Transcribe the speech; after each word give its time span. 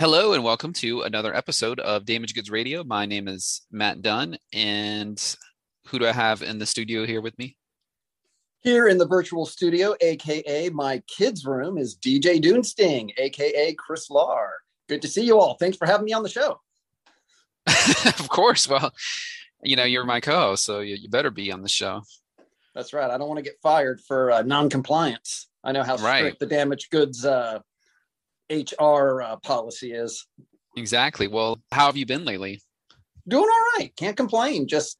Hello 0.00 0.32
and 0.32 0.42
welcome 0.42 0.72
to 0.72 1.02
another 1.02 1.36
episode 1.36 1.78
of 1.78 2.06
Damage 2.06 2.34
Goods 2.34 2.50
Radio. 2.50 2.82
My 2.82 3.04
name 3.04 3.28
is 3.28 3.66
Matt 3.70 4.00
Dunn, 4.00 4.38
and 4.50 5.36
who 5.88 5.98
do 5.98 6.06
I 6.06 6.12
have 6.12 6.40
in 6.40 6.58
the 6.58 6.64
studio 6.64 7.04
here 7.04 7.20
with 7.20 7.38
me? 7.38 7.58
Here 8.60 8.88
in 8.88 8.96
the 8.96 9.06
virtual 9.06 9.44
studio, 9.44 9.94
aka 10.00 10.70
my 10.70 11.02
kids' 11.06 11.44
room, 11.44 11.76
is 11.76 11.98
DJ 11.98 12.40
Dunsting, 12.40 13.10
aka 13.18 13.74
Chris 13.74 14.08
Lar. 14.08 14.54
Good 14.88 15.02
to 15.02 15.08
see 15.08 15.22
you 15.22 15.38
all. 15.38 15.58
Thanks 15.60 15.76
for 15.76 15.84
having 15.84 16.06
me 16.06 16.14
on 16.14 16.22
the 16.22 16.30
show. 16.30 16.58
of 17.66 18.28
course. 18.30 18.66
Well, 18.66 18.94
you 19.62 19.76
know, 19.76 19.84
you're 19.84 20.06
my 20.06 20.20
co-host, 20.20 20.64
so 20.64 20.80
you, 20.80 20.96
you, 20.96 21.10
better 21.10 21.30
be 21.30 21.52
on 21.52 21.60
the 21.60 21.68
show. 21.68 22.00
That's 22.74 22.94
right. 22.94 23.10
I 23.10 23.18
don't 23.18 23.28
want 23.28 23.36
to 23.36 23.44
get 23.44 23.60
fired 23.62 24.00
for 24.00 24.32
uh, 24.32 24.40
non-compliance. 24.40 25.50
I 25.62 25.72
know 25.72 25.82
how 25.82 25.98
strict 25.98 26.22
right. 26.22 26.38
the 26.38 26.46
damaged 26.46 26.90
goods 26.90 27.26
uh, 27.26 27.58
HR 28.50 29.22
uh, 29.22 29.36
policy 29.36 29.92
is. 29.92 30.26
Exactly. 30.76 31.28
Well, 31.28 31.60
how 31.72 31.86
have 31.86 31.96
you 31.96 32.06
been 32.06 32.24
lately? 32.24 32.60
Doing 33.28 33.48
all 33.50 33.78
right. 33.78 33.94
Can't 33.96 34.16
complain. 34.16 34.66
Just 34.66 34.98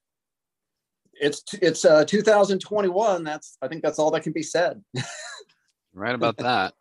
it's 1.14 1.42
it's 1.60 1.84
uh 1.84 2.04
2021. 2.04 3.24
That's 3.24 3.56
I 3.60 3.68
think 3.68 3.82
that's 3.82 3.98
all 3.98 4.10
that 4.12 4.22
can 4.22 4.32
be 4.32 4.42
said. 4.42 4.82
right 5.94 6.14
about 6.14 6.36
that. 6.38 6.74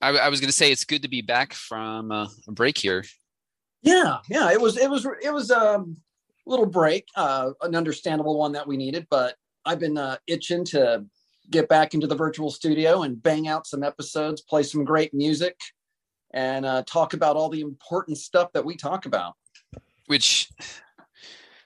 I, 0.00 0.10
I 0.10 0.28
was 0.28 0.40
going 0.40 0.48
to 0.48 0.56
say 0.56 0.72
it's 0.72 0.84
good 0.84 1.02
to 1.02 1.08
be 1.08 1.22
back 1.22 1.52
from 1.52 2.10
uh, 2.10 2.26
a 2.48 2.52
break 2.52 2.76
here. 2.76 3.04
Yeah, 3.82 4.18
yeah. 4.28 4.50
It 4.50 4.60
was 4.60 4.76
it 4.76 4.90
was 4.90 5.06
it 5.22 5.32
was 5.32 5.50
um, 5.50 5.96
a 6.46 6.50
little 6.50 6.66
break, 6.66 7.06
uh, 7.16 7.50
an 7.62 7.76
understandable 7.76 8.38
one 8.38 8.52
that 8.52 8.66
we 8.66 8.76
needed, 8.76 9.06
but 9.10 9.36
I've 9.64 9.78
been 9.78 9.96
uh, 9.96 10.16
itching 10.26 10.64
to 10.66 11.04
get 11.50 11.68
back 11.68 11.94
into 11.94 12.06
the 12.06 12.14
virtual 12.14 12.50
studio 12.50 13.02
and 13.02 13.22
bang 13.22 13.46
out 13.46 13.66
some 13.66 13.82
episodes, 13.82 14.40
play 14.40 14.62
some 14.62 14.84
great 14.84 15.14
music, 15.14 15.56
and 16.32 16.64
uh, 16.64 16.82
talk 16.86 17.14
about 17.14 17.36
all 17.36 17.48
the 17.48 17.60
important 17.60 18.18
stuff 18.18 18.52
that 18.52 18.64
we 18.64 18.76
talk 18.76 19.06
about. 19.06 19.34
Which 20.06 20.48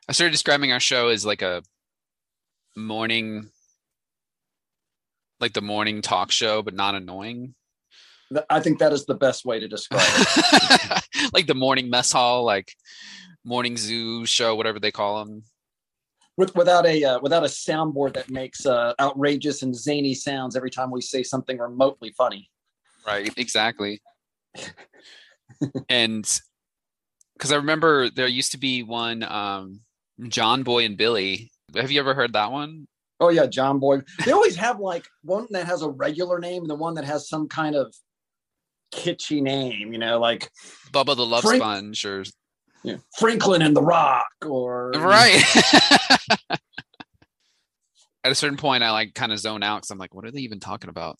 I 0.08 0.12
started 0.12 0.32
describing 0.32 0.72
our 0.72 0.80
show 0.80 1.08
as 1.08 1.24
like 1.24 1.42
a 1.42 1.62
morning, 2.76 3.50
like 5.40 5.52
the 5.52 5.62
morning 5.62 6.02
talk 6.02 6.30
show, 6.30 6.62
but 6.62 6.74
not 6.74 6.94
annoying. 6.94 7.54
I 8.50 8.60
think 8.60 8.80
that 8.80 8.92
is 8.92 9.06
the 9.06 9.14
best 9.14 9.44
way 9.44 9.60
to 9.60 9.68
describe 9.68 10.02
it. 10.04 11.04
like 11.32 11.46
the 11.46 11.54
morning 11.54 11.88
mess 11.88 12.10
hall, 12.10 12.44
like 12.44 12.72
morning 13.44 13.76
zoo 13.76 14.26
show, 14.26 14.56
whatever 14.56 14.80
they 14.80 14.90
call 14.90 15.24
them. 15.24 15.44
With, 16.36 16.54
without 16.54 16.84
a 16.84 17.02
uh, 17.02 17.20
without 17.20 17.44
a 17.44 17.48
soundboard 17.48 18.14
that 18.14 18.28
makes 18.28 18.66
uh, 18.66 18.92
outrageous 19.00 19.62
and 19.62 19.74
zany 19.74 20.12
sounds 20.12 20.54
every 20.54 20.70
time 20.70 20.90
we 20.90 21.00
say 21.00 21.22
something 21.22 21.56
remotely 21.56 22.12
funny. 22.18 22.50
Right. 23.06 23.32
Exactly 23.38 24.02
and 25.88 26.40
because 27.36 27.52
I 27.52 27.56
remember 27.56 28.10
there 28.10 28.26
used 28.26 28.52
to 28.52 28.58
be 28.58 28.82
one 28.82 29.22
um, 29.22 29.80
John 30.28 30.62
Boy 30.62 30.84
and 30.84 30.96
Billy. 30.96 31.50
Have 31.74 31.90
you 31.90 32.00
ever 32.00 32.14
heard 32.14 32.32
that 32.34 32.52
one? 32.52 32.86
Oh 33.20 33.30
yeah, 33.30 33.46
John 33.46 33.78
Boy. 33.78 34.02
They 34.24 34.32
always 34.32 34.56
have 34.56 34.78
like 34.80 35.06
one 35.22 35.46
that 35.50 35.66
has 35.66 35.82
a 35.82 35.88
regular 35.88 36.38
name 36.38 36.62
and 36.62 36.70
the 36.70 36.74
one 36.74 36.94
that 36.94 37.04
has 37.04 37.28
some 37.28 37.48
kind 37.48 37.74
of 37.74 37.94
kitschy 38.92 39.42
name, 39.42 39.92
you 39.92 39.98
know, 39.98 40.18
like 40.18 40.50
Bubba 40.92 41.16
the 41.16 41.26
Love 41.26 41.42
Frank- 41.42 41.62
Sponge 41.62 42.04
or 42.04 42.24
yeah, 42.82 42.96
Franklin 43.18 43.62
and 43.62 43.76
the 43.76 43.82
Rock 43.82 44.26
or 44.44 44.90
right. 44.96 45.42
At 48.24 48.32
a 48.32 48.34
certain 48.34 48.56
point, 48.56 48.82
I 48.82 48.90
like 48.90 49.14
kind 49.14 49.32
of 49.32 49.38
zone 49.38 49.62
out 49.62 49.78
because 49.78 49.90
I'm 49.90 49.98
like, 49.98 50.14
what 50.14 50.24
are 50.24 50.32
they 50.32 50.40
even 50.40 50.58
talking 50.58 50.90
about? 50.90 51.16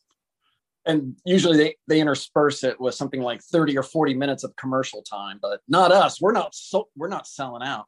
And 0.86 1.16
usually 1.24 1.56
they, 1.56 1.76
they 1.88 2.00
intersperse 2.00 2.64
it 2.64 2.80
with 2.80 2.94
something 2.94 3.20
like 3.20 3.42
30 3.42 3.76
or 3.76 3.82
40 3.82 4.14
minutes 4.14 4.44
of 4.44 4.54
commercial 4.56 5.02
time 5.02 5.38
but 5.42 5.60
not 5.68 5.92
us. 5.92 6.20
We're 6.20 6.32
not 6.32 6.54
so 6.54 6.88
we're 6.96 7.08
not 7.08 7.26
selling 7.26 7.62
out. 7.62 7.86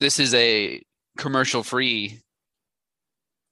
This 0.00 0.18
is 0.18 0.34
a 0.34 0.82
commercial 1.18 1.62
free 1.62 2.20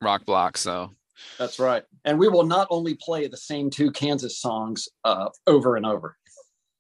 rock 0.01 0.25
block 0.25 0.57
so. 0.57 0.93
That's 1.39 1.59
right. 1.59 1.83
And 2.05 2.19
we 2.19 2.29
will 2.29 2.45
not 2.45 2.69
only 2.71 2.95
play 2.95 3.27
the 3.27 3.37
same 3.37 3.71
two 3.71 3.91
kansas 3.91 4.39
songs 4.41 4.89
uh, 5.05 5.29
over 5.47 5.77
and 5.77 5.87
over. 5.87 6.17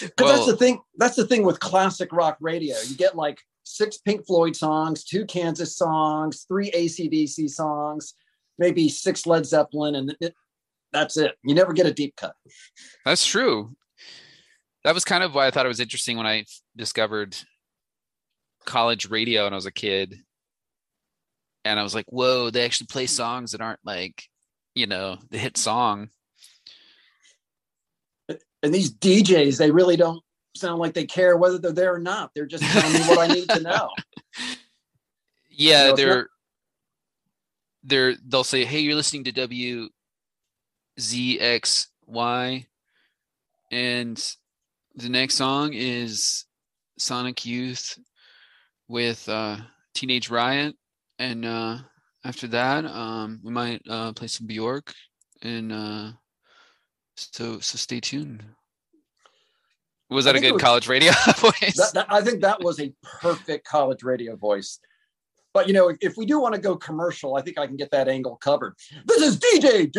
Because 0.00 0.14
well, 0.24 0.34
that's 0.34 0.46
the 0.46 0.56
thing 0.56 0.80
that's 0.96 1.16
the 1.16 1.26
thing 1.26 1.42
with 1.42 1.60
classic 1.60 2.10
rock 2.10 2.38
radio. 2.40 2.74
You 2.88 2.96
get 2.96 3.16
like 3.16 3.38
six 3.64 3.98
pink 3.98 4.26
floyd 4.26 4.56
songs 4.56 5.04
two 5.04 5.24
kansas 5.26 5.76
songs 5.76 6.44
three 6.48 6.70
acdc 6.70 7.48
songs 7.50 8.14
maybe 8.60 8.88
six 8.88 9.26
Led 9.26 9.44
Zeppelin, 9.44 9.96
and 9.96 10.14
it, 10.20 10.34
that's 10.92 11.16
it. 11.16 11.32
You 11.42 11.54
never 11.54 11.72
get 11.72 11.86
a 11.86 11.92
deep 11.92 12.14
cut. 12.14 12.34
That's 13.04 13.26
true. 13.26 13.74
That 14.84 14.94
was 14.94 15.04
kind 15.04 15.24
of 15.24 15.34
why 15.34 15.46
I 15.46 15.50
thought 15.50 15.66
it 15.66 15.70
was 15.70 15.80
interesting 15.80 16.16
when 16.16 16.26
I 16.26 16.44
discovered 16.76 17.36
college 18.64 19.10
radio 19.10 19.44
when 19.44 19.52
I 19.52 19.56
was 19.56 19.66
a 19.66 19.72
kid. 19.72 20.14
And 21.64 21.78
I 21.78 21.82
was 21.82 21.94
like, 21.94 22.06
whoa, 22.08 22.50
they 22.50 22.64
actually 22.64 22.86
play 22.86 23.06
songs 23.06 23.52
that 23.52 23.60
aren't 23.60 23.80
like, 23.84 24.24
you 24.74 24.86
know, 24.86 25.18
the 25.30 25.36
hit 25.36 25.58
song. 25.58 26.08
And 28.62 28.74
these 28.74 28.92
DJs, 28.92 29.58
they 29.58 29.70
really 29.70 29.96
don't 29.96 30.22
sound 30.54 30.78
like 30.80 30.94
they 30.94 31.04
care 31.04 31.36
whether 31.36 31.58
they're 31.58 31.72
there 31.72 31.94
or 31.94 31.98
not. 31.98 32.30
They're 32.34 32.46
just 32.46 32.64
telling 32.64 32.92
me 32.92 33.00
what 33.00 33.18
I 33.18 33.34
need 33.34 33.48
to 33.48 33.60
know. 33.60 33.90
Yeah, 35.52 35.82
you 35.82 35.90
know, 35.90 35.96
they're 35.96 36.28
they're 37.82 38.14
they'll 38.26 38.44
say, 38.44 38.64
"Hey, 38.64 38.80
you're 38.80 38.94
listening 38.94 39.24
to 39.24 39.32
WZXY," 40.98 42.66
and 43.70 44.34
the 44.94 45.08
next 45.08 45.34
song 45.34 45.72
is 45.72 46.44
Sonic 46.98 47.46
Youth 47.46 47.98
with 48.88 49.28
uh, 49.28 49.56
Teenage 49.94 50.30
Riot, 50.30 50.74
and 51.18 51.44
uh, 51.44 51.78
after 52.24 52.46
that, 52.48 52.84
um, 52.84 53.40
we 53.42 53.52
might 53.52 53.82
uh, 53.88 54.12
play 54.12 54.26
some 54.26 54.46
Bjork, 54.46 54.92
and 55.42 55.72
uh, 55.72 56.12
so 57.14 57.60
so 57.60 57.76
stay 57.78 58.00
tuned. 58.00 58.44
Was 60.10 60.24
that 60.24 60.34
a 60.34 60.40
good 60.40 60.54
was, 60.54 60.62
college 60.62 60.88
radio 60.88 61.12
voice? 61.36 61.76
That, 61.76 61.90
that, 61.94 62.06
I 62.08 62.20
think 62.20 62.40
that 62.42 62.62
was 62.62 62.80
a 62.80 62.92
perfect 63.02 63.64
college 63.66 64.02
radio 64.02 64.34
voice. 64.34 64.80
But 65.52 65.66
you 65.66 65.74
know, 65.74 65.88
if, 65.88 65.96
if 66.00 66.16
we 66.16 66.26
do 66.26 66.40
want 66.40 66.54
to 66.54 66.60
go 66.60 66.76
commercial, 66.76 67.36
I 67.36 67.42
think 67.42 67.58
I 67.58 67.66
can 67.66 67.76
get 67.76 67.90
that 67.90 68.08
angle 68.08 68.36
covered. 68.36 68.74
This 69.06 69.22
is 69.22 69.38
DJ 69.38 69.90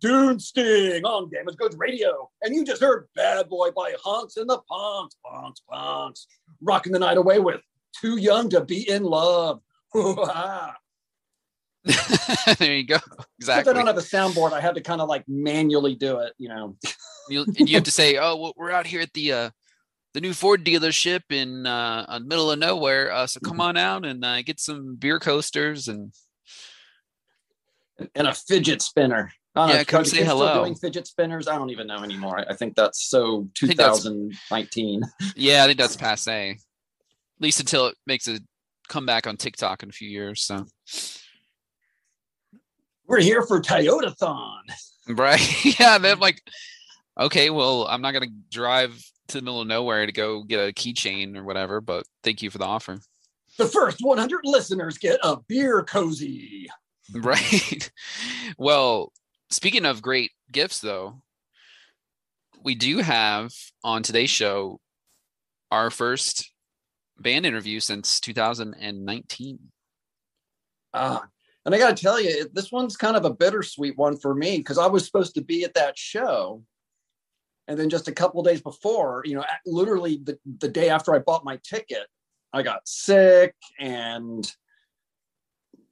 Dune 0.00 0.38
Sting 0.38 1.04
on 1.04 1.30
Damage 1.30 1.56
Goods 1.56 1.76
Radio, 1.76 2.30
and 2.42 2.54
you 2.54 2.64
just 2.64 2.80
heard 2.80 3.08
"Bad 3.16 3.48
Boy" 3.48 3.70
by 3.70 3.94
Honks 4.02 4.36
and 4.36 4.48
the 4.48 4.60
Ponks, 4.70 5.16
Ponks, 5.26 5.62
Ponks, 5.70 6.26
rocking 6.62 6.92
the 6.92 7.00
night 7.00 7.16
away 7.16 7.40
with 7.40 7.60
"Too 8.00 8.18
Young 8.18 8.48
to 8.50 8.64
Be 8.64 8.88
in 8.88 9.02
Love." 9.02 9.60
there 12.58 12.74
you 12.74 12.86
go. 12.86 12.98
Exactly. 13.38 13.70
I 13.70 13.74
don't 13.74 13.86
have 13.86 13.98
a 13.98 14.00
soundboard. 14.00 14.52
I 14.52 14.60
had 14.60 14.74
to 14.76 14.80
kind 14.80 15.00
of 15.00 15.08
like 15.08 15.24
manually 15.28 15.94
do 15.94 16.18
it. 16.20 16.32
You 16.38 16.48
know. 16.48 16.76
you, 17.28 17.44
you 17.56 17.74
have 17.74 17.84
to 17.84 17.90
say, 17.90 18.16
"Oh, 18.16 18.36
well, 18.36 18.52
we're 18.56 18.70
out 18.70 18.86
here 18.86 19.00
at 19.00 19.12
the." 19.12 19.32
Uh, 19.32 19.50
the 20.14 20.20
new 20.20 20.32
Ford 20.32 20.64
dealership 20.64 21.22
in 21.30 21.66
uh, 21.66 22.06
the 22.18 22.24
middle 22.24 22.50
of 22.50 22.58
nowhere. 22.58 23.12
Uh, 23.12 23.26
so 23.26 23.40
come 23.40 23.54
mm-hmm. 23.54 23.60
on 23.62 23.76
out 23.76 24.06
and 24.06 24.24
uh, 24.24 24.40
get 24.42 24.60
some 24.60 24.94
beer 24.94 25.18
coasters 25.18 25.88
and 25.88 26.12
and 28.14 28.26
a 28.26 28.32
fidget 28.32 28.80
spinner. 28.80 29.32
I 29.56 29.70
yeah, 29.70 29.76
know, 29.78 29.84
come 29.84 30.04
say 30.04 30.24
hello. 30.24 30.64
Doing 30.64 30.74
fidget 30.74 31.06
spinners, 31.06 31.46
I 31.46 31.56
don't 31.56 31.70
even 31.70 31.86
know 31.86 32.02
anymore. 32.02 32.44
I 32.48 32.54
think 32.54 32.74
that's 32.74 33.04
so 33.08 33.48
2019. 33.54 35.00
That's, 35.00 35.36
yeah, 35.36 35.62
I 35.62 35.66
think 35.66 35.78
that's 35.78 35.96
passe. 35.96 36.50
At 36.50 36.58
least 37.40 37.60
until 37.60 37.86
it 37.86 37.96
makes 38.06 38.26
a 38.26 38.40
comeback 38.88 39.26
on 39.26 39.36
TikTok 39.36 39.82
in 39.84 39.90
a 39.90 39.92
few 39.92 40.08
years. 40.08 40.44
So 40.44 40.66
we're 43.06 43.20
here 43.20 43.42
for 43.42 43.60
Toyotathon. 43.60 44.62
Right? 45.08 45.64
yeah, 45.78 45.98
they're 45.98 46.16
like, 46.16 46.40
okay, 47.18 47.50
well, 47.50 47.86
I'm 47.86 48.02
not 48.02 48.12
gonna 48.12 48.26
drive 48.50 49.00
to 49.28 49.38
the 49.38 49.42
middle 49.42 49.60
of 49.60 49.66
nowhere 49.66 50.06
to 50.06 50.12
go 50.12 50.42
get 50.42 50.68
a 50.68 50.72
keychain 50.72 51.36
or 51.36 51.44
whatever, 51.44 51.80
but 51.80 52.04
thank 52.22 52.42
you 52.42 52.50
for 52.50 52.58
the 52.58 52.64
offer. 52.64 52.98
The 53.58 53.66
first 53.66 53.98
100 54.00 54.40
listeners 54.44 54.98
get 54.98 55.20
a 55.22 55.38
beer 55.48 55.82
cozy. 55.82 56.68
Right. 57.12 57.90
well, 58.58 59.12
speaking 59.50 59.84
of 59.84 60.02
great 60.02 60.32
gifts, 60.50 60.80
though, 60.80 61.22
we 62.62 62.74
do 62.74 62.98
have 62.98 63.52
on 63.82 64.02
today's 64.02 64.30
show 64.30 64.80
our 65.70 65.90
first 65.90 66.50
band 67.18 67.46
interview 67.46 67.80
since 67.80 68.20
2019. 68.20 69.58
Ah, 70.92 71.22
uh, 71.22 71.26
and 71.66 71.74
I 71.74 71.78
got 71.78 71.96
to 71.96 72.02
tell 72.02 72.20
you, 72.20 72.46
this 72.52 72.70
one's 72.70 72.96
kind 72.96 73.16
of 73.16 73.24
a 73.24 73.32
bittersweet 73.32 73.96
one 73.96 74.18
for 74.18 74.34
me 74.34 74.58
because 74.58 74.78
I 74.78 74.86
was 74.86 75.04
supposed 75.06 75.34
to 75.34 75.42
be 75.42 75.64
at 75.64 75.74
that 75.74 75.96
show 75.96 76.62
and 77.68 77.78
then 77.78 77.88
just 77.88 78.08
a 78.08 78.12
couple 78.12 78.42
days 78.42 78.60
before, 78.60 79.22
you 79.24 79.34
know, 79.34 79.44
literally 79.66 80.20
the, 80.22 80.38
the 80.58 80.68
day 80.68 80.90
after 80.90 81.14
I 81.14 81.18
bought 81.18 81.44
my 81.44 81.58
ticket, 81.64 82.06
I 82.52 82.62
got 82.62 82.86
sick 82.86 83.54
and, 83.78 84.50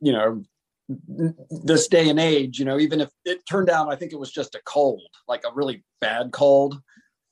you 0.01 0.13
know, 0.13 0.43
this 0.89 1.89
day 1.89 2.09
and 2.11 2.21
age, 2.21 2.59
you 2.59 2.65
know, 2.65 2.79
even 2.79 3.01
if 3.01 3.11
it 3.25 3.41
turned 3.49 3.71
out, 3.71 3.91
I 3.91 3.97
think 3.97 4.13
it 4.13 4.19
was 4.19 4.31
just 4.31 4.55
a 4.55 4.61
cold, 4.65 5.03
like 5.29 5.43
a 5.47 5.55
really 5.55 5.85
bad 6.01 6.33
cold. 6.33 6.81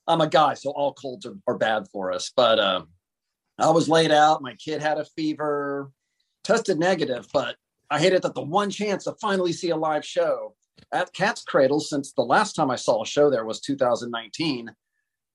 I'm 0.06 0.20
a 0.20 0.28
guy, 0.28 0.54
so 0.54 0.70
all 0.70 0.94
colds 0.94 1.26
are, 1.26 1.36
are 1.46 1.58
bad 1.58 1.86
for 1.92 2.12
us. 2.12 2.32
But 2.34 2.58
uh, 2.58 2.82
I 3.58 3.70
was 3.70 3.88
laid 3.88 4.10
out. 4.10 4.42
My 4.42 4.54
kid 4.54 4.80
had 4.80 4.98
a 4.98 5.04
fever, 5.04 5.90
tested 6.42 6.78
negative, 6.78 7.26
but 7.32 7.56
I 7.90 7.98
hated 7.98 8.22
that 8.22 8.34
the 8.34 8.42
one 8.42 8.70
chance 8.70 9.04
to 9.04 9.14
finally 9.20 9.52
see 9.52 9.70
a 9.70 9.76
live 9.76 10.04
show 10.04 10.54
at 10.92 11.12
Cat's 11.12 11.42
Cradle 11.42 11.80
since 11.80 12.12
the 12.12 12.22
last 12.22 12.54
time 12.54 12.70
I 12.70 12.76
saw 12.76 13.02
a 13.02 13.06
show 13.06 13.30
there 13.30 13.44
was 13.44 13.60
2019. 13.60 14.74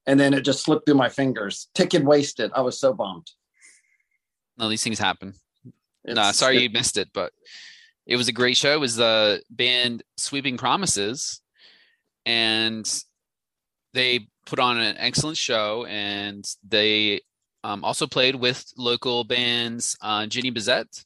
And 0.07 0.19
then 0.19 0.33
it 0.33 0.41
just 0.41 0.63
slipped 0.63 0.85
through 0.85 0.95
my 0.95 1.09
fingers. 1.09 1.69
Ticket 1.73 2.03
wasted. 2.03 2.51
I 2.53 2.61
was 2.61 2.79
so 2.79 2.93
bummed. 2.93 3.27
No, 4.57 4.69
these 4.69 4.83
things 4.83 4.99
happen. 4.99 5.33
It's, 6.03 6.15
nah, 6.15 6.31
sorry 6.31 6.59
you 6.59 6.69
missed 6.69 6.97
it, 6.97 7.09
but 7.13 7.33
it 8.05 8.15
was 8.15 8.27
a 8.27 8.33
great 8.33 8.55
show. 8.55 8.73
It 8.73 8.79
was 8.79 8.95
the 8.95 9.41
band 9.49 10.03
Sweeping 10.17 10.57
Promises, 10.57 11.41
and 12.25 12.87
they 13.93 14.27
put 14.45 14.59
on 14.59 14.77
an 14.77 14.95
excellent 14.99 15.37
show. 15.37 15.85
And 15.85 16.47
they 16.67 17.21
um, 17.63 17.83
also 17.83 18.05
played 18.05 18.35
with 18.35 18.63
local 18.77 19.23
bands, 19.23 19.97
uh, 20.01 20.27
Jenny 20.27 20.51
Besetzt, 20.51 21.03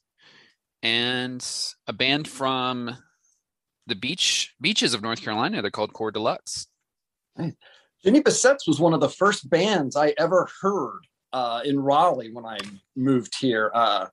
and 0.82 1.46
a 1.86 1.92
band 1.92 2.28
from 2.28 2.96
the 3.90 3.96
beach 3.96 4.54
beaches 4.60 4.94
of 4.94 5.02
North 5.02 5.22
Carolina. 5.22 5.60
They're 5.60 5.70
called 5.70 5.92
Core 5.92 6.10
Deluxe. 6.10 6.66
Jenny 7.36 8.22
Besetzt's 8.22 8.66
was 8.66 8.80
one 8.80 8.94
of 8.94 9.00
the 9.00 9.08
first 9.08 9.50
bands 9.50 9.96
I 9.96 10.14
ever 10.16 10.48
heard 10.62 11.00
uh, 11.34 11.60
in 11.64 11.78
Raleigh 11.78 12.32
when 12.32 12.46
I 12.46 12.58
moved 12.96 13.34
here. 13.38 13.70
Uh, 13.74 14.06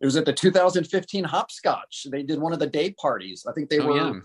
it 0.00 0.04
was 0.04 0.16
at 0.16 0.24
the 0.24 0.32
2015 0.32 1.24
Hopscotch. 1.24 2.06
They 2.10 2.22
did 2.22 2.40
one 2.40 2.52
of 2.52 2.58
the 2.58 2.66
day 2.66 2.92
parties. 2.92 3.44
I 3.48 3.52
think 3.52 3.70
they 3.70 3.78
oh, 3.78 3.86
were 3.86 3.96
yeah. 3.96 4.20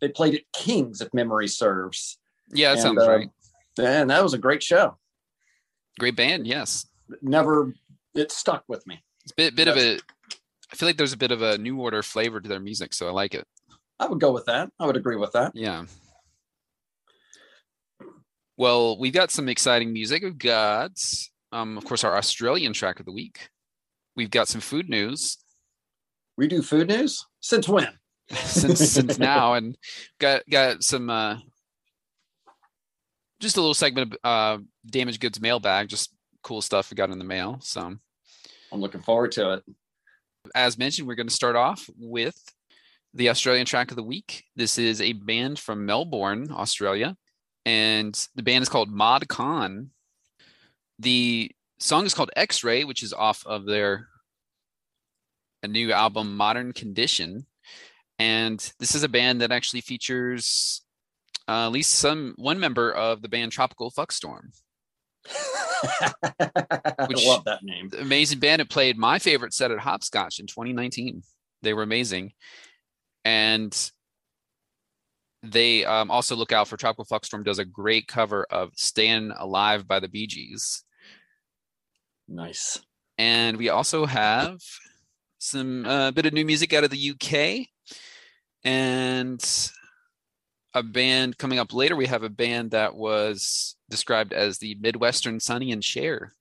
they 0.00 0.08
played 0.08 0.34
at 0.34 0.42
Kings, 0.52 1.00
if 1.00 1.12
memory 1.14 1.48
serves. 1.48 2.18
Yeah, 2.50 2.68
that 2.68 2.72
and, 2.72 2.82
sounds 2.82 3.02
uh, 3.02 3.10
right. 3.10 3.30
And 3.78 4.10
that 4.10 4.22
was 4.22 4.34
a 4.34 4.38
great 4.38 4.62
show. 4.62 4.96
Great 5.98 6.16
band, 6.16 6.46
yes. 6.46 6.86
Never 7.22 7.74
it 8.14 8.32
stuck 8.32 8.64
with 8.68 8.86
me. 8.86 9.02
It's 9.22 9.32
a 9.32 9.34
bit 9.36 9.56
bit 9.56 9.66
That's, 9.66 9.78
of 9.78 9.84
a 9.84 9.98
I 10.72 10.76
feel 10.76 10.88
like 10.88 10.96
there's 10.96 11.12
a 11.12 11.18
bit 11.18 11.30
of 11.30 11.42
a 11.42 11.56
new 11.58 11.80
order 11.80 12.02
flavor 12.02 12.40
to 12.40 12.48
their 12.48 12.60
music, 12.60 12.92
so 12.92 13.08
I 13.08 13.10
like 13.10 13.34
it. 13.34 13.46
I 13.98 14.06
would 14.06 14.20
go 14.20 14.32
with 14.32 14.46
that. 14.46 14.70
I 14.78 14.86
would 14.86 14.96
agree 14.96 15.16
with 15.16 15.32
that. 15.32 15.52
Yeah. 15.54 15.84
Well, 18.56 18.98
we've 18.98 19.12
got 19.12 19.30
some 19.30 19.48
exciting 19.48 19.92
music. 19.92 20.22
We've 20.22 20.36
got, 20.36 20.92
um, 21.52 21.78
of 21.78 21.84
course, 21.84 22.04
our 22.04 22.16
Australian 22.16 22.72
track 22.72 23.00
of 23.00 23.06
the 23.06 23.12
week. 23.12 23.50
We've 24.16 24.30
got 24.30 24.48
some 24.48 24.60
food 24.60 24.88
news. 24.88 25.38
We 26.36 26.48
do 26.48 26.62
food 26.62 26.88
news 26.88 27.24
since 27.40 27.68
when? 27.68 27.88
since 28.30 28.90
since 28.90 29.18
now, 29.20 29.54
and 29.54 29.76
got 30.18 30.42
got 30.50 30.82
some 30.82 31.08
uh, 31.08 31.38
just 33.40 33.56
a 33.56 33.60
little 33.60 33.74
segment 33.74 34.16
of 34.24 34.60
uh, 34.60 34.62
damaged 34.86 35.20
goods 35.20 35.40
mailbag. 35.40 35.88
Just 35.88 36.12
cool 36.42 36.60
stuff 36.60 36.90
we 36.90 36.96
got 36.96 37.10
in 37.10 37.18
the 37.18 37.24
mail. 37.24 37.58
So 37.62 37.80
I'm 38.72 38.80
looking 38.80 39.02
forward 39.02 39.32
to 39.32 39.54
it. 39.54 39.62
As 40.54 40.78
mentioned, 40.78 41.06
we're 41.06 41.14
going 41.14 41.28
to 41.28 41.34
start 41.34 41.56
off 41.56 41.88
with 41.98 42.40
the 43.14 43.30
Australian 43.30 43.66
track 43.66 43.90
of 43.90 43.96
the 43.96 44.02
week. 44.02 44.44
This 44.56 44.78
is 44.78 45.00
a 45.00 45.12
band 45.12 45.58
from 45.58 45.86
Melbourne, 45.86 46.48
Australia, 46.52 47.16
and 47.64 48.28
the 48.34 48.42
band 48.42 48.62
is 48.62 48.68
called 48.68 48.90
Mod 48.90 49.28
Con. 49.28 49.90
The 50.98 51.50
song 51.78 52.06
is 52.06 52.14
called 52.14 52.30
X 52.36 52.64
Ray, 52.64 52.84
which 52.84 53.02
is 53.02 53.12
off 53.12 53.44
of 53.46 53.64
their 53.64 54.08
a 55.62 55.68
new 55.68 55.92
album, 55.92 56.36
Modern 56.36 56.72
Condition. 56.72 57.46
And 58.18 58.58
this 58.78 58.94
is 58.94 59.02
a 59.02 59.08
band 59.08 59.40
that 59.40 59.52
actually 59.52 59.80
features 59.80 60.82
uh, 61.48 61.66
at 61.66 61.72
least 61.72 61.94
some 61.94 62.34
one 62.36 62.60
member 62.60 62.92
of 62.92 63.22
the 63.22 63.28
band 63.28 63.52
Tropical 63.52 63.90
Fuckstorm. 63.90 64.50
which 67.06 67.24
I 67.24 67.28
love 67.28 67.44
that 67.44 67.62
name. 67.62 67.90
Amazing 67.98 68.38
band. 68.38 68.60
It 68.60 68.70
played 68.70 68.96
my 68.96 69.18
favorite 69.18 69.54
set 69.54 69.70
at 69.70 69.78
Hopscotch 69.78 70.40
in 70.40 70.46
2019. 70.46 71.22
They 71.62 71.74
were 71.74 71.82
amazing 71.82 72.32
and 73.28 73.92
they 75.42 75.84
um, 75.84 76.10
also 76.10 76.34
look 76.34 76.50
out 76.50 76.66
for 76.66 76.78
Tropical 76.78 77.04
Fuckstorm 77.04 77.44
does 77.44 77.58
a 77.58 77.64
great 77.64 78.08
cover 78.08 78.46
of 78.50 78.70
"Staying 78.74 79.32
Alive" 79.38 79.86
by 79.86 80.00
the 80.00 80.08
Bee 80.08 80.26
Gees. 80.26 80.82
Nice. 82.26 82.80
And 83.18 83.58
we 83.58 83.68
also 83.68 84.06
have 84.06 84.60
some 85.38 85.84
a 85.84 85.88
uh, 85.88 86.10
bit 86.10 86.24
of 86.24 86.32
new 86.32 86.46
music 86.46 86.72
out 86.72 86.84
of 86.84 86.90
the 86.90 87.10
UK, 87.10 87.66
and 88.64 89.70
a 90.72 90.82
band 90.82 91.36
coming 91.36 91.58
up 91.58 91.74
later. 91.74 91.96
We 91.96 92.06
have 92.06 92.22
a 92.22 92.30
band 92.30 92.70
that 92.70 92.94
was 92.94 93.76
described 93.90 94.32
as 94.32 94.56
the 94.56 94.74
Midwestern 94.80 95.38
Sonny 95.38 95.70
and 95.70 95.84
Cher. 95.84 96.32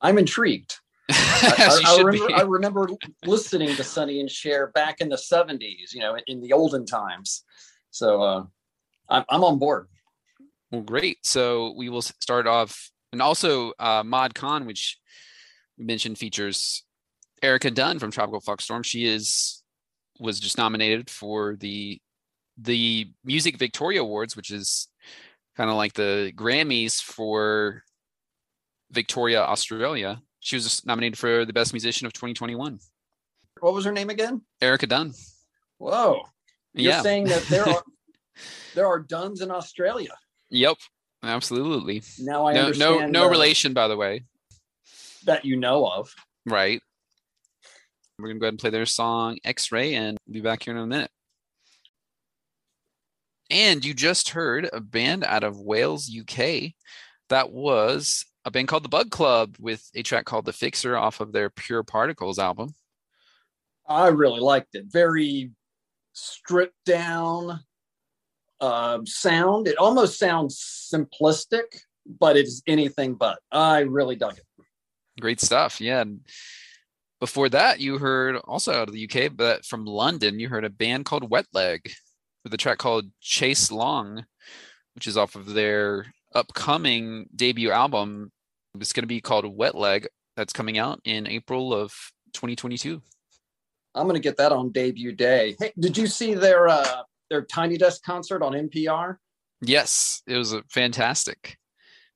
I'm 0.00 0.16
intrigued. 0.16 0.76
I, 1.12 1.80
I, 1.86 2.02
remember, 2.02 2.34
I, 2.34 2.40
remember, 2.42 2.88
listening 3.24 3.74
to 3.76 3.84
Sonny 3.84 4.20
and 4.20 4.30
Cher 4.30 4.68
back 4.68 5.00
in 5.00 5.08
the 5.08 5.16
70s, 5.16 5.92
you 5.92 6.00
know, 6.00 6.16
in 6.26 6.40
the 6.40 6.52
olden 6.52 6.86
times. 6.86 7.44
So 7.90 8.22
uh, 8.22 8.44
I'm, 9.08 9.24
I'm 9.28 9.44
on 9.44 9.58
board. 9.58 9.88
Well, 10.70 10.82
great. 10.82 11.18
So 11.22 11.74
we 11.76 11.88
will 11.88 12.02
start 12.02 12.46
off, 12.46 12.90
and 13.12 13.20
also 13.20 13.72
uh, 13.78 14.04
Mod 14.04 14.34
Con, 14.34 14.66
which 14.66 14.98
we 15.76 15.84
mentioned 15.84 16.18
features 16.18 16.84
Erica 17.42 17.70
Dunn 17.70 17.98
from 17.98 18.10
Tropical 18.10 18.40
Fuckstorm. 18.40 18.84
She 18.84 19.06
is 19.06 19.62
was 20.20 20.38
just 20.38 20.58
nominated 20.58 21.10
for 21.10 21.56
the 21.56 22.00
the 22.56 23.10
Music 23.24 23.58
Victoria 23.58 24.02
Awards, 24.02 24.36
which 24.36 24.50
is 24.50 24.88
kind 25.56 25.70
of 25.70 25.76
like 25.76 25.94
the 25.94 26.32
Grammys 26.36 27.02
for 27.02 27.82
Victoria, 28.92 29.40
Australia 29.40 30.20
she 30.40 30.56
was 30.56 30.84
nominated 30.84 31.18
for 31.18 31.44
the 31.44 31.52
best 31.52 31.72
musician 31.72 32.06
of 32.06 32.12
2021. 32.12 32.78
What 33.60 33.74
was 33.74 33.84
her 33.84 33.92
name 33.92 34.10
again? 34.10 34.42
Erica 34.60 34.86
Dunn. 34.86 35.12
Whoa. 35.78 36.22
You're 36.74 36.92
yeah. 36.92 37.02
saying 37.02 37.24
that 37.24 37.42
there 37.44 37.68
are 37.68 37.82
there 38.74 38.86
are 38.86 38.98
Dunns 38.98 39.42
in 39.42 39.50
Australia. 39.50 40.14
Yep. 40.50 40.76
Absolutely. 41.22 42.02
Now 42.18 42.46
I 42.46 42.54
no, 42.54 42.60
understand. 42.60 43.12
No, 43.12 43.24
no 43.24 43.30
relation, 43.30 43.74
by 43.74 43.88
the 43.88 43.96
way. 43.96 44.24
That 45.26 45.44
you 45.44 45.56
know 45.56 45.86
of. 45.86 46.14
Right. 46.46 46.80
We're 48.18 48.28
gonna 48.28 48.40
go 48.40 48.46
ahead 48.46 48.54
and 48.54 48.58
play 48.58 48.70
their 48.70 48.86
song 48.86 49.38
X-Ray 49.44 49.94
and 49.94 50.18
we'll 50.26 50.34
be 50.34 50.40
back 50.40 50.62
here 50.64 50.74
in 50.74 50.80
a 50.80 50.86
minute. 50.86 51.10
And 53.50 53.84
you 53.84 53.94
just 53.94 54.30
heard 54.30 54.70
a 54.72 54.80
band 54.80 55.24
out 55.24 55.44
of 55.44 55.58
Wales, 55.58 56.10
UK. 56.10 56.72
That 57.28 57.50
was 57.50 58.24
a 58.44 58.50
band 58.50 58.68
called 58.68 58.84
the 58.84 58.88
Bug 58.88 59.10
Club 59.10 59.56
with 59.58 59.90
a 59.94 60.02
track 60.02 60.24
called 60.24 60.44
The 60.44 60.52
Fixer 60.52 60.96
off 60.96 61.20
of 61.20 61.32
their 61.32 61.50
Pure 61.50 61.84
Particles 61.84 62.38
album. 62.38 62.74
I 63.86 64.08
really 64.08 64.40
liked 64.40 64.74
it. 64.74 64.84
Very 64.86 65.50
stripped 66.12 66.84
down 66.86 67.60
uh, 68.60 68.98
sound. 69.04 69.68
It 69.68 69.78
almost 69.78 70.18
sounds 70.18 70.90
simplistic, 70.94 71.64
but 72.06 72.36
it's 72.36 72.62
anything 72.66 73.14
but. 73.14 73.40
I 73.50 73.80
really 73.80 74.16
dug 74.16 74.38
it. 74.38 74.64
Great 75.20 75.40
stuff. 75.40 75.80
Yeah. 75.80 76.00
And 76.00 76.20
before 77.20 77.48
that, 77.50 77.80
you 77.80 77.98
heard 77.98 78.36
also 78.36 78.72
out 78.72 78.88
of 78.88 78.94
the 78.94 79.08
UK, 79.08 79.32
but 79.36 79.64
from 79.66 79.84
London, 79.84 80.40
you 80.40 80.48
heard 80.48 80.64
a 80.64 80.70
band 80.70 81.04
called 81.04 81.30
Wet 81.30 81.46
Leg 81.52 81.92
with 82.44 82.54
a 82.54 82.56
track 82.56 82.78
called 82.78 83.06
Chaise 83.20 83.70
Longue, 83.70 84.24
which 84.94 85.06
is 85.06 85.18
off 85.18 85.34
of 85.34 85.52
their 85.52 86.06
upcoming 86.34 87.26
debut 87.34 87.70
album 87.70 88.30
it's 88.78 88.92
going 88.92 89.02
to 89.02 89.08
be 89.08 89.20
called 89.20 89.44
Wet 89.44 89.74
Leg. 89.74 90.08
That's 90.36 90.52
coming 90.52 90.78
out 90.78 91.00
in 91.04 91.26
April 91.26 91.74
of 91.74 91.92
2022. 92.34 93.02
I'm 93.94 94.04
going 94.04 94.14
to 94.14 94.20
get 94.20 94.36
that 94.36 94.52
on 94.52 94.70
debut 94.70 95.12
day. 95.12 95.56
Hey, 95.58 95.72
did 95.78 95.98
you 95.98 96.06
see 96.06 96.34
their 96.34 96.68
uh, 96.68 97.02
their 97.28 97.42
Tiny 97.42 97.76
Desk 97.76 98.02
concert 98.04 98.42
on 98.42 98.52
NPR? 98.52 99.16
Yes, 99.60 100.22
it 100.26 100.36
was 100.36 100.54
fantastic. 100.70 101.56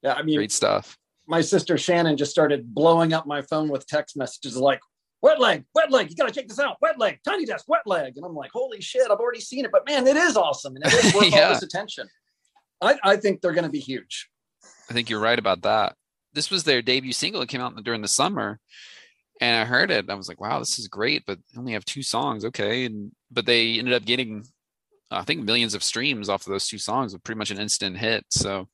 Yeah, 0.03 0.15
I 0.15 0.23
mean, 0.23 0.37
great 0.37 0.53
stuff. 0.53 0.97
My 1.27 1.41
sister 1.41 1.77
Shannon 1.77 2.17
just 2.17 2.31
started 2.31 2.73
blowing 2.75 3.13
up 3.13 3.27
my 3.27 3.43
phone 3.43 3.69
with 3.69 3.87
text 3.87 4.17
messages 4.17 4.57
like, 4.57 4.81
"Wet 5.21 5.41
leg, 5.41 5.65
wet 5.75 5.91
leg, 5.91 6.11
you 6.11 6.17
got 6.17 6.29
to 6.29 6.35
check 6.35 6.47
this 6.47 6.61
out. 6.61 6.77
Wet 6.81 6.99
leg, 6.99 7.19
Tiny 7.25 7.45
Desk, 7.45 7.65
wet 7.67 7.87
leg," 7.87 8.17
and 8.17 8.25
I'm 8.25 8.35
like, 8.35 8.53
"Holy 8.53 8.81
shit, 8.81 9.11
I've 9.11 9.19
already 9.19 9.41
seen 9.41 9.65
it, 9.65 9.73
but 9.73 9.85
man, 9.87 10.07
it 10.07 10.17
is 10.17 10.37
awesome 10.37 10.77
and 10.77 10.87
it 10.87 11.05
is 11.05 11.15
worth 11.15 11.33
yeah. 11.33 11.49
all 11.49 11.55
this 11.55 11.63
attention." 11.63 12.09
I, 12.81 12.99
I 13.03 13.17
think 13.17 13.41
they're 13.41 13.53
going 13.53 13.65
to 13.65 13.71
be 13.71 13.79
huge. 13.79 14.29
I 14.89 14.93
think 14.93 15.09
you're 15.09 15.21
right 15.21 15.39
about 15.39 15.63
that. 15.63 15.95
This 16.33 16.51
was 16.51 16.65
their 16.65 16.83
debut 16.83 17.13
single. 17.13 17.43
It 17.43 17.49
came 17.49 17.61
out 17.61 17.83
during 17.85 18.03
the 18.03 18.09
summer, 18.09 18.59
and 19.41 19.57
I 19.57 19.65
heard 19.65 19.91
it. 19.91 20.11
I 20.11 20.15
was 20.15 20.29
like, 20.29 20.41
"Wow, 20.41 20.59
this 20.59 20.79
is 20.79 20.89
great!" 20.89 21.25
But 21.27 21.39
only 21.57 21.73
have 21.73 21.85
two 21.85 22.03
songs, 22.03 22.45
okay. 22.45 22.85
And 22.85 23.13
but 23.31 23.47
they 23.47 23.79
ended 23.79 23.95
up 23.95 24.05
getting, 24.05 24.45
I 25.11 25.23
think, 25.23 25.43
millions 25.43 25.75
of 25.75 25.85
streams 25.85 26.29
off 26.29 26.47
of 26.47 26.53
those 26.53 26.69
two 26.69 26.79
songs. 26.79 27.13
With 27.13 27.23
pretty 27.23 27.39
much 27.39 27.51
an 27.51 27.61
instant 27.61 27.97
hit. 27.97 28.25
So, 28.31 28.69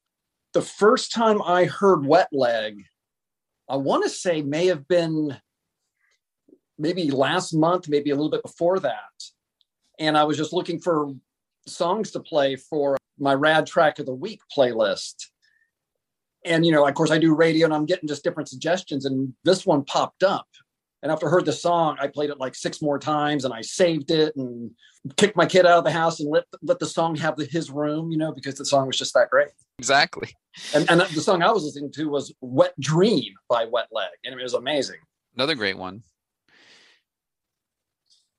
the 0.55 0.63
first 0.63 1.13
time 1.13 1.43
I 1.43 1.67
heard 1.67 2.05
"Wet 2.05 2.29
Leg," 2.33 2.85
I 3.69 3.77
want 3.77 4.05
to 4.05 4.11
say 4.11 4.43
may 4.43 4.67
have 4.67 4.89
been 4.89 5.37
maybe 6.79 7.11
last 7.11 7.53
month, 7.53 7.89
maybe 7.89 8.11
a 8.11 8.15
little 8.15 8.31
bit 8.31 8.43
before 8.43 8.81
that, 8.81 9.13
and 9.99 10.17
I 10.17 10.25
was 10.25 10.39
just 10.39 10.55
looking 10.55 10.81
for 10.81 11.13
songs 11.71 12.11
to 12.13 12.21
play 12.21 12.57
for 12.57 12.97
my 13.19 13.35
rad 13.35 13.67
track 13.67 13.99
of 13.99 14.07
the 14.07 14.15
week 14.15 14.41
playlist. 14.57 15.15
And 16.45 16.65
you 16.65 16.73
know, 16.73 16.87
of 16.87 16.95
course, 16.95 17.11
I 17.11 17.19
do 17.19 17.35
radio, 17.35 17.67
and 17.67 17.75
I'm 17.75 17.87
getting 17.87 18.09
just 18.09 18.25
different 18.25 18.49
suggestions, 18.49 19.05
and 19.05 19.35
this 19.45 19.67
one 19.67 19.85
popped 19.85 20.23
up. 20.23 20.47
And 21.03 21.11
after 21.11 21.27
I 21.27 21.31
heard 21.31 21.47
the 21.47 21.53
song, 21.53 21.97
I 22.01 22.09
played 22.09 22.31
it 22.31 22.39
like 22.39 22.55
six 22.55 22.81
more 22.81 22.99
times, 22.99 23.45
and 23.45 23.53
I 23.53 23.61
saved 23.61 24.11
it 24.11 24.35
and 24.37 24.71
kicked 25.17 25.37
my 25.37 25.47
kid 25.47 25.67
out 25.67 25.79
of 25.79 25.85
the 25.85 25.91
house 25.91 26.21
and 26.21 26.31
let 26.31 26.45
let 26.63 26.79
the 26.79 26.87
song 26.87 27.15
have 27.17 27.37
the, 27.37 27.45
his 27.45 27.71
room, 27.71 28.11
you 28.11 28.19
know, 28.19 28.33
because 28.33 28.55
the 28.55 28.65
song 28.65 28.87
was 28.87 28.97
just 28.97 29.13
that 29.15 29.29
great. 29.31 29.49
Exactly. 29.79 30.29
And 30.75 30.91
and 30.91 31.01
the 31.01 31.21
song 31.21 31.43
I 31.43 31.51
was 31.51 31.65
listening 31.65 31.93
to 31.93 32.07
was 32.07 32.33
"Wet 32.41 32.73
Dream" 32.81 33.35
by 33.49 33.67
Wet 33.67 33.89
Leg, 33.93 34.11
and 34.25 34.39
it 34.39 34.43
was 34.43 34.55
amazing. 34.55 34.99
Another 35.35 35.55
great 35.55 35.77
one 35.77 36.03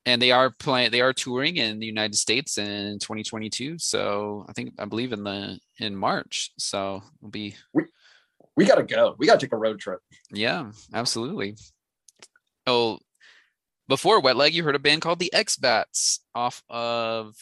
and 0.05 0.21
they 0.21 0.31
are 0.31 0.49
playing 0.49 0.91
they 0.91 1.01
are 1.01 1.13
touring 1.13 1.57
in 1.57 1.79
the 1.79 1.85
united 1.85 2.15
states 2.15 2.57
in 2.57 2.97
2022 2.99 3.77
so 3.77 4.45
i 4.49 4.53
think 4.53 4.73
i 4.79 4.85
believe 4.85 5.13
in 5.13 5.23
the 5.23 5.59
in 5.79 5.95
march 5.95 6.51
so 6.57 7.01
we'll 7.21 7.31
be 7.31 7.55
we, 7.73 7.83
we 8.55 8.65
gotta 8.65 8.83
go. 8.83 9.15
We 9.17 9.25
gotta 9.25 9.39
take 9.39 9.53
a 9.53 9.57
road 9.57 9.79
trip. 9.79 9.99
Yeah 10.31 10.71
absolutely. 10.93 11.55
Oh 12.67 12.99
before 13.87 14.21
wet 14.21 14.35
leg 14.35 14.53
you 14.53 14.63
heard 14.63 14.75
a 14.75 14.79
band 14.79 15.01
called 15.01 15.19
the 15.19 15.31
Exbats 15.33 16.19
off 16.35 16.63
of 16.69 17.35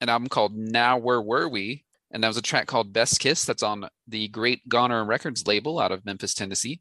an 0.00 0.08
album 0.08 0.28
called 0.28 0.54
now 0.54 0.98
where 0.98 1.22
were 1.22 1.48
we 1.48 1.84
and 2.10 2.22
that 2.22 2.28
was 2.28 2.36
a 2.36 2.42
track 2.42 2.66
called 2.66 2.92
best 2.92 3.20
kiss 3.20 3.44
that's 3.44 3.62
on 3.62 3.88
the 4.08 4.28
great 4.28 4.68
goner 4.68 5.04
records 5.04 5.46
label 5.46 5.78
out 5.78 5.92
of 5.92 6.04
memphis 6.04 6.34
tennessee. 6.34 6.80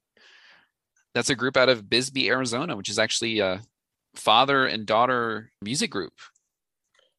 That's 1.13 1.29
a 1.29 1.35
group 1.35 1.57
out 1.57 1.69
of 1.69 1.89
bisbee 1.89 2.29
arizona 2.29 2.75
which 2.75 2.89
is 2.89 2.99
actually 2.99 3.41
uh, 3.41 3.59
father 4.15 4.65
and 4.65 4.85
daughter 4.85 5.51
music 5.61 5.91
group. 5.91 6.13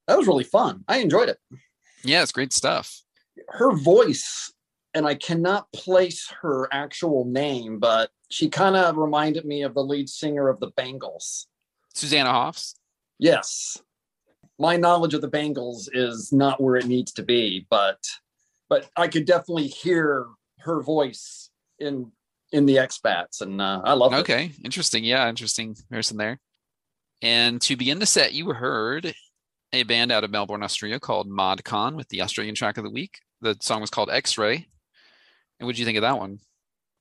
That 0.07 0.19
was 0.19 0.27
really 0.27 0.45
fun. 0.45 0.85
I 0.89 0.99
enjoyed 0.99 1.29
it. 1.29 1.39
Yeah, 2.03 2.23
it's 2.23 2.33
great 2.33 2.53
stuff. 2.53 3.03
Her 3.49 3.73
voice, 3.73 4.53
and 4.95 5.07
I 5.07 5.15
cannot 5.15 5.71
place 5.73 6.33
her 6.43 6.69
actual 6.73 7.25
name, 7.25 7.79
but 7.79 8.11
she 8.29 8.49
kind 8.49 8.77
of 8.77 8.97
reminded 8.97 9.45
me 9.45 9.63
of 9.63 9.75
the 9.75 9.85
lead 9.85 10.09
singer 10.09 10.49
of 10.49 10.59
the 10.61 10.71
Bangles. 10.77 11.47
Susanna 11.95 12.31
Hoffs? 12.31 12.75
Yes. 13.19 13.79
My 14.59 14.77
knowledge 14.77 15.15
of 15.15 15.21
the 15.21 15.29
Bangles 15.29 15.89
is 15.93 16.33
not 16.33 16.61
where 16.61 16.77
it 16.77 16.87
needs 16.87 17.13
to 17.13 17.23
be, 17.23 17.67
but 17.71 17.99
but 18.69 18.89
I 18.97 19.09
could 19.09 19.27
definitely 19.27 19.67
hear 19.67 20.27
her 20.61 20.81
voice 20.81 21.51
in 21.79 22.13
in 22.53 22.67
the 22.67 22.77
Exbats 22.77 23.41
and 23.41 23.61
uh, 23.61 23.81
I 23.85 23.93
love 23.95 24.13
it. 24.13 24.17
Okay, 24.17 24.53
interesting. 24.65 25.05
Yeah, 25.05 25.29
interesting 25.29 25.77
person 25.91 26.17
there. 26.17 26.41
And 27.23 27.61
to 27.63 27.77
begin 27.77 27.99
the 27.99 28.07
set, 28.07 28.33
you 28.33 28.51
heard 28.51 29.15
a 29.73 29.83
band 29.83 30.11
out 30.11 30.25
of 30.25 30.31
Melbourne, 30.31 30.63
Australia 30.63 30.99
called 30.99 31.29
ModCon 31.29 31.95
with 31.95 32.09
the 32.09 32.23
Australian 32.23 32.55
track 32.55 32.79
of 32.79 32.85
the 32.85 32.91
week. 32.91 33.19
The 33.41 33.57
song 33.61 33.81
was 33.81 33.91
called 33.91 34.11
X 34.11 34.39
Ray. 34.39 34.67
And 35.59 35.67
what 35.67 35.73
did 35.73 35.79
you 35.79 35.85
think 35.85 35.99
of 35.99 36.03
that 36.03 36.19
one? 36.19 36.39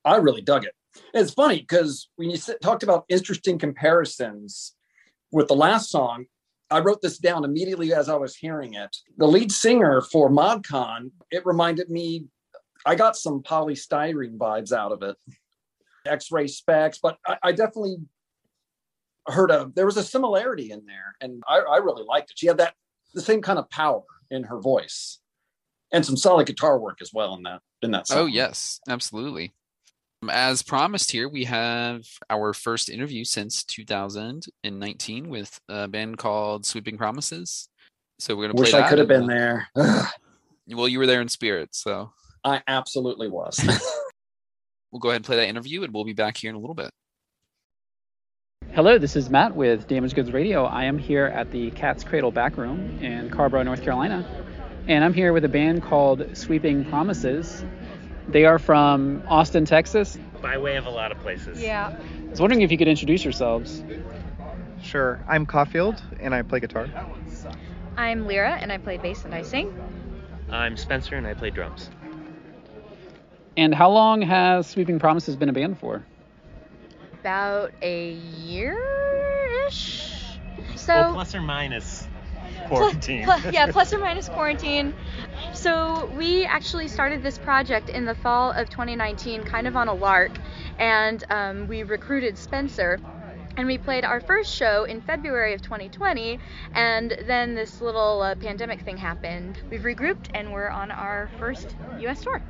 I 0.03 0.17
really 0.17 0.41
dug 0.41 0.65
it. 0.65 0.73
It's 1.13 1.33
funny 1.33 1.59
because 1.59 2.09
when 2.15 2.29
you 2.29 2.38
talked 2.61 2.83
about 2.83 3.05
interesting 3.09 3.57
comparisons 3.57 4.75
with 5.31 5.47
the 5.47 5.55
last 5.55 5.89
song, 5.89 6.25
I 6.71 6.79
wrote 6.79 7.01
this 7.01 7.17
down 7.17 7.45
immediately 7.45 7.93
as 7.93 8.09
I 8.09 8.15
was 8.15 8.35
hearing 8.35 8.73
it. 8.73 8.95
The 9.17 9.27
lead 9.27 9.51
singer 9.51 10.01
for 10.01 10.29
ModCon, 10.29 11.11
it 11.31 11.45
reminded 11.45 11.89
me, 11.89 12.25
I 12.85 12.95
got 12.95 13.15
some 13.15 13.41
Poly 13.41 13.73
Styrene 13.73 14.38
vibes 14.38 14.71
out 14.71 14.91
of 14.91 15.01
it, 15.01 15.15
X 16.05 16.31
ray 16.31 16.45
Spex, 16.45 16.99
but 17.01 17.17
I, 17.25 17.38
I 17.43 17.51
definitely 17.51 17.97
heard 19.31 19.51
a 19.51 19.71
there 19.75 19.86
was 19.86 19.98
a 19.98 20.03
similarity 20.03 20.71
in 20.71 20.86
there, 20.86 21.15
and 21.21 21.43
I, 21.48 21.59
I 21.59 21.77
really 21.77 22.03
liked 22.03 22.31
it. 22.31 22.39
She 22.39 22.48
had 22.48 22.57
that 22.57 22.74
the 23.13 23.21
same 23.21 23.41
kind 23.41 23.59
of 23.59 23.69
power 23.69 24.03
in 24.29 24.43
her 24.43 24.59
voice, 24.59 25.19
and 25.91 26.05
some 26.05 26.17
solid 26.17 26.48
guitar 26.48 26.79
work 26.79 27.00
as 27.01 27.12
well 27.13 27.36
in 27.36 27.43
that 27.43 27.62
in 27.81 27.91
that 27.91 28.01
oh, 28.01 28.03
song. 28.03 28.17
Oh 28.17 28.25
yes, 28.25 28.79
absolutely. 28.88 29.53
Um, 30.21 30.29
as 30.29 30.62
promised, 30.62 31.12
here 31.12 31.29
we 31.29 31.45
have 31.45 32.05
our 32.29 32.53
first 32.53 32.89
interview 32.89 33.24
since 33.24 33.63
2019 33.63 35.29
with 35.29 35.59
a 35.69 35.88
band 35.88 36.17
called 36.17 36.65
Sweeping 36.65 36.98
Promises. 36.98 37.69
So 38.19 38.36
we're 38.36 38.43
gonna 38.43 38.55
play 38.55 38.63
wish 38.63 38.71
that. 38.71 38.83
I 38.83 38.89
could 38.89 39.00
have 39.00 39.07
been 39.07 39.24
uh, 39.24 39.27
there. 39.27 39.69
well, 40.67 40.88
you 40.88 41.00
were 41.00 41.07
there 41.07 41.21
in 41.21 41.29
spirit, 41.29 41.74
so 41.74 42.12
I 42.43 42.62
absolutely 42.67 43.29
was. 43.29 43.59
we'll 44.91 45.00
go 45.00 45.09
ahead 45.09 45.17
and 45.17 45.25
play 45.25 45.38
that 45.38 45.48
interview, 45.48 45.83
and 45.83 45.93
we'll 45.93 46.05
be 46.05 46.13
back 46.13 46.38
here 46.38 46.50
in 46.50 46.55
a 46.55 46.59
little 46.59 46.75
bit. 46.75 46.91
Hello, 48.80 48.98
this 48.98 49.18
is 49.18 49.30
Matt 49.30 49.58
with 49.58 49.88
Damaged 49.88 50.16
Goods 50.16 50.32
Radio. 50.32 50.63
I 50.63 50.86
am 50.86 50.98
here 50.98 51.25
at 51.25 51.51
the 51.51 51.70
Cat's 51.72 52.06
Cradle 52.06 52.32
Back 52.32 52.56
Room 52.56 53.00
in 53.01 53.30
Carrboro, 53.30 53.62
North 53.63 53.84
Carolina, 53.84 54.25
and 54.88 55.04
I'm 55.04 55.13
here 55.13 55.34
with 55.34 55.44
a 55.44 55.50
band 55.50 55.84
called 55.84 56.38
Sweeping 56.38 56.86
Promises. 56.86 57.66
They 58.30 58.46
are 58.46 58.58
from 58.58 59.22
Austin, 59.28 59.66
Texas. 59.66 60.18
By 60.42 60.58
way 60.60 60.78
of 60.78 60.86
a 60.86 60.89
lot 60.89 61.12
of 61.12 61.20
places. 61.20 61.62
Yeah. 61.62 61.94
I 61.94 62.30
was 62.30 62.39
wondering 62.39 62.62
if 62.62 62.72
you 62.72 62.78
could 62.78 62.88
introduce 62.88 63.22
yourselves. 63.22 63.84
Sure. 64.82 65.20
I'm 65.28 65.46
Caulfield, 65.46 66.01
and 66.22 66.34
I 66.34 66.42
play 66.44 66.62
guitar. 66.62 66.88
I'm 67.98 68.28
Lyra, 68.28 68.51
and 68.62 68.72
I 68.72 68.78
play 68.78 68.98
bass 68.98 69.25
and 69.25 69.36
I 69.36 69.42
sing. 69.42 69.78
I'm 70.50 70.78
Spencer, 70.78 71.16
and 71.16 71.28
I 71.28 71.34
play 71.34 71.50
drums. 71.50 71.89
And 73.58 73.75
how 73.75 73.89
long 73.89 74.22
has 74.22 74.68
Sweeping 74.68 75.00
Promises 75.00 75.36
been 75.36 75.50
a 75.50 75.54
band 75.54 75.80
for? 75.80 76.06
About 77.19 77.73
a 77.81 78.13
year 78.13 78.77
ish. 79.67 80.39
So 80.75 80.93
well, 80.93 81.13
plus 81.13 81.35
or 81.35 81.41
minus 81.41 82.07
quarantine. 82.67 83.25
Plus, 83.25 83.41
plus, 83.41 83.53
yeah, 83.53 83.71
plus 83.71 83.93
or 83.93 83.97
minus 83.99 84.29
quarantine. 84.29 84.93
So 85.53 86.05
we 86.17 86.45
actually 86.45 86.88
started 86.88 87.21
this 87.21 87.38
project 87.38 87.89
in 87.89 88.05
the 88.05 88.15
fall 88.15 88.51
of 88.51 88.69
2019, 88.69 89.43
kind 89.43 89.67
of 89.67 89.75
on 89.75 89.88
a 89.88 89.93
lark, 89.93 90.31
and 90.77 91.23
um, 91.29 91.67
we 91.67 91.83
recruited 91.83 92.38
Spencer. 92.38 92.99
And 93.57 93.67
we 93.67 93.77
played 93.77 94.05
our 94.05 94.21
first 94.21 94.55
show 94.55 94.85
in 94.85 95.01
February 95.01 95.53
of 95.53 95.61
2020, 95.61 96.39
and 96.73 97.17
then 97.27 97.55
this 97.55 97.81
little 97.81 98.21
uh, 98.21 98.35
pandemic 98.35 98.81
thing 98.81 98.95
happened. 98.95 99.61
We've 99.69 99.81
regrouped, 99.81 100.29
and 100.33 100.53
we're 100.53 100.69
on 100.69 100.91
our 100.91 101.29
first 101.39 101.75
U.S. 101.99 102.21
tour 102.21 102.41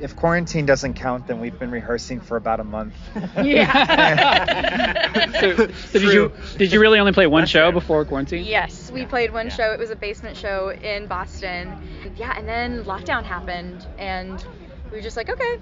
if 0.00 0.16
quarantine 0.16 0.66
doesn't 0.66 0.94
count, 0.94 1.26
then 1.26 1.40
we've 1.40 1.58
been 1.58 1.70
rehearsing 1.70 2.20
for 2.20 2.36
about 2.36 2.60
a 2.60 2.64
month. 2.64 2.94
Yeah. 3.42 5.30
so, 5.40 5.56
so 5.68 5.98
did 5.98 6.02
you 6.02 6.32
did 6.56 6.72
you 6.72 6.80
really 6.80 6.98
only 6.98 7.12
play 7.12 7.26
one 7.26 7.46
show 7.46 7.72
before 7.72 8.04
quarantine? 8.04 8.44
Yes, 8.44 8.90
we 8.90 9.06
played 9.06 9.32
one 9.32 9.46
yeah. 9.46 9.54
show. 9.54 9.72
It 9.72 9.78
was 9.78 9.90
a 9.90 9.96
basement 9.96 10.36
show 10.36 10.70
in 10.70 11.06
Boston. 11.06 11.72
Yeah, 12.16 12.34
and 12.36 12.46
then 12.46 12.84
lockdown 12.84 13.24
happened, 13.24 13.86
and 13.98 14.44
we 14.90 14.98
were 14.98 15.02
just 15.02 15.16
like, 15.16 15.30
okay, 15.30 15.58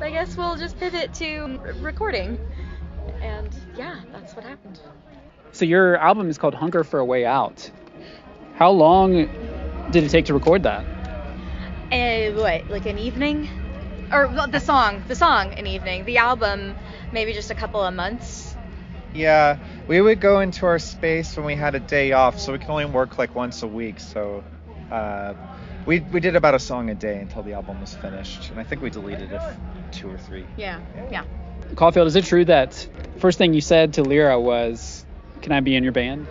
I 0.00 0.10
guess 0.10 0.36
we'll 0.36 0.56
just 0.56 0.78
pivot 0.78 1.14
to 1.14 1.58
recording. 1.80 2.38
And 3.20 3.54
yeah, 3.76 4.00
that's 4.12 4.34
what 4.34 4.44
happened. 4.44 4.80
So 5.52 5.64
your 5.64 5.96
album 5.96 6.28
is 6.28 6.38
called 6.38 6.54
Hunger 6.54 6.84
for 6.84 6.98
a 6.98 7.04
Way 7.04 7.24
Out. 7.24 7.70
How 8.56 8.70
long 8.70 9.12
did 9.90 10.04
it 10.04 10.10
take 10.10 10.26
to 10.26 10.34
record 10.34 10.62
that? 10.64 10.84
Uh, 11.92 12.32
what 12.32 12.70
like 12.70 12.86
an 12.86 12.98
evening? 12.98 13.48
Or 14.10 14.28
the 14.50 14.60
song 14.60 15.02
the 15.08 15.16
song 15.16 15.52
an 15.54 15.66
evening. 15.66 16.04
The 16.04 16.18
album 16.18 16.74
maybe 17.12 17.32
just 17.32 17.50
a 17.50 17.54
couple 17.54 17.82
of 17.82 17.94
months. 17.94 18.56
Yeah 19.14 19.58
we 19.86 20.00
would 20.00 20.20
go 20.20 20.40
into 20.40 20.66
our 20.66 20.78
space 20.78 21.36
when 21.36 21.44
we 21.46 21.54
had 21.54 21.74
a 21.74 21.80
day 21.80 22.12
off 22.12 22.38
so 22.38 22.52
we 22.52 22.58
could 22.58 22.70
only 22.70 22.86
work 22.86 23.18
like 23.18 23.34
once 23.34 23.62
a 23.62 23.66
week 23.66 24.00
so 24.00 24.42
uh, 24.90 25.34
we, 25.86 26.00
we 26.00 26.20
did 26.20 26.36
about 26.36 26.54
a 26.54 26.58
song 26.58 26.90
a 26.90 26.94
day 26.94 27.18
until 27.18 27.42
the 27.42 27.52
album 27.52 27.80
was 27.80 27.92
finished 27.94 28.50
and 28.50 28.60
i 28.60 28.62
think 28.62 28.80
we 28.80 28.90
deleted 28.90 29.32
it 29.32 29.42
two 29.90 30.10
or 30.10 30.18
three. 30.18 30.46
Yeah 30.56 30.80
yeah. 31.10 31.24
Caulfield 31.74 32.06
is 32.06 32.16
it 32.16 32.24
true 32.24 32.44
that 32.46 32.88
first 33.18 33.38
thing 33.38 33.52
you 33.52 33.60
said 33.60 33.94
to 33.94 34.02
lyra 34.02 34.40
was 34.40 35.04
can 35.42 35.52
i 35.52 35.60
be 35.60 35.74
in 35.74 35.82
your 35.82 35.92
band? 35.92 36.26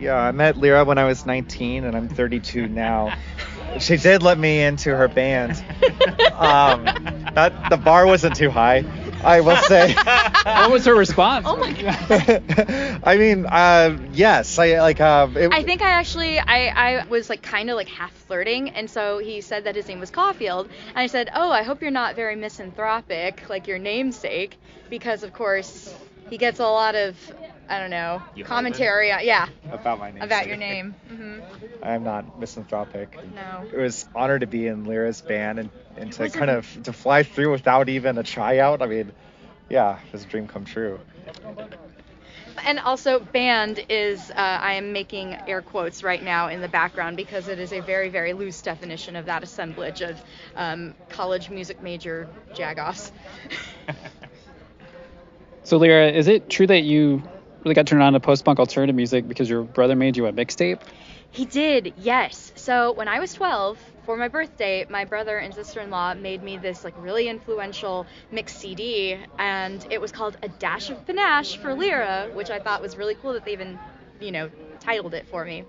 Yeah 0.00 0.16
i 0.16 0.30
met 0.32 0.56
lyra 0.56 0.84
when 0.84 0.98
i 0.98 1.04
was 1.04 1.26
19 1.26 1.84
and 1.84 1.96
i'm 1.96 2.08
32 2.08 2.68
now 2.68 3.14
she 3.80 3.96
did 3.96 4.22
let 4.22 4.38
me 4.38 4.62
into 4.62 4.94
her 4.94 5.08
band. 5.08 5.62
Um, 6.34 6.84
that 7.34 7.70
the 7.70 7.76
bar 7.76 8.06
wasn't 8.06 8.36
too 8.36 8.50
high. 8.50 8.84
I 9.22 9.40
will 9.40 9.56
say. 9.56 9.94
what 10.44 10.70
was 10.70 10.84
her 10.84 10.94
response? 10.94 11.46
Oh 11.48 11.56
my 11.56 11.72
god. 11.72 13.00
I 13.04 13.16
mean, 13.16 13.46
uh, 13.46 13.96
yes, 14.12 14.58
I 14.58 14.80
like. 14.80 15.00
Uh, 15.00 15.28
it, 15.34 15.52
I 15.52 15.62
think 15.62 15.80
I 15.82 15.92
actually, 15.92 16.38
I, 16.38 17.00
I 17.00 17.06
was 17.06 17.30
like 17.30 17.42
kind 17.42 17.70
of 17.70 17.76
like 17.76 17.88
half 17.88 18.12
flirting, 18.12 18.70
and 18.70 18.88
so 18.90 19.18
he 19.18 19.40
said 19.40 19.64
that 19.64 19.76
his 19.76 19.88
name 19.88 20.00
was 20.00 20.10
Caulfield, 20.10 20.68
and 20.88 20.98
I 20.98 21.06
said, 21.06 21.30
oh, 21.34 21.50
I 21.50 21.62
hope 21.62 21.80
you're 21.80 21.90
not 21.90 22.16
very 22.16 22.36
misanthropic, 22.36 23.48
like 23.48 23.66
your 23.66 23.78
namesake, 23.78 24.58
because 24.90 25.22
of 25.22 25.32
course 25.32 25.94
he 26.28 26.36
gets 26.36 26.60
a 26.60 26.64
lot 26.64 26.94
of 26.94 27.16
I 27.68 27.78
don't 27.78 27.90
know 27.90 28.22
you 28.34 28.44
commentary. 28.44 29.08
yeah. 29.08 29.48
About 29.70 29.98
my 29.98 30.10
name. 30.10 30.22
About 30.22 30.46
your 30.46 30.56
name. 30.56 30.94
Mm-hmm. 31.10 31.40
I'm 31.82 32.04
not 32.04 32.38
misanthropic. 32.38 33.18
No. 33.34 33.66
It 33.72 33.78
was 33.78 34.06
honor 34.14 34.38
to 34.38 34.46
be 34.46 34.66
in 34.66 34.84
Lyra's 34.84 35.20
band 35.22 35.58
and, 35.58 35.70
and 35.96 36.12
to 36.14 36.28
kind 36.30 36.50
of 36.50 36.82
to 36.84 36.92
fly 36.92 37.22
through 37.22 37.52
without 37.52 37.88
even 37.88 38.18
a 38.18 38.22
tryout. 38.22 38.82
I 38.82 38.86
mean, 38.86 39.12
yeah, 39.68 39.98
it 39.98 40.12
was 40.12 40.24
a 40.24 40.26
dream 40.26 40.46
come 40.46 40.64
true. 40.64 41.00
and 42.64 42.78
also 42.80 43.18
band 43.18 43.84
is 43.88 44.30
uh, 44.30 44.34
I 44.36 44.74
am 44.74 44.92
making 44.92 45.36
air 45.46 45.62
quotes 45.62 46.02
right 46.02 46.22
now 46.22 46.48
in 46.48 46.60
the 46.60 46.68
background 46.68 47.16
because 47.16 47.48
it 47.48 47.58
is 47.58 47.72
a 47.72 47.80
very 47.80 48.08
very 48.08 48.32
loose 48.32 48.60
definition 48.62 49.16
of 49.16 49.26
that 49.26 49.42
assemblage 49.42 50.02
of 50.02 50.20
um, 50.56 50.94
college 51.08 51.50
music 51.50 51.82
major 51.82 52.28
jagoffs. 52.52 53.10
so 55.64 55.76
Lyra, 55.78 56.10
is 56.10 56.28
it 56.28 56.48
true 56.48 56.66
that 56.66 56.82
you 56.82 57.22
really 57.64 57.74
got 57.74 57.86
turned 57.86 58.02
on 58.02 58.12
to 58.12 58.20
post-punk 58.20 58.58
alternative 58.58 58.94
music 58.94 59.26
because 59.26 59.48
your 59.48 59.62
brother 59.62 59.96
made 59.96 60.16
you 60.16 60.26
a 60.26 60.32
mixtape? 60.32 60.80
He 61.30 61.46
did, 61.46 61.94
yes. 61.96 62.52
So 62.54 62.92
when 62.92 63.08
I 63.08 63.18
was 63.18 63.32
12, 63.34 63.78
for 64.04 64.16
my 64.16 64.28
birthday, 64.28 64.86
my 64.88 65.04
brother 65.04 65.38
and 65.38 65.54
sister-in-law 65.54 66.14
made 66.14 66.42
me 66.42 66.58
this 66.58 66.84
like 66.84 66.94
really 66.98 67.28
influential 67.28 68.06
mix 68.30 68.54
CD, 68.54 69.18
and 69.38 69.84
it 69.90 70.00
was 70.00 70.12
called 70.12 70.36
A 70.42 70.48
Dash 70.48 70.90
of 70.90 71.04
Panache 71.06 71.56
for 71.56 71.74
Lyra, 71.74 72.28
which 72.34 72.50
I 72.50 72.60
thought 72.60 72.82
was 72.82 72.96
really 72.96 73.14
cool 73.14 73.32
that 73.32 73.44
they 73.44 73.52
even, 73.52 73.78
you 74.20 74.30
know, 74.30 74.50
titled 74.80 75.14
it 75.14 75.26
for 75.26 75.44
me. 75.44 75.64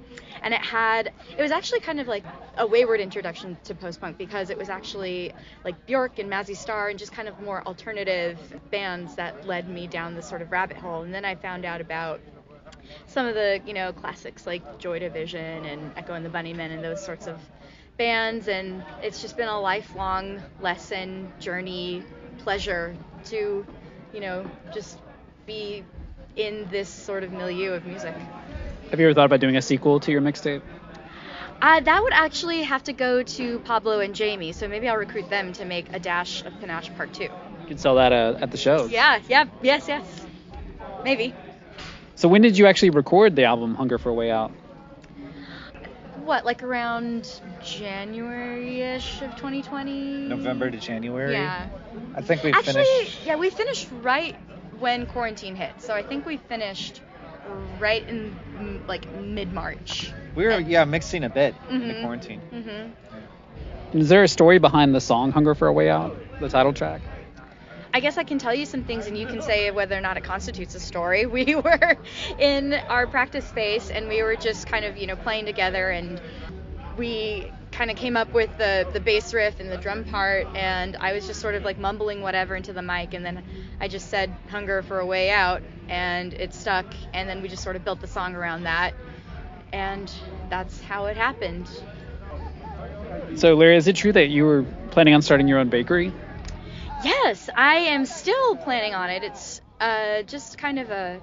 And 0.45 0.53
it 0.53 0.61
had, 0.61 1.11
it 1.37 1.41
was 1.41 1.51
actually 1.51 1.79
kind 1.79 1.99
of 1.99 2.07
like 2.07 2.23
a 2.57 2.67
wayward 2.67 2.99
introduction 2.99 3.57
to 3.63 3.73
post-punk 3.73 4.19
because 4.19 4.51
it 4.51 4.57
was 4.57 4.69
actually 4.69 5.33
like 5.63 5.87
Bjork 5.87 6.19
and 6.19 6.31
Mazzy 6.31 6.55
Star 6.55 6.87
and 6.87 6.99
just 6.99 7.11
kind 7.11 7.27
of 7.27 7.41
more 7.41 7.63
alternative 7.65 8.37
bands 8.69 9.15
that 9.15 9.47
led 9.47 9.67
me 9.67 9.87
down 9.87 10.13
this 10.13 10.29
sort 10.29 10.43
of 10.43 10.51
rabbit 10.51 10.77
hole. 10.77 11.01
And 11.01 11.11
then 11.11 11.25
I 11.25 11.33
found 11.33 11.65
out 11.65 11.81
about 11.81 12.21
some 13.07 13.25
of 13.25 13.33
the, 13.33 13.59
you 13.65 13.73
know, 13.73 13.91
classics 13.91 14.45
like 14.45 14.77
Joy 14.77 14.99
Division 14.99 15.65
and 15.65 15.91
Echo 15.97 16.13
and 16.13 16.23
the 16.23 16.29
Bunnymen 16.29 16.71
and 16.71 16.83
those 16.83 17.03
sorts 17.03 17.25
of 17.25 17.39
bands, 17.97 18.47
and 18.47 18.83
it's 19.01 19.21
just 19.21 19.37
been 19.37 19.47
a 19.47 19.59
lifelong 19.59 20.43
lesson, 20.61 21.31
journey, 21.39 22.03
pleasure 22.39 22.95
to, 23.25 23.65
you 24.13 24.19
know, 24.19 24.45
just 24.71 24.99
be 25.47 25.83
in 26.35 26.67
this 26.69 26.89
sort 26.89 27.23
of 27.23 27.31
milieu 27.31 27.71
of 27.71 27.85
music. 27.85 28.13
Have 28.95 29.01
you 29.01 29.07
ever 29.07 29.13
thought 29.13 29.25
about 29.25 29.41
doing 29.41 29.57
a 29.57 29.61
sequel 29.61 29.99
to 29.99 30.09
your 30.13 30.21
mixtape? 30.21 30.61
Uh, 31.61 31.81
that 31.81 32.01
would 32.01 32.13
actually 32.13 32.63
have 32.63 32.81
to 32.83 32.93
go 32.93 33.23
to 33.23 33.59
Pablo 33.59 33.99
and 33.99 34.15
Jamie, 34.15 34.53
so 34.53 34.69
maybe 34.69 34.87
I'll 34.87 34.95
recruit 34.95 35.29
them 35.29 35.51
to 35.51 35.65
make 35.65 35.91
a 35.91 35.99
dash 35.99 36.45
of 36.45 36.57
Panache 36.61 36.95
Part 36.95 37.13
2. 37.13 37.23
You 37.23 37.29
could 37.67 37.77
sell 37.77 37.95
that 37.95 38.13
uh, 38.13 38.37
at 38.39 38.51
the 38.51 38.57
show. 38.57 38.85
Yeah, 38.85 39.19
yeah, 39.27 39.47
yes, 39.61 39.89
yes. 39.89 40.25
Maybe. 41.03 41.35
So 42.15 42.29
when 42.29 42.41
did 42.41 42.57
you 42.57 42.67
actually 42.67 42.91
record 42.91 43.35
the 43.35 43.43
album 43.43 43.75
Hunger 43.75 43.97
for 43.97 44.11
a 44.11 44.13
Way 44.13 44.31
Out? 44.31 44.53
what, 46.23 46.45
like 46.45 46.63
around 46.63 47.41
January-ish 47.61 49.21
of 49.23 49.35
2020? 49.35 50.29
November 50.29 50.71
to 50.71 50.77
January. 50.77 51.33
Yeah. 51.33 51.67
I 52.15 52.21
think 52.21 52.43
we 52.43 52.53
Actually, 52.53 52.85
finished. 52.85 53.25
yeah, 53.25 53.35
we 53.35 53.49
finished 53.49 53.89
right 54.01 54.37
when 54.79 55.05
quarantine 55.05 55.57
hit. 55.57 55.81
So 55.81 55.93
I 55.93 56.01
think 56.01 56.25
we 56.25 56.37
finished 56.37 57.01
right 57.79 58.07
in 58.07 58.35
like 58.87 59.09
mid-March. 59.21 60.11
We 60.35 60.45
were 60.45 60.59
yeah 60.59 60.85
mixing 60.85 61.23
a 61.23 61.29
bit 61.29 61.55
mm-hmm. 61.55 61.75
in 61.75 61.87
the 61.87 61.93
quarantine. 62.01 62.41
Mm-hmm. 62.51 63.97
Is 63.97 64.09
there 64.09 64.23
a 64.23 64.27
story 64.27 64.59
behind 64.59 64.93
the 64.93 65.01
song 65.01 65.31
"Hunger 65.31 65.55
for 65.55 65.67
a 65.67 65.73
Way 65.73 65.89
Out," 65.89 66.17
the 66.39 66.49
title 66.49 66.73
track? 66.73 67.01
I 67.95 68.01
guess 68.01 68.17
I 68.17 68.25
can 68.25 68.39
tell 68.39 68.53
you 68.53 68.65
some 68.65 68.83
things 68.83 69.07
and 69.07 69.17
you 69.17 69.25
can 69.25 69.41
say 69.41 69.71
whether 69.71 69.97
or 69.97 70.01
not 70.01 70.17
it 70.17 70.25
constitutes 70.25 70.75
a 70.75 70.81
story. 70.81 71.25
We 71.35 71.55
were 71.55 71.97
in 72.37 72.73
our 72.73 73.07
practice 73.07 73.47
space 73.47 73.89
and 73.89 74.09
we 74.09 74.21
were 74.21 74.35
just 74.35 74.67
kind 74.67 74.83
of, 74.83 74.97
you 74.97 75.07
know, 75.07 75.15
playing 75.15 75.45
together 75.45 75.89
and 75.91 76.19
we 76.97 77.51
kind 77.75 77.91
of 77.91 77.97
came 77.97 78.15
up 78.15 78.31
with 78.33 78.57
the 78.57 78.87
the 78.93 79.01
bass 79.01 79.33
riff 79.33 79.59
and 79.59 79.69
the 79.69 79.77
drum 79.77 80.05
part 80.05 80.47
and 80.55 80.95
I 80.95 81.11
was 81.11 81.27
just 81.27 81.41
sort 81.41 81.55
of 81.55 81.63
like 81.63 81.77
mumbling 81.77 82.21
whatever 82.21 82.55
into 82.55 82.71
the 82.71 82.81
mic 82.81 83.13
and 83.13 83.25
then 83.25 83.43
I 83.81 83.89
just 83.89 84.09
said 84.09 84.33
hunger 84.49 84.81
for 84.81 84.99
a 84.99 85.05
way 85.05 85.29
out 85.29 85.61
and 85.89 86.33
it 86.33 86.53
stuck 86.53 86.85
and 87.13 87.27
then 87.27 87.41
we 87.41 87.49
just 87.49 87.63
sort 87.63 87.75
of 87.75 87.83
built 87.83 87.99
the 87.99 88.07
song 88.07 88.33
around 88.33 88.63
that 88.63 88.93
and 89.73 90.09
that's 90.49 90.79
how 90.79 91.07
it 91.07 91.17
happened. 91.17 91.69
So 93.35 93.55
Larry, 93.55 93.75
is 93.75 93.89
it 93.89 93.97
true 93.97 94.13
that 94.13 94.29
you 94.29 94.45
were 94.45 94.65
planning 94.91 95.13
on 95.13 95.21
starting 95.21 95.47
your 95.47 95.59
own 95.59 95.69
bakery? 95.69 96.13
Yes, 97.03 97.49
I 97.53 97.75
am 97.75 98.05
still 98.05 98.55
planning 98.55 98.93
on 98.93 99.09
it. 99.09 99.23
It's 99.23 99.59
uh, 99.81 100.21
just 100.21 100.57
kind 100.57 100.79
of 100.79 100.89
a, 100.91 101.21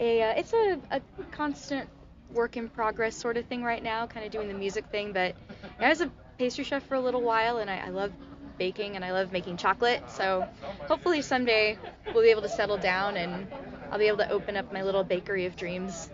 a 0.00 0.22
uh, 0.22 0.34
it's 0.36 0.52
a, 0.52 0.80
a 0.90 1.00
constant 1.30 1.88
work 2.32 2.56
in 2.56 2.68
progress 2.68 3.14
sort 3.14 3.36
of 3.36 3.46
thing 3.46 3.62
right 3.62 3.82
now, 3.82 4.06
kind 4.06 4.26
of 4.26 4.32
doing 4.32 4.48
the 4.48 4.54
music 4.54 4.86
thing. 4.86 5.12
But 5.12 5.36
I 5.80 5.88
was 5.88 6.00
a 6.00 6.10
pastry 6.38 6.64
chef 6.64 6.82
for 6.84 6.94
a 6.94 7.00
little 7.00 7.22
while, 7.22 7.58
and 7.58 7.70
I, 7.70 7.78
I 7.86 7.88
love 7.88 8.12
baking 8.60 8.94
and 8.94 9.04
I 9.04 9.12
love 9.12 9.32
making 9.32 9.56
chocolate. 9.56 10.02
So 10.10 10.46
hopefully 10.86 11.22
someday 11.22 11.78
we'll 12.12 12.22
be 12.22 12.28
able 12.30 12.42
to 12.42 12.48
settle 12.48 12.76
down 12.76 13.16
and 13.16 13.48
I'll 13.90 13.98
be 13.98 14.06
able 14.06 14.18
to 14.18 14.30
open 14.30 14.54
up 14.54 14.70
my 14.70 14.82
little 14.82 15.02
bakery 15.02 15.46
of 15.46 15.56
dreams. 15.56 16.10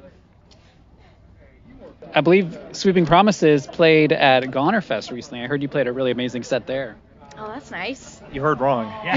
I 2.15 2.21
believe 2.21 2.57
Sweeping 2.71 3.05
Promises 3.05 3.67
played 3.67 4.13
at 4.13 4.45
Gonerfest 4.45 5.11
recently. 5.11 5.43
I 5.43 5.49
heard 5.49 5.61
you 5.61 5.69
played 5.69 5.89
a 5.89 5.93
really 5.93 6.13
amazing 6.13 6.45
set 6.45 6.69
there. 6.69 6.97
Oh, 7.37 7.49
that's 7.49 7.73
nice. 7.73 8.23
You 8.33 8.41
heard 8.43 8.61
wrong. 8.61 8.87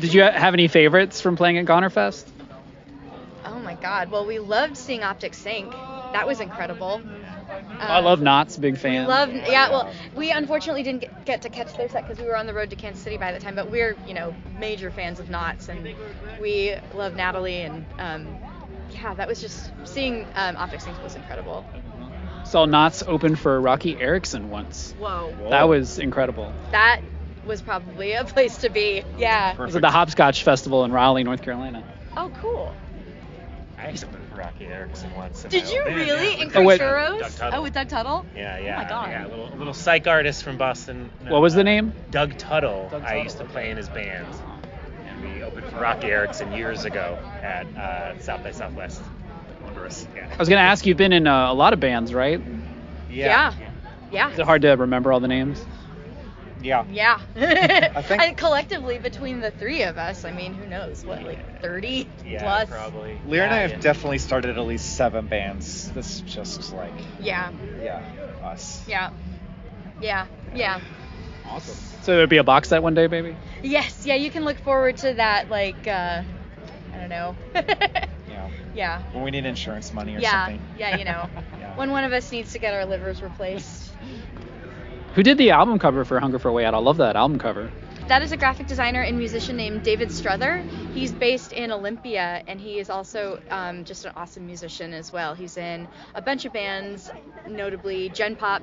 Did 0.00 0.12
you 0.12 0.22
have 0.22 0.52
any 0.52 0.66
favorites 0.66 1.20
from 1.20 1.36
playing 1.36 1.58
at 1.58 1.64
Gonerfest? 1.64 2.26
Oh 3.44 3.60
my 3.60 3.74
God. 3.74 4.10
Well, 4.10 4.26
we 4.26 4.40
loved 4.40 4.76
seeing 4.76 5.04
Optic 5.04 5.34
Sink. 5.34 5.70
That 5.70 6.26
was 6.26 6.40
incredible. 6.40 7.00
Um, 7.58 7.76
I 7.80 8.00
love 8.00 8.20
Nots, 8.20 8.56
big 8.56 8.78
fan. 8.78 9.06
Love, 9.06 9.32
yeah. 9.32 9.70
Well, 9.70 9.92
we 10.14 10.32
unfortunately 10.32 10.82
didn't 10.82 11.00
get, 11.00 11.24
get 11.24 11.42
to 11.42 11.48
catch 11.48 11.76
their 11.76 11.88
set 11.88 12.06
because 12.06 12.22
we 12.22 12.28
were 12.28 12.36
on 12.36 12.46
the 12.46 12.54
road 12.54 12.70
to 12.70 12.76
Kansas 12.76 13.02
City 13.02 13.16
by 13.16 13.32
the 13.32 13.38
time. 13.40 13.54
But 13.54 13.70
we're, 13.70 13.96
you 14.06 14.14
know, 14.14 14.34
major 14.58 14.90
fans 14.90 15.20
of 15.20 15.28
Nots, 15.30 15.68
and 15.68 15.94
we 16.40 16.74
love 16.94 17.14
Natalie, 17.14 17.62
and 17.62 17.86
um, 17.98 18.36
yeah, 18.90 19.14
that 19.14 19.28
was 19.28 19.40
just 19.40 19.70
seeing 19.84 20.26
um, 20.34 20.56
Optic 20.56 20.80
Sink 20.80 21.02
was 21.02 21.14
incredible 21.14 21.64
saw 22.48 22.64
Nots 22.64 23.02
open 23.06 23.36
for 23.36 23.60
Roky 23.60 24.00
Erickson 24.00 24.50
once. 24.50 24.94
Whoa. 24.98 25.32
Whoa. 25.38 25.50
That 25.50 25.68
was 25.68 25.98
incredible. 25.98 26.52
That 26.72 27.02
was 27.44 27.62
probably 27.62 28.12
a 28.12 28.24
place 28.24 28.58
to 28.58 28.70
be. 28.70 29.04
Yeah. 29.16 29.52
Perfect. 29.52 29.60
It 29.60 29.66
was 29.66 29.76
at 29.76 29.82
the 29.82 29.90
Hopscotch 29.90 30.42
Festival 30.42 30.84
in 30.84 30.92
Raleigh, 30.92 31.24
North 31.24 31.42
Carolina. 31.42 31.84
Oh, 32.16 32.30
cool. 32.40 32.74
I 33.78 33.94
used 34.42 34.60
to 34.60 34.62
open 34.62 34.62
for 34.62 34.64
Roky 34.64 34.66
Erickson 34.66 35.14
once. 35.14 35.42
Did 35.44 35.68
you 35.68 35.84
really? 35.84 36.36
Yeah, 36.36 36.42
in 36.42 36.50
Churros? 36.50 37.52
Oh, 37.52 37.62
with 37.62 37.74
Doug 37.74 37.88
Tuttle? 37.88 38.26
Yeah, 38.34 38.58
yeah. 38.58 38.74
Oh 38.74 38.82
my 38.82 38.88
god. 38.88 39.10
Yeah, 39.10 39.26
a 39.26 39.28
little, 39.28 39.58
little 39.58 39.74
psych 39.74 40.06
artist 40.06 40.42
from 40.42 40.56
Boston. 40.56 41.10
No, 41.24 41.32
what 41.32 41.42
was 41.42 41.54
the 41.54 41.64
name? 41.64 41.92
Doug 42.10 42.36
Tuttle. 42.38 42.88
Doug 42.90 43.02
Tuttle. 43.02 43.06
I 43.06 43.22
used 43.22 43.38
to 43.38 43.44
play 43.44 43.70
in 43.70 43.76
his 43.76 43.88
band. 43.88 44.26
And 45.06 45.34
we 45.34 45.42
opened 45.42 45.66
for 45.66 45.80
Roky 45.80 46.08
Erickson 46.08 46.52
years 46.52 46.84
ago 46.84 47.18
at 47.42 47.66
uh, 47.76 48.18
South 48.20 48.42
by 48.42 48.52
Southwest. 48.52 49.02
Wondrous. 49.62 50.06
Yeah. 50.14 50.28
I 50.32 50.36
was 50.36 50.48
gonna 50.48 50.60
ask. 50.60 50.86
You've 50.86 50.96
been 50.96 51.12
in 51.12 51.26
uh, 51.26 51.52
a 51.52 51.54
lot 51.54 51.72
of 51.72 51.80
bands, 51.80 52.14
right? 52.14 52.40
Yeah. 53.10 53.54
Yeah. 53.58 53.70
yeah. 54.10 54.32
Is 54.32 54.38
it 54.38 54.46
hard 54.46 54.62
to 54.62 54.70
remember 54.70 55.12
all 55.12 55.20
the 55.20 55.28
names? 55.28 55.64
Yeah. 56.60 56.84
Yeah. 56.90 57.20
I 57.36 58.02
think 58.02 58.22
and 58.22 58.36
collectively 58.36 58.98
between 58.98 59.40
the 59.40 59.50
three 59.50 59.82
of 59.82 59.98
us, 59.98 60.24
I 60.24 60.32
mean, 60.32 60.54
who 60.54 60.66
knows 60.66 61.04
what, 61.04 61.22
like 61.22 61.62
30 61.62 62.08
yeah, 62.24 62.42
plus. 62.42 62.68
Probably. 62.68 63.18
Lear 63.26 63.44
and 63.44 63.54
I 63.54 63.58
have 63.68 63.80
definitely 63.80 64.18
started 64.18 64.58
at 64.58 64.64
least 64.66 64.96
seven 64.96 65.26
bands. 65.26 65.90
This 65.92 66.16
is 66.16 66.20
just 66.22 66.72
like. 66.72 66.92
Yeah. 67.20 67.50
Yeah. 67.82 68.02
Us. 68.42 68.84
Yeah. 68.88 69.10
Yeah. 70.00 70.26
Yeah. 70.54 70.80
Awesome. 71.46 71.76
So 72.02 72.12
there'll 72.12 72.26
be 72.26 72.38
a 72.38 72.44
box 72.44 72.68
set 72.68 72.82
one 72.82 72.94
day, 72.94 73.06
baby. 73.06 73.36
Yes. 73.62 74.04
Yeah. 74.04 74.14
You 74.14 74.30
can 74.30 74.44
look 74.44 74.58
forward 74.58 74.96
to 74.98 75.14
that. 75.14 75.50
Like, 75.50 75.86
uh, 75.86 76.22
I 76.92 76.96
don't 76.96 77.08
know. 77.08 77.36
Yeah. 78.28 78.50
Yeah. 78.74 79.02
When 79.12 79.24
we 79.24 79.30
need 79.30 79.46
insurance 79.46 79.92
money 79.92 80.14
or 80.14 80.20
yeah. 80.20 80.46
something. 80.46 80.62
Yeah, 80.78 80.96
you 80.96 81.04
know. 81.04 81.28
yeah. 81.58 81.76
When 81.76 81.90
one 81.90 82.04
of 82.04 82.12
us 82.12 82.30
needs 82.30 82.52
to 82.52 82.58
get 82.58 82.74
our 82.74 82.84
livers 82.84 83.22
replaced. 83.22 83.90
Who 85.14 85.22
did 85.22 85.38
the 85.38 85.50
album 85.50 85.78
cover 85.78 86.04
for 86.04 86.20
Hunger 86.20 86.38
for 86.38 86.48
a 86.48 86.52
Way 86.52 86.64
Out? 86.64 86.74
I 86.74 86.78
love 86.78 86.98
that 86.98 87.16
album 87.16 87.38
cover. 87.38 87.70
That 88.08 88.22
is 88.22 88.32
a 88.32 88.36
graphic 88.36 88.66
designer 88.66 89.02
and 89.02 89.18
musician 89.18 89.56
named 89.56 89.82
David 89.82 90.08
Struther. 90.08 90.66
He's 90.94 91.12
based 91.12 91.52
in 91.52 91.70
Olympia, 91.72 92.42
and 92.46 92.60
he 92.60 92.78
is 92.78 92.88
also 92.88 93.40
um, 93.50 93.84
just 93.84 94.06
an 94.06 94.12
awesome 94.16 94.46
musician 94.46 94.94
as 94.94 95.12
well. 95.12 95.34
He's 95.34 95.56
in 95.56 95.88
a 96.14 96.22
bunch 96.22 96.44
of 96.44 96.52
bands, 96.52 97.10
notably 97.46 98.08
Gen 98.10 98.36
Pop. 98.36 98.62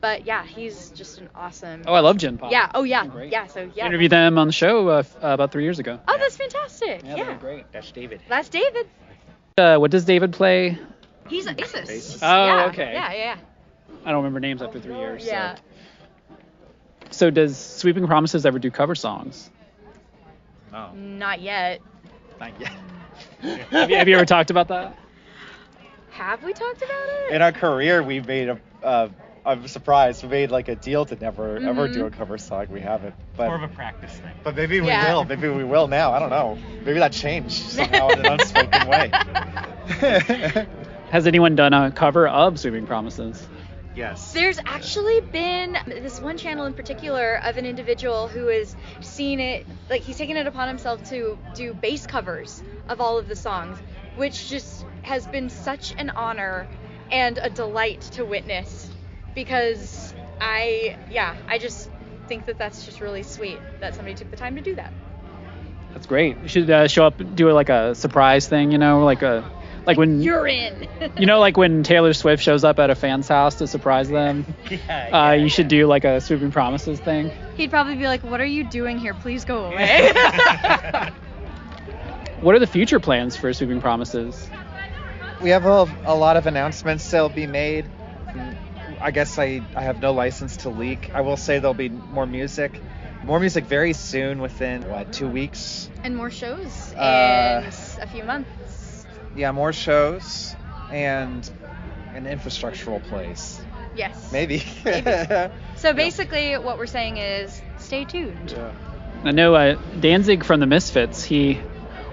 But 0.00 0.24
yeah, 0.24 0.44
he's 0.44 0.90
just 0.90 1.18
an 1.18 1.28
awesome. 1.34 1.82
Oh, 1.86 1.92
I 1.92 2.00
love 2.00 2.16
Gen 2.16 2.38
Pop. 2.38 2.52
Yeah. 2.52 2.70
Oh 2.74 2.84
yeah. 2.84 3.06
Great. 3.06 3.32
Yeah. 3.32 3.46
So 3.46 3.70
yeah. 3.74 3.86
interviewed 3.86 4.12
them 4.12 4.38
on 4.38 4.46
the 4.46 4.52
show 4.52 4.88
uh, 4.88 5.02
uh, 5.22 5.28
about 5.28 5.50
three 5.50 5.64
years 5.64 5.80
ago. 5.80 5.98
Oh, 6.06 6.16
that's 6.18 6.36
fantastic. 6.36 7.02
Yeah. 7.04 7.16
yeah. 7.16 7.34
great. 7.36 7.70
That's 7.72 7.90
David. 7.90 8.22
That's 8.28 8.48
David. 8.48 8.86
Uh, 9.58 9.76
what 9.78 9.90
does 9.90 10.04
David 10.04 10.32
play? 10.32 10.78
He's 11.28 11.46
a 11.46 11.54
bassist. 11.54 12.20
Oh, 12.22 12.46
yeah, 12.46 12.66
okay. 12.66 12.92
Yeah, 12.92 13.12
yeah. 13.12 13.36
I 14.04 14.12
don't 14.12 14.18
remember 14.18 14.40
names 14.40 14.62
after 14.62 14.80
three 14.80 14.96
years. 14.96 15.26
Yeah. 15.26 15.56
So. 15.56 15.60
So 17.10 17.30
does 17.30 17.56
Sweeping 17.56 18.06
Promises 18.06 18.46
ever 18.46 18.58
do 18.58 18.70
cover 18.70 18.94
songs? 18.94 19.50
No. 20.72 20.92
Not 20.94 21.40
yet. 21.40 21.80
Not 22.40 22.58
yet. 22.60 22.72
have, 23.70 23.90
you, 23.90 23.96
have 23.96 24.08
you 24.08 24.14
ever 24.16 24.26
talked 24.26 24.50
about 24.50 24.68
that? 24.68 24.96
Have 26.10 26.42
we 26.42 26.52
talked 26.52 26.82
about 26.82 27.08
it? 27.08 27.34
In 27.34 27.42
our 27.42 27.52
career, 27.52 28.02
we 28.02 28.20
made 28.20 28.48
a, 28.48 28.60
a, 28.82 29.10
I'm 29.44 29.66
surprised. 29.68 30.22
We 30.22 30.28
made 30.28 30.50
like 30.50 30.68
a 30.68 30.74
deal 30.74 31.04
to 31.06 31.16
never 31.16 31.56
ever 31.56 31.88
do 31.88 32.06
a 32.06 32.10
mm-hmm. 32.10 32.18
cover 32.18 32.38
song. 32.38 32.66
We 32.70 32.80
haven't. 32.80 33.14
But 33.36 33.46
More 33.46 33.56
of 33.56 33.62
a 33.62 33.68
practice 33.68 34.12
thing. 34.12 34.32
but 34.42 34.56
maybe 34.56 34.80
we 34.80 34.88
Yeah. 34.88 35.12
will. 35.12 35.24
Maybe 35.24 35.48
we 35.48 35.64
will 35.64 35.88
now. 35.88 36.12
I 36.12 36.18
don't 36.18 36.30
know. 36.30 36.58
Maybe 36.84 36.98
that 36.98 37.12
changed 37.12 37.52
somehow 37.52 38.08
in 38.08 38.18
an 38.20 38.26
unspoken 38.26 38.88
way. 38.88 39.10
Has 41.10 41.26
anyone 41.26 41.56
done 41.56 41.72
a 41.72 41.90
cover 41.90 42.28
of 42.28 42.58
Sweeping 42.58 42.86
Promises? 42.86 43.46
Yes. 43.98 44.32
There's 44.32 44.58
actually 44.64 45.20
been 45.32 45.76
this 45.86 46.20
one 46.20 46.38
channel 46.38 46.64
in 46.66 46.72
particular 46.72 47.40
of 47.44 47.56
an 47.56 47.66
individual 47.66 48.28
who 48.28 48.46
has 48.46 48.74
seen 49.00 49.40
it, 49.40 49.66
like 49.90 50.02
he's 50.02 50.16
taken 50.16 50.36
it 50.36 50.46
upon 50.46 50.68
himself 50.68 51.02
to 51.10 51.38
do 51.54 51.74
bass 51.74 52.06
covers 52.06 52.62
of 52.88 53.00
all 53.00 53.18
of 53.18 53.28
the 53.28 53.36
songs, 53.36 53.76
which 54.16 54.48
just 54.48 54.86
has 55.02 55.26
been 55.26 55.50
such 55.50 55.94
an 55.98 56.10
honor 56.10 56.66
and 57.10 57.38
a 57.38 57.50
delight 57.50 58.00
to 58.00 58.24
witness 58.24 58.90
because 59.34 60.14
I, 60.40 60.96
yeah, 61.10 61.34
I 61.48 61.58
just 61.58 61.90
think 62.28 62.46
that 62.46 62.58
that's 62.58 62.84
just 62.84 63.00
really 63.00 63.22
sweet 63.22 63.60
that 63.80 63.94
somebody 63.94 64.14
took 64.14 64.30
the 64.30 64.36
time 64.36 64.56
to 64.56 64.62
do 64.62 64.74
that. 64.76 64.92
That's 65.92 66.06
great. 66.06 66.36
You 66.42 66.48
should 66.48 66.70
uh, 66.70 66.86
show 66.86 67.06
up, 67.06 67.20
do 67.34 67.50
like 67.50 67.70
a 67.70 67.94
surprise 67.94 68.46
thing, 68.46 68.72
you 68.72 68.78
know, 68.78 69.04
like 69.04 69.22
a 69.22 69.50
like 69.88 69.98
when 69.98 70.22
You're 70.26 70.46
in. 70.46 70.86
you 71.18 71.26
know, 71.26 71.40
like 71.40 71.56
when 71.56 71.82
Taylor 71.82 72.12
Swift 72.12 72.42
shows 72.42 72.62
up 72.62 72.78
at 72.78 72.90
a 72.90 72.94
fan's 72.94 73.26
house 73.26 73.56
to 73.56 73.66
surprise 73.66 74.08
them. 74.08 74.46
Yeah, 74.70 75.08
Uh, 75.30 75.32
you 75.32 75.48
should 75.48 75.66
do 75.68 75.86
like 75.88 76.04
a 76.04 76.20
Sweeping 76.20 76.52
Promises 76.52 77.00
thing. 77.00 77.32
He'd 77.56 77.70
probably 77.70 77.96
be 77.96 78.06
like, 78.06 78.22
"What 78.22 78.40
are 78.40 78.44
you 78.46 78.62
doing 78.68 78.98
here? 78.98 79.14
Please 79.14 79.44
go 79.44 79.64
away." 79.64 80.12
What 82.40 82.54
are 82.54 82.60
the 82.60 82.68
future 82.68 83.00
plans 83.00 83.36
for 83.36 83.52
Sweeping 83.52 83.80
Promises? 83.80 84.48
We 85.42 85.50
have 85.50 85.66
a, 85.66 85.88
a 86.04 86.14
lot 86.14 86.36
of 86.36 86.46
announcements 86.46 87.10
that'll 87.10 87.28
be 87.30 87.48
made. 87.48 87.86
I 89.00 89.10
guess 89.10 89.38
I, 89.40 89.60
I 89.74 89.82
have 89.82 90.00
no 90.00 90.12
license 90.12 90.58
to 90.58 90.68
leak. 90.70 91.10
I 91.14 91.22
will 91.22 91.36
say 91.36 91.58
there'll 91.58 91.74
be 91.74 91.88
more 91.88 92.26
music. 92.26 92.80
More 93.24 93.40
music 93.40 93.64
very 93.64 93.92
soon, 93.92 94.40
within 94.40 94.88
what, 94.88 95.12
two 95.12 95.28
weeks? 95.28 95.90
and 96.04 96.16
more 96.16 96.30
shows 96.30 96.92
in 96.92 96.98
Uh, 96.98 97.70
a 98.00 98.06
few 98.06 98.22
months. 98.22 98.48
Yeah, 99.36 99.52
more 99.52 99.72
shows 99.72 100.54
and 100.90 101.48
an 102.14 102.24
infrastructural 102.24 103.02
place. 103.02 103.60
Yes. 103.94 104.30
Maybe. 104.32 104.62
So 105.76 105.92
basically, 105.94 106.58
what 106.58 106.76
we're 106.76 106.86
saying 106.86 107.18
is, 107.18 107.62
stay 107.78 108.04
tuned. 108.04 108.50
yeah. 108.50 108.72
I 109.22 109.30
know 109.30 109.54
uh, 109.54 109.76
Danzig 110.00 110.42
from 110.44 110.58
the 110.58 110.66
Misfits. 110.66 111.22
He 111.22 111.60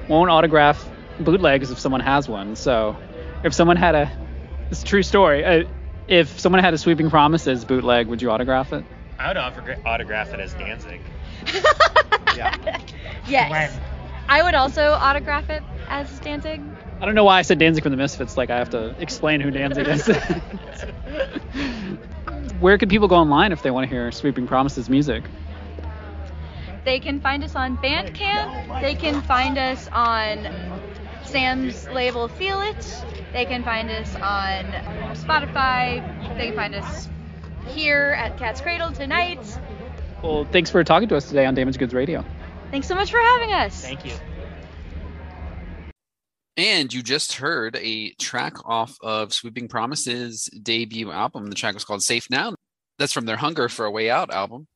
won't 0.08 0.30
autograph 0.30 0.88
bootlegs 1.20 1.72
if 1.72 1.80
someone 1.80 2.02
has 2.02 2.30
one. 2.30 2.56
So 2.56 2.96
if 3.44 3.56
someone 3.56 3.76
had 3.78 3.96
a, 3.96 4.12
it's 4.70 4.84
a 4.84 4.86
true 4.86 5.02
story. 5.02 5.44
Uh, 5.44 5.64
if 6.08 6.40
someone 6.40 6.62
had 6.64 6.76
a 6.76 6.78
Sweeping 6.78 7.10
Promises 7.10 7.66
bootleg, 7.66 8.06
would 8.08 8.22
you 8.22 8.30
autograph 8.30 8.72
it? 8.72 8.86
I 9.18 9.30
would 9.30 9.38
autograph 9.38 10.32
it 10.34 10.40
as 10.40 10.54
Danzig. 10.54 11.02
Yeah. 12.36 12.54
Yes. 13.28 13.80
I 14.28 14.44
would 14.44 14.56
also 14.56 14.92
autograph 14.92 15.50
it 15.50 15.64
as 15.88 16.20
Danzig. 16.20 16.62
I 17.00 17.06
don't 17.06 17.16
know 17.16 17.24
why 17.26 17.40
I 17.40 17.42
said 17.42 17.60
Danzig 17.60 17.84
from 17.84 17.92
the 17.92 17.98
Misfits. 17.98 18.38
Like 18.38 18.50
I 18.50 18.58
have 18.58 18.70
to 18.72 18.96
explain 19.00 19.42
who 19.42 19.52
Danzig 19.52 19.88
is. 19.88 20.08
Where 22.60 22.78
can 22.78 22.88
people 22.90 23.08
go 23.08 23.16
online 23.16 23.52
if 23.52 23.62
they 23.64 23.72
want 23.72 23.84
to 23.84 23.90
hear 23.90 24.12
Sweeping 24.12 24.48
Promises 24.48 24.90
music? 24.90 25.24
They 26.86 27.00
can 27.00 27.20
find 27.20 27.44
us 27.44 27.56
on 27.56 27.78
Bandcamp. 27.78 28.82
They 28.82 28.96
can 28.96 29.22
find 29.24 29.58
us 29.58 29.90
on 29.92 30.48
Sam's 31.26 31.88
label 31.90 32.28
Feel 32.28 32.62
It. 32.62 33.06
They 33.34 33.46
can 33.46 33.64
find 33.64 33.90
us 33.90 34.16
on 34.16 34.66
Spotify. 35.16 36.38
They 36.38 36.48
can 36.48 36.56
find 36.56 36.76
us 36.76 37.10
here 37.68 38.16
at 38.18 38.38
Cat's 38.38 38.62
Cradle 38.62 38.92
tonight. 38.92 39.40
Well, 40.22 40.46
thanks 40.46 40.70
for 40.70 40.84
talking 40.84 41.10
to 41.10 41.18
us 41.18 41.28
today 41.28 41.46
on 41.46 41.56
Damaged 41.56 41.80
Goods 41.80 41.94
Radio. 41.94 42.24
Thanks 42.72 42.88
so 42.88 42.96
much 42.96 43.12
for 43.12 43.20
having 43.20 43.52
us. 43.54 43.82
Thank 43.82 44.06
you. 44.06 44.14
And 46.58 46.94
you 46.94 47.04
just 47.04 47.34
heard 47.34 47.76
a 47.76 48.12
track 48.12 48.54
off 48.66 48.98
of 49.02 49.34
Sweeping 49.34 49.68
Promises 49.68 50.46
debut 50.46 51.12
album. 51.12 51.48
The 51.48 51.56
track 51.56 51.74
was 51.74 51.84
called 51.84 52.02
Safe 52.02 52.30
Now. 52.30 52.56
That's 52.98 53.12
from 53.12 53.26
their 53.26 53.36
Hunger 53.36 53.68
for 53.68 53.86
a 53.86 53.92
Way 53.92 54.10
Out 54.10 54.32
album. 54.32 54.68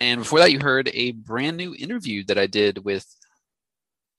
And 0.00 0.20
before 0.20 0.38
that, 0.38 0.52
you 0.52 0.60
heard 0.60 0.88
a 0.94 1.12
brand 1.12 1.56
new 1.56 1.74
interview 1.74 2.24
that 2.24 2.38
I 2.38 2.46
did 2.46 2.84
with 2.84 3.04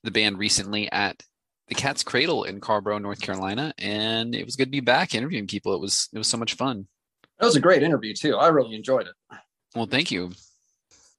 the 0.04 0.12
band 0.12 0.38
recently 0.38 0.92
at 0.92 1.24
the 1.70 1.76
Cat's 1.76 2.04
Cradle 2.04 2.44
in 2.44 2.60
Carrboro, 2.60 2.98
North 2.98 3.22
Carolina. 3.22 3.74
And 3.78 4.36
it 4.36 4.46
was 4.46 4.58
good 4.58 4.66
to 4.66 4.72
be 4.72 4.82
back 4.82 5.16
interviewing 5.16 5.48
people. 5.48 5.74
It 5.74 5.82
was 5.82 6.10
it 6.14 6.18
was 6.18 6.28
so 6.28 6.38
much 6.38 6.56
fun. 6.56 6.88
That 7.40 7.46
was 7.46 7.56
a 7.56 7.62
great 7.62 7.84
interview 7.84 8.14
too. 8.14 8.36
I 8.36 8.50
really 8.50 8.76
enjoyed 8.76 9.08
it. 9.08 9.38
Well, 9.76 9.88
thank 9.88 10.12
you. 10.12 10.32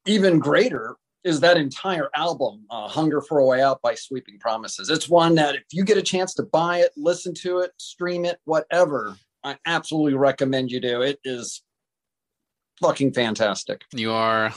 Even 0.06 0.38
greater 0.38 0.96
is 1.24 1.40
that 1.40 1.56
entire 1.56 2.08
album, 2.14 2.64
uh, 2.70 2.88
"Hunger 2.88 3.20
for 3.20 3.38
a 3.38 3.44
Way 3.44 3.62
Out" 3.62 3.80
by 3.82 3.94
Sweeping 3.94 4.38
Promises. 4.38 4.90
It's 4.90 5.08
one 5.08 5.35
that 5.37 5.54
if 5.54 5.64
you 5.72 5.85
get 5.85 5.96
a 5.96 6.02
chance 6.02 6.35
to 6.35 6.42
buy 6.42 6.78
it, 6.78 6.92
listen 6.96 7.35
to 7.42 7.61
it, 7.61 7.72
stream 7.78 8.24
it, 8.24 8.38
whatever, 8.44 9.16
I 9.44 9.56
absolutely 9.66 10.14
recommend 10.14 10.70
you 10.70 10.80
do. 10.80 11.02
It 11.02 11.18
is 11.24 11.62
fucking 12.80 13.12
fantastic. 13.12 13.82
You 13.92 14.12
are 14.12 14.52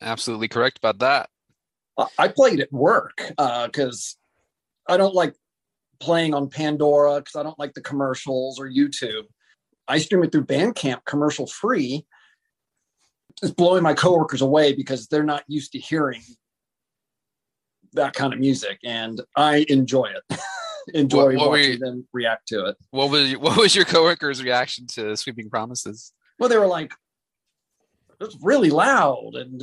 absolutely 0.00 0.48
correct 0.48 0.78
about 0.78 0.98
that. 1.00 1.28
Uh, 1.98 2.06
I 2.18 2.28
played 2.28 2.60
at 2.60 2.72
work 2.72 3.22
because 3.36 4.16
I 4.88 4.96
don't 4.96 5.14
like 5.14 5.34
playing 6.00 6.34
on 6.34 6.48
Pandora 6.48 7.20
because 7.20 7.36
I 7.36 7.42
don't 7.42 7.58
like 7.58 7.74
the 7.74 7.82
commercials 7.82 8.58
or 8.58 8.68
YouTube. 8.68 9.24
I 9.86 9.98
stream 9.98 10.22
it 10.24 10.32
through 10.32 10.46
Bandcamp 10.46 11.04
commercial 11.04 11.46
free. 11.46 12.06
It's 13.42 13.52
blowing 13.52 13.82
my 13.82 13.94
coworkers 13.94 14.42
away 14.42 14.72
because 14.74 15.06
they're 15.06 15.22
not 15.24 15.44
used 15.48 15.72
to 15.72 15.78
hearing 15.78 16.22
that 17.92 18.14
kind 18.14 18.32
of 18.32 18.38
music, 18.38 18.78
and 18.84 19.20
I 19.36 19.64
enjoy 19.68 20.06
it. 20.06 20.38
enjoy 20.94 21.26
What- 21.26 21.36
what 21.36 21.48
watching 21.50 21.72
you- 21.72 21.78
them 21.78 22.06
react 22.12 22.48
to 22.48 22.66
it. 22.66 22.76
What 22.90 23.10
was 23.10 23.32
what 23.36 23.56
was 23.56 23.74
your 23.74 23.84
coworkers' 23.84 24.42
reaction 24.42 24.86
to 24.88 25.16
Sweeping 25.16 25.50
Promises? 25.50 26.12
Well, 26.38 26.48
they 26.48 26.58
were 26.58 26.66
like, 26.66 26.92
"It's 28.20 28.36
really 28.42 28.70
loud," 28.70 29.32
and 29.34 29.62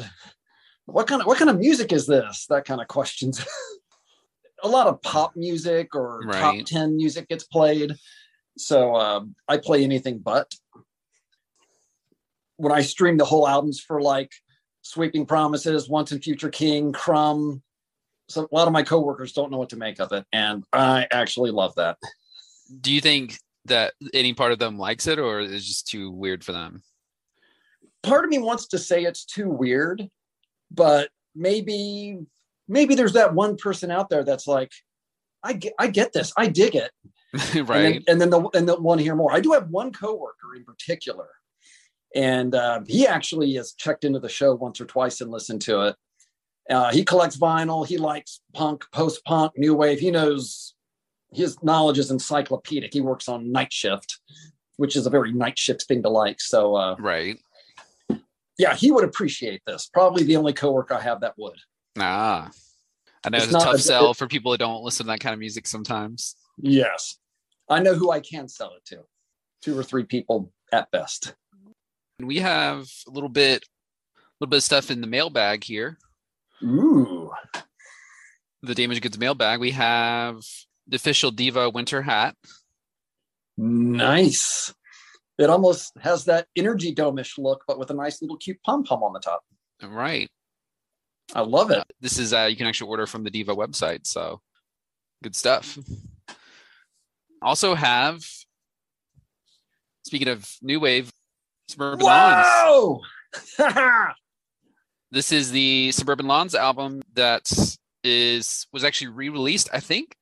what 0.85 1.07
kind 1.07 1.21
of 1.21 1.27
what 1.27 1.37
kind 1.37 1.49
of 1.49 1.57
music 1.57 1.91
is 1.93 2.05
this? 2.07 2.45
That 2.49 2.65
kind 2.65 2.81
of 2.81 2.87
questions. 2.87 3.43
a 4.63 4.67
lot 4.67 4.87
of 4.87 5.01
pop 5.03 5.35
music 5.35 5.95
or 5.95 6.23
top 6.31 6.55
10 6.65 6.95
music 6.97 7.27
gets 7.29 7.43
played. 7.43 7.93
So 8.57 8.95
um, 8.95 9.35
I 9.47 9.57
play 9.57 9.83
anything 9.83 10.17
but. 10.17 10.51
When 12.57 12.71
I 12.71 12.81
stream 12.81 13.17
the 13.17 13.25
whole 13.25 13.47
albums 13.47 13.79
for 13.79 14.01
like 14.01 14.31
Sweeping 14.81 15.25
Promises, 15.25 15.89
Once 15.89 16.11
and 16.11 16.23
Future 16.23 16.49
King, 16.49 16.91
Crumb, 16.91 17.61
so 18.29 18.47
a 18.51 18.55
lot 18.55 18.67
of 18.67 18.73
my 18.73 18.83
coworkers 18.83 19.33
don't 19.33 19.51
know 19.51 19.57
what 19.57 19.69
to 19.69 19.77
make 19.77 19.99
of 19.99 20.11
it. 20.11 20.25
And 20.33 20.63
I 20.73 21.07
actually 21.11 21.51
love 21.51 21.75
that. 21.75 21.97
Do 22.81 22.91
you 22.91 23.01
think 23.01 23.37
that 23.65 23.93
any 24.13 24.33
part 24.33 24.51
of 24.51 24.59
them 24.59 24.77
likes 24.77 25.07
it, 25.07 25.19
or 25.19 25.39
is 25.39 25.51
it 25.51 25.59
just 25.59 25.87
too 25.87 26.11
weird 26.11 26.43
for 26.43 26.51
them? 26.51 26.83
Part 28.03 28.25
of 28.25 28.29
me 28.29 28.39
wants 28.39 28.67
to 28.67 28.77
say 28.77 29.03
it's 29.03 29.25
too 29.25 29.49
weird, 29.49 30.09
but 30.71 31.09
maybe 31.35 32.19
maybe 32.67 32.95
there's 32.95 33.13
that 33.13 33.33
one 33.33 33.55
person 33.55 33.91
out 33.91 34.09
there 34.09 34.23
that's 34.23 34.47
like, 34.47 34.71
I 35.43 35.53
get, 35.53 35.73
I 35.79 35.87
get 35.87 36.11
this, 36.13 36.33
I 36.37 36.47
dig 36.47 36.75
it, 36.75 36.91
right. 37.67 37.67
And 37.69 37.95
then, 37.95 38.03
and 38.07 38.21
then 38.21 38.29
the 38.29 38.49
and 38.53 38.67
the 38.67 38.79
want 38.79 38.99
to 38.99 39.03
hear 39.03 39.15
more. 39.15 39.33
I 39.33 39.39
do 39.39 39.53
have 39.53 39.69
one 39.69 39.91
coworker 39.91 40.55
in 40.55 40.63
particular, 40.63 41.27
and 42.15 42.55
uh, 42.55 42.81
he 42.87 43.05
actually 43.07 43.53
has 43.55 43.73
checked 43.73 44.03
into 44.03 44.19
the 44.19 44.29
show 44.29 44.55
once 44.55 44.79
or 44.81 44.85
twice 44.85 45.21
and 45.21 45.31
listened 45.31 45.61
to 45.61 45.81
it. 45.87 45.95
Uh, 46.69 46.91
he 46.91 47.03
collects 47.03 47.37
vinyl. 47.37 47.87
He 47.87 47.97
likes 47.97 48.41
punk, 48.53 48.85
post 48.91 49.23
punk, 49.25 49.53
new 49.57 49.73
wave. 49.73 49.99
He 49.99 50.11
knows 50.11 50.73
his 51.33 51.61
knowledge 51.63 51.97
is 51.97 52.11
encyclopedic. 52.11 52.93
He 52.93 53.01
works 53.01 53.27
on 53.29 53.51
night 53.51 53.71
shift, 53.71 54.19
which 54.77 54.95
is 54.95 55.05
a 55.05 55.09
very 55.09 55.31
night 55.31 55.57
shift 55.57 55.83
thing 55.83 56.03
to 56.03 56.09
like. 56.09 56.41
So 56.41 56.75
uh, 56.75 56.95
right. 56.99 57.37
yeah, 58.57 58.75
he 58.75 58.91
would 58.91 59.03
appreciate 59.03 59.61
this. 59.65 59.89
Probably 59.93 60.23
the 60.23 60.37
only 60.37 60.53
coworker 60.53 60.95
I 60.95 61.01
have 61.01 61.21
that 61.21 61.35
would. 61.37 61.57
Ah. 61.97 62.49
I 63.25 63.29
know 63.29 63.37
It's 63.37 63.47
it's, 63.47 63.55
a 63.55 63.59
tough 63.59 63.75
a- 63.75 63.79
sell 63.79 64.13
for 64.13 64.27
people 64.27 64.51
that 64.51 64.59
don't 64.59 64.83
listen 64.83 65.05
to 65.05 65.11
that 65.11 65.19
kind 65.19 65.33
of 65.33 65.39
music 65.39 65.67
sometimes. 65.67 66.35
Yes, 66.57 67.17
I 67.69 67.79
know 67.79 67.93
who 67.93 68.11
I 68.11 68.19
can 68.19 68.47
sell 68.47 68.73
it 68.75 68.85
to. 68.85 69.03
Two 69.61 69.77
or 69.77 69.83
three 69.83 70.03
people 70.03 70.51
at 70.71 70.89
best. 70.91 71.33
We 72.19 72.39
have 72.39 72.87
a 73.07 73.11
little 73.11 73.29
bit 73.29 73.63
a 73.63 74.19
little 74.39 74.49
bit 74.49 74.57
of 74.57 74.63
stuff 74.63 74.89
in 74.89 75.01
the 75.01 75.07
mailbag 75.07 75.63
here. 75.63 75.97
Ooh. 76.63 77.31
The 78.63 78.73
damaged 78.73 79.03
goods 79.03 79.19
mailbag. 79.19 79.59
We 79.59 79.71
have 79.71 80.41
the 80.87 80.95
official 80.95 81.31
Devo 81.31 81.71
winter 81.71 82.01
hat. 82.01 82.35
Nice. 83.55 84.73
It 85.37 85.49
almost 85.49 85.93
has 85.99 86.25
that 86.25 86.47
energy 86.55 86.93
domish 86.93 87.37
look, 87.37 87.63
but 87.67 87.77
with 87.77 87.91
a 87.91 87.93
nice 87.93 88.21
little 88.21 88.37
cute 88.37 88.61
pom 88.63 88.83
pom 88.83 89.03
on 89.03 89.13
the 89.13 89.19
top. 89.19 89.43
Right. 89.83 90.29
I 91.35 91.41
love 91.41 91.69
it. 91.69 91.83
This 91.99 92.17
is 92.17 92.33
uh 92.33 92.47
you 92.49 92.55
can 92.55 92.65
actually 92.65 92.89
order 92.89 93.05
from 93.05 93.23
the 93.23 93.31
Devo 93.31 93.55
website, 93.55 94.07
so 94.07 94.41
good 95.21 95.35
stuff. 95.35 95.77
Also 97.43 97.75
have 97.75 98.25
speaking 100.03 100.29
of 100.29 100.49
new 100.61 100.79
wave, 100.79 101.11
Suburban 101.67 102.05
Lawns. 102.05 102.47
Whoa! 102.47 103.01
This 105.09 105.31
is 105.31 105.51
the 105.51 105.93
Suburban 105.93 106.27
Lawns 106.27 106.53
album 106.53 107.01
that 107.13 107.49
is 108.03 108.67
was 108.73 108.83
actually 108.83 109.07
re-released, 109.07 109.69
I 109.71 109.79
think. 109.79 110.17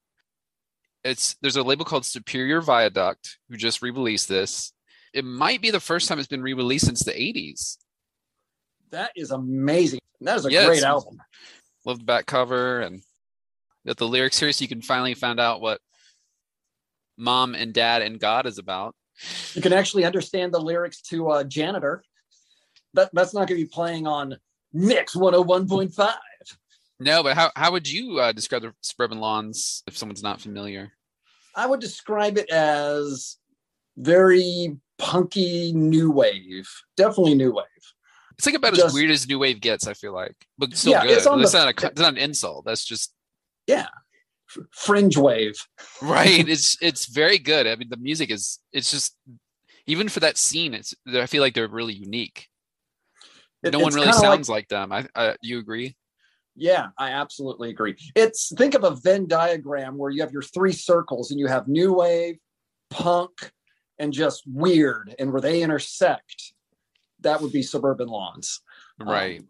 It's 1.04 1.36
there's 1.42 1.56
a 1.56 1.64
label 1.64 1.86
called 1.86 2.06
Superior 2.06 2.62
Viaduct 2.62 3.40
who 3.50 3.58
just 3.58 3.82
re-released 3.82 4.30
this. 4.30 4.74
It 5.12 5.26
might 5.26 5.60
be 5.62 5.72
the 5.72 5.80
first 5.80 6.08
time 6.08 6.20
it's 6.20 6.28
been 6.28 6.44
re-released 6.44 6.86
since 6.86 7.04
the 7.04 7.14
80s. 7.14 7.78
that 8.92 9.12
is 9.16 9.32
amazing. 9.32 10.02
That 10.22 10.38
is 10.38 10.46
a 10.46 10.52
Yeah, 10.52 10.66
great 10.68 10.84
album. 10.84 11.20
Love 11.84 12.00
the 12.00 12.06
back 12.06 12.28
cover 12.28 12.82
and 12.82 13.02
got 13.88 13.98
the 13.98 14.08
lyrics 14.08 14.40
here 14.40 14.52
so 14.52 14.62
you 14.62 14.70
can 14.70 14.82
finally 14.84 15.16
find 15.16 15.40
out 15.40 15.62
what 15.62 15.80
mom 17.18 17.56
and 17.56 17.74
dad 17.74 18.04
and 18.04 18.20
God 18.20 18.46
is 18.46 18.60
about. 18.60 18.96
You 19.54 19.62
can 19.62 19.73
actually 19.73 20.06
understand 20.06 20.54
the 20.54 20.60
lyrics 20.60 21.01
to 21.04 21.30
uh, 21.30 21.43
Janitor. 21.43 22.04
That, 22.93 23.10
that's 23.13 23.34
not 23.34 23.47
going 23.47 23.60
to 23.60 23.65
be 23.65 23.69
playing 23.69 24.08
on 24.08 24.38
Mix 24.73 25.15
101.5. 25.15 26.13
No, 26.99 27.23
but 27.23 27.36
how, 27.36 27.51
how 27.56 27.71
would 27.71 27.89
you 27.89 28.19
uh, 28.19 28.32
describe 28.32 28.62
the 28.62 28.73
Suburban 28.82 29.19
Lawns 29.19 29.84
if 29.88 29.97
someone's 29.97 30.23
not 30.23 30.39
familiar? 30.39 30.91
I 31.56 31.65
would 31.67 31.80
describe 31.80 32.38
it 32.38 32.49
as 32.49 33.38
very 33.97 34.78
punky 34.97 35.71
new 35.73 36.12
wave. 36.12 36.69
Definitely 36.95 37.36
new 37.36 37.54
wave. 37.54 37.65
It's 38.38 38.45
like 38.45 38.56
about 38.56 38.78
as 38.78 38.93
weird 38.93 39.12
as 39.12 39.28
new 39.28 39.39
wave 39.39 39.62
gets. 39.62 39.88
I 39.88 39.93
feel 39.93 40.13
like, 40.13 40.36
but 40.58 40.75
still 40.75 40.91
Yeah, 40.93 41.04
good. 41.04 41.17
it's 41.17 41.28
on 41.28 41.41
the- 41.41 41.49
not 41.49 41.78
a 41.78 41.82
that's 41.82 42.01
not 42.01 42.13
an 42.13 42.17
insult. 42.17 42.65
That's 42.65 42.84
just 42.84 43.13
Fringe 44.72 45.18
wave. 45.18 45.56
right. 46.02 46.48
it's 46.48 46.78
it's 46.82 47.08
very 47.08 47.38
good. 47.38 47.68
I 47.68 47.76
mean, 47.76 47.89
the 47.89 47.98
music 47.98 48.30
is 48.32 48.60
it's 48.74 48.91
just 48.91 49.15
even 49.88 50.10
for 50.10 50.20
that 50.22 50.38
scene. 50.38 50.74
It's 50.74 50.94
I 51.13 51.26
feel 51.26 51.41
like 51.41 51.54
they're 51.54 51.68
really 51.68 51.94
unique. 51.94 52.48
It- 53.63 53.74
no 53.74 53.80
one 53.80 53.94
really 53.94 54.08
kinda 54.08 54.18
like- 54.18 54.26
sounds 54.26 54.50
like, 54.50 54.68
them. 54.68 54.91
I, 54.91 55.08
I 55.15 55.36
you 55.41 55.60
agree? 55.60 55.96
Yeah, 56.56 56.88
I 56.98 57.10
absolutely 57.12 57.70
agree. 57.70 57.96
It's 58.15 58.54
think 58.56 58.76
of 58.76 58.84
a 58.86 58.91
Venn 58.96 59.28
diagram 59.28 59.98
where 59.98 60.10
you 60.10 60.22
have 60.22 60.32
your 60.32 60.41
three 60.41 60.72
circles 60.72 61.32
and 61.32 61.39
you 61.39 61.48
have 61.48 61.68
new 61.68 61.91
wave, 61.94 62.38
punk, 62.89 63.52
and 64.00 64.13
just 64.13 64.44
weird, 64.48 65.13
and 65.20 65.34
where 65.34 65.41
they 65.41 65.62
intersect, 65.62 66.54
that 67.22 67.41
would 67.41 67.52
be 67.52 67.62
suburban 67.62 68.08
lawns. 68.08 68.62
Um, 69.02 69.10
Right. 69.10 69.41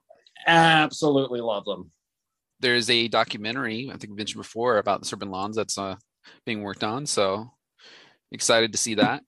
Absolutely 0.48 1.42
love 1.42 1.66
them. 1.66 1.92
There's 2.60 2.90
a 2.90 3.08
documentary 3.08 3.90
I 3.94 3.98
think 3.98 4.12
we 4.12 4.18
mentioned 4.18 4.42
before 4.42 4.78
about 4.78 5.02
the 5.02 5.06
Suburban 5.06 5.32
Lawns 5.32 5.56
that's 5.56 5.78
uh 5.78 5.96
being 6.46 6.64
worked 6.64 6.84
on. 6.84 7.06
So 7.06 7.52
excited 8.32 8.72
to 8.72 8.78
see 8.78 8.96
that. 8.96 9.24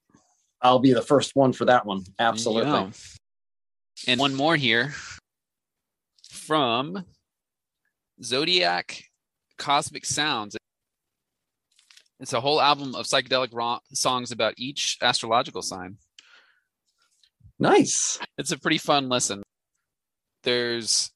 I'll 0.61 0.79
be 0.79 0.93
the 0.93 1.01
first 1.01 1.35
one 1.35 1.53
for 1.53 1.65
that 1.65 1.85
one. 1.85 2.03
Absolutely. 2.19 2.71
Yeah. 2.71 2.89
And 4.07 4.19
one 4.19 4.33
more 4.35 4.55
here 4.55 4.93
from 6.29 7.05
Zodiac 8.23 9.03
Cosmic 9.57 10.05
Sounds. 10.05 10.55
It's 12.19 12.33
a 12.33 12.41
whole 12.41 12.59
album 12.59 12.95
of 12.95 13.05
psychedelic 13.05 13.53
ro- 13.53 13.79
songs 13.93 14.31
about 14.31 14.55
each 14.57 14.97
astrological 15.01 15.61
sign. 15.61 15.97
Nice. 17.59 18.19
It's 18.37 18.51
a 18.51 18.59
pretty 18.59 18.77
fun 18.79 19.09
listen. 19.09 19.43
There's 20.43 21.11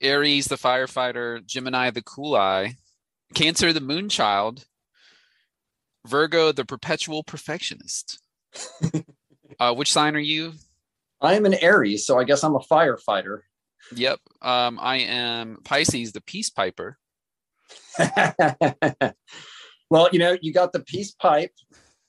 Aries, 0.00 0.46
the 0.46 0.56
firefighter, 0.56 1.44
Gemini, 1.44 1.90
the 1.90 2.02
cool 2.02 2.34
eye, 2.34 2.74
Cancer, 3.34 3.72
the 3.72 3.80
moonchild, 3.80 4.64
Virgo, 6.06 6.52
the 6.52 6.64
perpetual 6.64 7.22
perfectionist. 7.22 8.20
uh, 9.60 9.74
which 9.74 9.92
sign 9.92 10.16
are 10.16 10.20
you? 10.20 10.52
I 11.20 11.34
am 11.34 11.44
an 11.44 11.54
Aries, 11.54 12.06
so 12.06 12.18
I 12.18 12.24
guess 12.24 12.42
I'm 12.42 12.54
a 12.54 12.60
firefighter. 12.60 13.40
Yep. 13.94 14.20
Um, 14.42 14.78
I 14.80 14.96
am 14.98 15.58
Pisces, 15.64 16.12
the 16.12 16.22
peace 16.22 16.50
piper. 16.50 16.96
well, 19.90 20.08
you 20.12 20.18
know, 20.18 20.36
you 20.40 20.52
got 20.52 20.72
the 20.72 20.80
peace 20.80 21.12
pipe. 21.12 21.52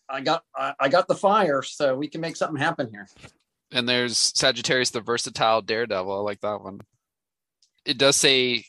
I 0.10 0.22
got 0.22 0.44
I, 0.56 0.74
I 0.80 0.90
got 0.90 1.08
the 1.08 1.16
fire, 1.16 1.62
so 1.62 1.96
we 1.96 2.08
can 2.08 2.22
make 2.22 2.36
something 2.36 2.62
happen 2.62 2.90
here. 2.90 3.08
And 3.72 3.88
there's 3.88 4.18
Sagittarius, 4.18 4.90
the 4.90 5.02
versatile 5.02 5.62
daredevil. 5.62 6.12
I 6.12 6.20
like 6.22 6.42
that 6.42 6.62
one. 6.62 6.82
It 7.86 7.98
does 7.98 8.16
say 8.16 8.64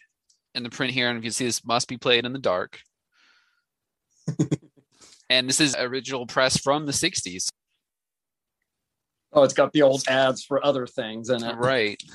in 0.54 0.62
the 0.62 0.70
print 0.70 0.92
here, 0.92 1.08
and 1.08 1.16
you 1.16 1.22
can 1.22 1.32
see 1.32 1.44
this 1.44 1.64
must 1.64 1.88
be 1.88 1.96
played 1.96 2.24
in 2.24 2.32
the 2.32 2.38
dark. 2.38 2.78
and 5.30 5.48
this 5.48 5.60
is 5.60 5.74
original 5.76 6.26
press 6.26 6.56
from 6.58 6.86
the 6.86 6.92
60s. 6.92 7.48
Oh, 9.32 9.42
it's 9.42 9.54
got 9.54 9.72
the 9.72 9.82
old 9.82 10.02
ads 10.08 10.44
for 10.44 10.64
other 10.64 10.86
things 10.86 11.30
in 11.30 11.42
it. 11.42 11.56
Right. 11.56 12.02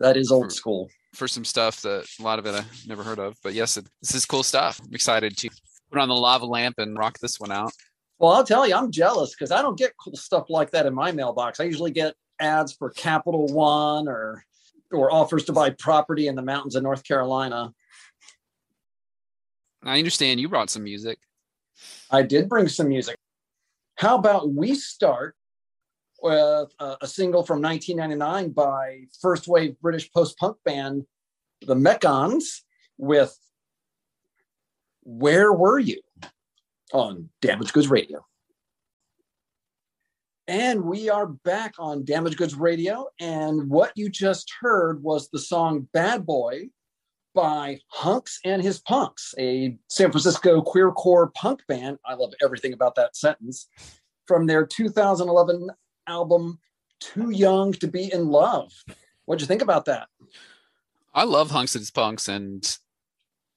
That 0.00 0.16
is 0.16 0.32
old 0.32 0.50
school. 0.50 0.88
For 1.12 1.28
some 1.28 1.44
stuff 1.44 1.82
that 1.82 2.06
a 2.18 2.22
lot 2.22 2.38
of 2.38 2.46
it 2.46 2.54
I've 2.54 2.86
never 2.88 3.02
heard 3.02 3.18
of. 3.18 3.36
But 3.42 3.52
yes, 3.52 3.76
it, 3.76 3.86
this 4.00 4.14
is 4.14 4.24
cool 4.24 4.42
stuff. 4.42 4.80
I'm 4.82 4.94
excited 4.94 5.36
to 5.36 5.50
put 5.92 6.00
on 6.00 6.08
the 6.08 6.14
lava 6.14 6.46
lamp 6.46 6.78
and 6.78 6.96
rock 6.96 7.18
this 7.18 7.38
one 7.38 7.52
out. 7.52 7.70
Well, 8.18 8.32
I'll 8.32 8.44
tell 8.44 8.66
you, 8.66 8.74
I'm 8.74 8.90
jealous 8.90 9.34
because 9.34 9.50
I 9.50 9.60
don't 9.60 9.76
get 9.76 9.92
cool 10.02 10.16
stuff 10.16 10.46
like 10.48 10.70
that 10.70 10.86
in 10.86 10.94
my 10.94 11.12
mailbox. 11.12 11.60
I 11.60 11.64
usually 11.64 11.90
get 11.90 12.14
ads 12.40 12.72
for 12.72 12.88
Capital 12.90 13.46
One 13.48 14.08
or 14.08 14.42
or 14.92 15.12
offers 15.12 15.44
to 15.44 15.52
buy 15.52 15.70
property 15.70 16.26
in 16.26 16.34
the 16.34 16.42
mountains 16.42 16.76
of 16.76 16.82
North 16.82 17.04
Carolina. 17.04 17.72
I 19.82 19.98
understand 19.98 20.40
you 20.40 20.48
brought 20.48 20.70
some 20.70 20.84
music. 20.84 21.18
I 22.10 22.22
did 22.22 22.48
bring 22.48 22.68
some 22.68 22.88
music. 22.88 23.16
How 23.96 24.16
about 24.16 24.52
we 24.52 24.74
start 24.74 25.34
with 26.22 26.72
a, 26.78 26.96
a 27.00 27.06
single 27.06 27.42
from 27.42 27.62
1999 27.62 28.52
by 28.52 29.04
first 29.20 29.48
wave 29.48 29.80
British 29.80 30.10
post 30.12 30.36
punk 30.38 30.56
band, 30.64 31.04
the 31.62 31.74
Mekons, 31.74 32.44
with 32.98 33.36
Where 35.02 35.52
Were 35.52 35.78
You 35.78 36.00
on 36.92 37.30
Damage 37.40 37.72
Goods 37.72 37.88
Radio. 37.88 38.24
And 40.48 40.84
we 40.84 41.08
are 41.08 41.26
back 41.26 41.74
on 41.78 42.04
Damage 42.04 42.36
Goods 42.36 42.54
Radio. 42.54 43.06
And 43.20 43.68
what 43.68 43.92
you 43.94 44.08
just 44.08 44.52
heard 44.60 45.02
was 45.02 45.28
the 45.28 45.38
song 45.38 45.88
Bad 45.92 46.26
Boy 46.26 46.70
by 47.34 47.78
Hunx 47.94 48.38
and 48.44 48.62
His 48.62 48.80
Punx, 48.80 49.34
a 49.38 49.76
San 49.88 50.10
Francisco 50.10 50.62
queercore 50.62 51.32
punk 51.34 51.60
band. 51.68 51.98
I 52.04 52.14
love 52.14 52.32
everything 52.42 52.72
about 52.72 52.96
that 52.96 53.16
sentence. 53.16 53.68
From 54.26 54.46
their 54.46 54.66
2011 54.66 55.70
album, 56.06 56.58
Too 57.00 57.30
Young 57.30 57.72
to 57.74 57.86
Be 57.86 58.12
in 58.12 58.28
Love. 58.28 58.72
What'd 59.24 59.40
you 59.40 59.46
think 59.46 59.62
about 59.62 59.84
that? 59.84 60.08
I 61.14 61.24
love 61.24 61.50
Hunx 61.50 61.74
and 61.74 61.82
His 61.82 61.90
Punx, 61.90 62.28
and 62.28 62.76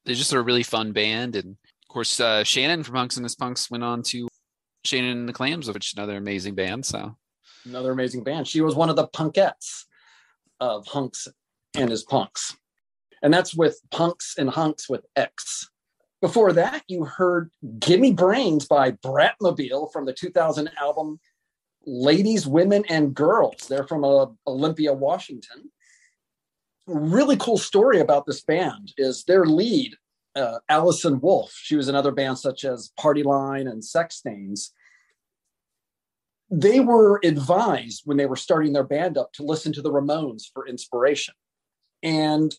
they're 0.06 0.16
just 0.16 0.34
a 0.34 0.42
really 0.42 0.64
fun 0.64 0.92
band. 0.92 1.36
And 1.36 1.52
of 1.52 1.88
course, 1.88 2.20
uh, 2.20 2.44
Shannon 2.44 2.84
from 2.84 2.96
Hunks 2.96 3.18
and 3.18 3.26
His 3.26 3.36
Punks 3.36 3.72
went 3.72 3.84
on 3.84 4.04
to 4.04 4.28
Shannon 4.86 5.18
and 5.18 5.30
the 5.30 5.34
Clams, 5.34 5.72
which 5.72 5.88
is 5.88 5.94
another 5.94 6.18
amazing 6.18 6.56
band. 6.56 6.86
So 6.86 7.16
Another 7.66 7.92
amazing 7.92 8.24
band. 8.24 8.48
She 8.48 8.62
was 8.62 8.76
one 8.76 8.90
of 8.90 8.96
the 8.96 9.08
punkettes 9.08 9.86
of 10.60 10.86
Hunx 10.86 11.28
and 11.76 11.90
His 11.90 12.06
Punx. 12.06 12.56
And 13.22 13.34
that's 13.34 13.56
with 13.56 13.80
Punks 13.90 14.36
and 14.38 14.50
Hunks 14.50 14.90
with 14.90 15.06
X. 15.16 15.70
Before 16.22 16.54
that, 16.54 16.84
you 16.88 17.06
heard 17.06 17.52
Gimme 17.80 18.14
Brains 18.14 18.66
by 18.66 18.92
Bratmobile 18.92 19.92
from 19.92 20.06
the 20.06 20.14
2000 20.14 20.70
album 20.80 21.20
Ladies, 21.86 22.48
Women, 22.48 22.86
and 22.90 23.14
Girls. 23.14 23.68
They're 23.68 23.88
from 23.88 24.06
uh, 24.06 24.28
Olympia, 24.48 24.94
Washington. 24.94 25.70
Really 26.88 27.38
cool 27.38 27.58
story 27.58 28.00
about 28.00 28.26
this 28.26 28.42
band 28.42 28.94
is 28.98 29.24
their 29.26 29.46
lead, 29.46 29.96
uh, 30.36 30.60
Allison 30.70 31.20
Wolfe. 31.20 31.54
She 31.56 31.76
was 31.76 31.90
in 31.90 31.96
other 31.96 32.12
bands 32.12 32.42
such 32.42 32.66
as 32.66 32.92
Party 33.00 33.24
Line 33.24 33.68
and 33.68 33.84
Sex 33.84 34.18
Stains. 34.18 34.74
They 36.50 36.80
were 36.80 37.20
advised 37.24 38.04
when 38.06 38.18
they 38.18 38.26
were 38.26 38.36
starting 38.36 38.74
their 38.74 38.84
band 38.84 39.18
up 39.18 39.34
to 39.34 39.44
listen 39.44 39.74
to 39.74 39.82
the 39.82 39.92
Ramones 39.92 40.44
for 40.54 40.68
inspiration. 40.68 41.34
And 42.04 42.54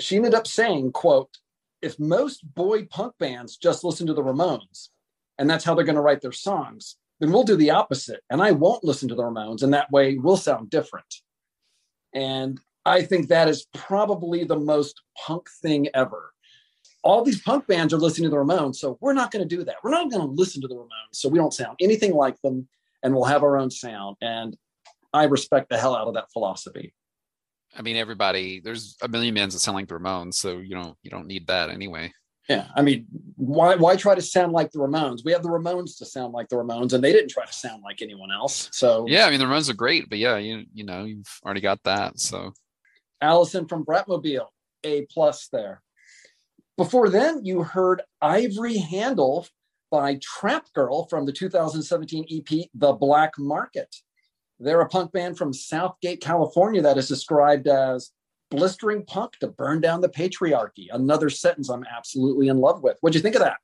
she 0.00 0.16
ended 0.16 0.34
up 0.34 0.46
saying, 0.46 0.92
quote, 0.92 1.38
if 1.80 1.98
most 1.98 2.42
boy 2.54 2.86
punk 2.86 3.14
bands 3.18 3.56
just 3.56 3.84
listen 3.84 4.06
to 4.08 4.14
the 4.14 4.22
Ramones 4.22 4.88
and 5.38 5.48
that's 5.48 5.64
how 5.64 5.74
they're 5.74 5.84
going 5.84 5.94
to 5.94 6.02
write 6.02 6.20
their 6.20 6.32
songs, 6.32 6.96
then 7.20 7.32
we'll 7.32 7.44
do 7.44 7.56
the 7.56 7.70
opposite. 7.70 8.20
And 8.30 8.42
I 8.42 8.52
won't 8.52 8.84
listen 8.84 9.08
to 9.08 9.14
the 9.14 9.22
Ramones. 9.22 9.62
And 9.62 9.72
that 9.72 9.90
way 9.90 10.18
we'll 10.18 10.36
sound 10.36 10.70
different. 10.70 11.14
And 12.12 12.60
I 12.84 13.02
think 13.02 13.28
that 13.28 13.48
is 13.48 13.66
probably 13.74 14.44
the 14.44 14.58
most 14.58 15.00
punk 15.16 15.48
thing 15.62 15.88
ever. 15.94 16.32
All 17.02 17.22
these 17.24 17.40
punk 17.40 17.66
bands 17.66 17.94
are 17.94 17.98
listening 17.98 18.30
to 18.30 18.30
the 18.30 18.42
Ramones. 18.42 18.76
So 18.76 18.98
we're 19.00 19.12
not 19.12 19.30
going 19.30 19.46
to 19.46 19.56
do 19.56 19.64
that. 19.64 19.76
We're 19.82 19.90
not 19.90 20.10
going 20.10 20.26
to 20.26 20.32
listen 20.32 20.60
to 20.62 20.68
the 20.68 20.74
Ramones. 20.74 21.14
So 21.14 21.28
we 21.28 21.38
don't 21.38 21.54
sound 21.54 21.76
anything 21.80 22.12
like 22.12 22.40
them 22.42 22.68
and 23.02 23.14
we'll 23.14 23.24
have 23.24 23.42
our 23.42 23.56
own 23.56 23.70
sound. 23.70 24.16
And 24.20 24.56
I 25.12 25.24
respect 25.24 25.68
the 25.68 25.78
hell 25.78 25.94
out 25.94 26.08
of 26.08 26.14
that 26.14 26.32
philosophy. 26.32 26.94
I 27.76 27.82
mean, 27.82 27.96
everybody 27.96 28.60
there's 28.60 28.96
a 29.02 29.08
million 29.08 29.34
bands 29.34 29.54
that 29.54 29.60
sound 29.60 29.76
like 29.76 29.88
the 29.88 29.94
Ramones, 29.94 30.34
so 30.34 30.58
you 30.58 30.74
don't 30.74 30.96
you 31.02 31.10
don't 31.10 31.26
need 31.26 31.46
that 31.48 31.70
anyway. 31.70 32.12
Yeah, 32.48 32.66
I 32.74 32.80
mean, 32.80 33.06
why 33.36 33.76
why 33.76 33.96
try 33.96 34.14
to 34.14 34.22
sound 34.22 34.52
like 34.52 34.70
the 34.70 34.78
Ramones? 34.78 35.22
We 35.24 35.32
have 35.32 35.42
the 35.42 35.50
Ramones 35.50 35.98
to 35.98 36.06
sound 36.06 36.32
like 36.32 36.48
the 36.48 36.56
Ramones, 36.56 36.94
and 36.94 37.04
they 37.04 37.12
didn't 37.12 37.30
try 37.30 37.44
to 37.44 37.52
sound 37.52 37.82
like 37.82 38.00
anyone 38.00 38.32
else. 38.32 38.70
So 38.72 39.06
yeah, 39.06 39.26
I 39.26 39.30
mean 39.30 39.38
the 39.38 39.44
Ramones 39.44 39.68
are 39.68 39.74
great, 39.74 40.08
but 40.08 40.18
yeah, 40.18 40.38
you 40.38 40.64
you 40.72 40.84
know 40.84 41.04
you've 41.04 41.40
already 41.44 41.60
got 41.60 41.82
that. 41.84 42.18
So 42.18 42.54
Allison 43.20 43.66
from 43.68 43.84
Bratmobile, 43.84 44.46
a 44.84 45.02
plus 45.10 45.48
there. 45.52 45.82
Before 46.78 47.08
then, 47.08 47.44
you 47.44 47.64
heard 47.64 48.02
Ivory 48.22 48.78
Handle 48.78 49.48
by 49.90 50.20
Trap 50.22 50.72
Girl 50.74 51.08
from 51.08 51.26
the 51.26 51.32
2017 51.32 52.24
EP 52.30 52.68
The 52.72 52.92
Black 52.92 53.32
Market. 53.36 53.96
They're 54.60 54.80
a 54.80 54.88
punk 54.88 55.10
band 55.10 55.36
from 55.36 55.52
Southgate, 55.52 56.20
California 56.20 56.80
that 56.82 56.96
is 56.96 57.08
described 57.08 57.66
as 57.66 58.12
blistering 58.52 59.04
punk 59.04 59.32
to 59.40 59.48
burn 59.48 59.80
down 59.80 60.02
the 60.02 60.08
patriarchy. 60.08 60.86
Another 60.92 61.30
sentence 61.30 61.68
I'm 61.68 61.84
absolutely 61.84 62.46
in 62.46 62.58
love 62.58 62.80
with. 62.80 62.96
What'd 63.00 63.16
you 63.16 63.22
think 63.22 63.34
of 63.34 63.42
that? 63.42 63.56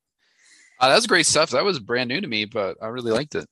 Uh, 0.81 0.89
that 0.89 0.97
was 0.97 1.07
great 1.07 1.27
stuff. 1.27 1.51
That 1.51 1.65
was 1.65 1.79
brand 1.79 2.09
new 2.09 2.21
to 2.21 2.27
me, 2.27 2.47
but 2.47 2.79
I 2.83 2.89
really 2.89 3.13
liked 3.13 3.37
it. 3.37 3.47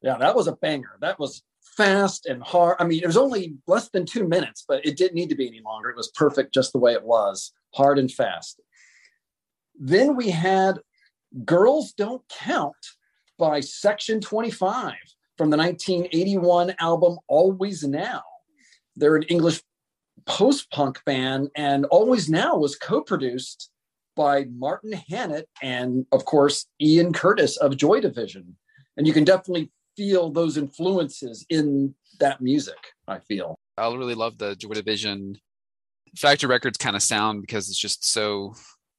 Yeah, 0.00 0.16
that 0.16 0.34
was 0.34 0.46
a 0.46 0.52
banger. 0.52 0.96
That 1.02 1.18
was 1.18 1.42
fast 1.76 2.24
and 2.24 2.42
hard. 2.42 2.76
I 2.80 2.84
mean, 2.84 3.02
it 3.02 3.06
was 3.06 3.18
only 3.18 3.56
less 3.66 3.90
than 3.90 4.06
two 4.06 4.26
minutes, 4.26 4.64
but 4.66 4.86
it 4.86 4.96
didn't 4.96 5.16
need 5.16 5.28
to 5.28 5.34
be 5.34 5.46
any 5.46 5.60
longer. 5.60 5.90
It 5.90 5.98
was 5.98 6.10
perfect 6.12 6.54
just 6.54 6.72
the 6.72 6.78
way 6.78 6.94
it 6.94 7.04
was, 7.04 7.52
hard 7.74 7.98
and 7.98 8.10
fast. 8.10 8.58
Then 9.80 10.14
we 10.14 10.30
had 10.30 10.78
Girls 11.44 11.92
Don't 11.92 12.22
Count 12.28 12.76
by 13.38 13.60
Section 13.60 14.20
25 14.20 14.92
from 15.38 15.48
the 15.48 15.56
1981 15.56 16.74
album 16.78 17.18
Always 17.28 17.82
Now. 17.82 18.22
They're 18.94 19.16
an 19.16 19.22
English 19.24 19.62
post 20.26 20.70
punk 20.70 21.02
band, 21.06 21.48
and 21.56 21.86
Always 21.86 22.28
Now 22.28 22.58
was 22.58 22.76
co 22.76 23.00
produced 23.00 23.70
by 24.14 24.44
Martin 24.54 24.92
Hannett 25.08 25.48
and, 25.62 26.04
of 26.12 26.26
course, 26.26 26.66
Ian 26.78 27.14
Curtis 27.14 27.56
of 27.56 27.78
Joy 27.78 28.00
Division. 28.00 28.56
And 28.98 29.06
you 29.06 29.14
can 29.14 29.24
definitely 29.24 29.70
feel 29.96 30.30
those 30.30 30.58
influences 30.58 31.46
in 31.48 31.94
that 32.18 32.42
music, 32.42 32.76
I 33.08 33.20
feel. 33.20 33.58
I 33.78 33.86
really 33.86 34.14
love 34.14 34.36
the 34.36 34.56
Joy 34.56 34.74
Division 34.74 35.38
Factory 36.16 36.50
Records 36.50 36.76
kind 36.76 36.96
of 36.96 37.02
sound 37.02 37.40
because 37.40 37.70
it's 37.70 37.78
just 37.78 38.04
so, 38.04 38.54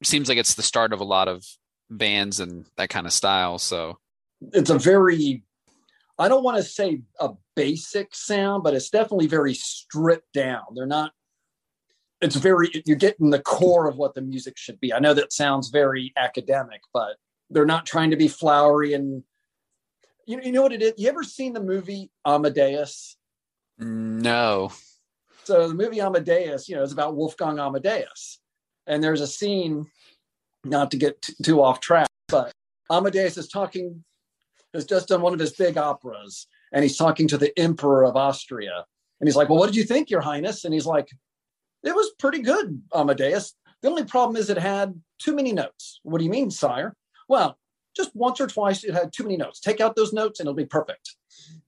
seems 0.08 0.30
like 0.30 0.38
it's 0.38 0.56
the 0.56 0.64
start 0.64 0.94
of 0.94 1.00
a 1.00 1.06
lot 1.06 1.28
of 1.28 1.46
bands 1.90 2.40
and 2.40 2.66
that 2.78 2.90
kind 2.90 3.06
of 3.06 3.14
style. 3.14 3.60
So 3.60 4.00
it's 4.54 4.70
a 4.70 4.78
very 4.78 5.44
I 6.18 6.28
don't 6.28 6.44
want 6.44 6.58
to 6.58 6.64
say 6.64 7.02
a 7.20 7.32
basic 7.56 8.14
sound, 8.14 8.64
but 8.64 8.74
it's 8.74 8.90
definitely 8.90 9.28
very 9.28 9.54
stripped 9.54 10.34
down. 10.34 10.64
They're 10.76 10.86
not 10.86 11.12
it's 12.22 12.36
very 12.36 12.70
you're 12.86 12.98
getting 12.98 13.32
the 13.32 13.42
core 13.42 13.88
of 13.88 13.98
what 13.98 14.14
the 14.14 14.22
music 14.22 14.58
should 14.58 14.80
be. 14.80 14.94
I 14.94 15.00
know 15.00 15.14
that 15.14 15.34
sounds 15.34 15.70
very 15.70 16.14
academic, 16.16 16.82
but 16.94 17.18
they're 17.50 17.66
not 17.66 17.86
trying 17.86 18.12
to 18.12 18.18
be 18.18 18.28
flowery 18.28 18.94
and 18.94 19.24
you 20.28 20.40
you 20.44 20.52
know 20.52 20.62
what 20.62 20.74
it 20.74 20.82
is? 20.82 20.94
You 20.98 21.10
ever 21.10 21.24
seen 21.24 21.54
the 21.54 21.64
movie 21.64 22.12
Amadeus? 22.26 23.18
Mm, 23.80 24.22
no. 24.22 24.72
So 25.44 25.68
the 25.68 25.74
movie 25.74 26.00
Amadeus, 26.00 26.70
you 26.70 26.76
know, 26.76 26.84
is 26.84 26.92
about 26.92 27.16
Wolfgang 27.16 27.60
Amadeus. 27.60 28.40
And 28.88 29.04
there's 29.04 29.22
a 29.22 29.28
scene, 29.28 29.88
not 30.64 30.92
to 30.92 30.98
get 30.98 31.22
t- 31.22 31.34
too 31.44 31.62
off 31.62 31.80
track, 31.80 32.08
but 32.28 32.52
Amadeus 32.92 33.38
is 33.38 33.48
talking, 33.48 34.04
has 34.74 34.86
just 34.86 35.08
done 35.08 35.22
one 35.22 35.34
of 35.34 35.40
his 35.40 35.54
big 35.54 35.78
operas, 35.78 36.48
and 36.74 36.84
he's 36.84 36.98
talking 36.98 37.28
to 37.28 37.38
the 37.38 37.58
Emperor 37.58 38.04
of 38.04 38.16
Austria. 38.16 38.86
And 39.20 39.28
he's 39.28 39.36
like, 39.36 39.50
Well, 39.50 39.60
what 39.60 39.68
did 39.68 39.76
you 39.76 39.84
think, 39.84 40.10
Your 40.10 40.22
Highness? 40.22 40.66
And 40.66 40.74
he's 40.74 40.86
like, 40.86 41.10
it 41.84 41.96
was 41.96 42.12
pretty 42.20 42.40
good, 42.40 42.82
Amadeus. 42.94 43.54
The 43.82 43.90
only 43.90 44.04
problem 44.04 44.36
is 44.36 44.50
it 44.50 44.58
had 44.58 45.00
too 45.20 45.36
many 45.36 45.52
notes. 45.52 46.00
What 46.04 46.20
do 46.20 46.26
you 46.26 46.30
mean, 46.30 46.52
sire? 46.52 46.96
Well, 47.28 47.58
just 47.96 48.16
once 48.16 48.40
or 48.40 48.48
twice 48.48 48.84
it 48.84 48.94
had 48.94 49.12
too 49.12 49.24
many 49.24 49.38
notes. 49.38 49.60
Take 49.60 49.82
out 49.82 49.96
those 49.96 50.14
notes 50.14 50.40
and 50.40 50.48
it'll 50.48 50.56
be 50.56 50.66
perfect. 50.66 51.16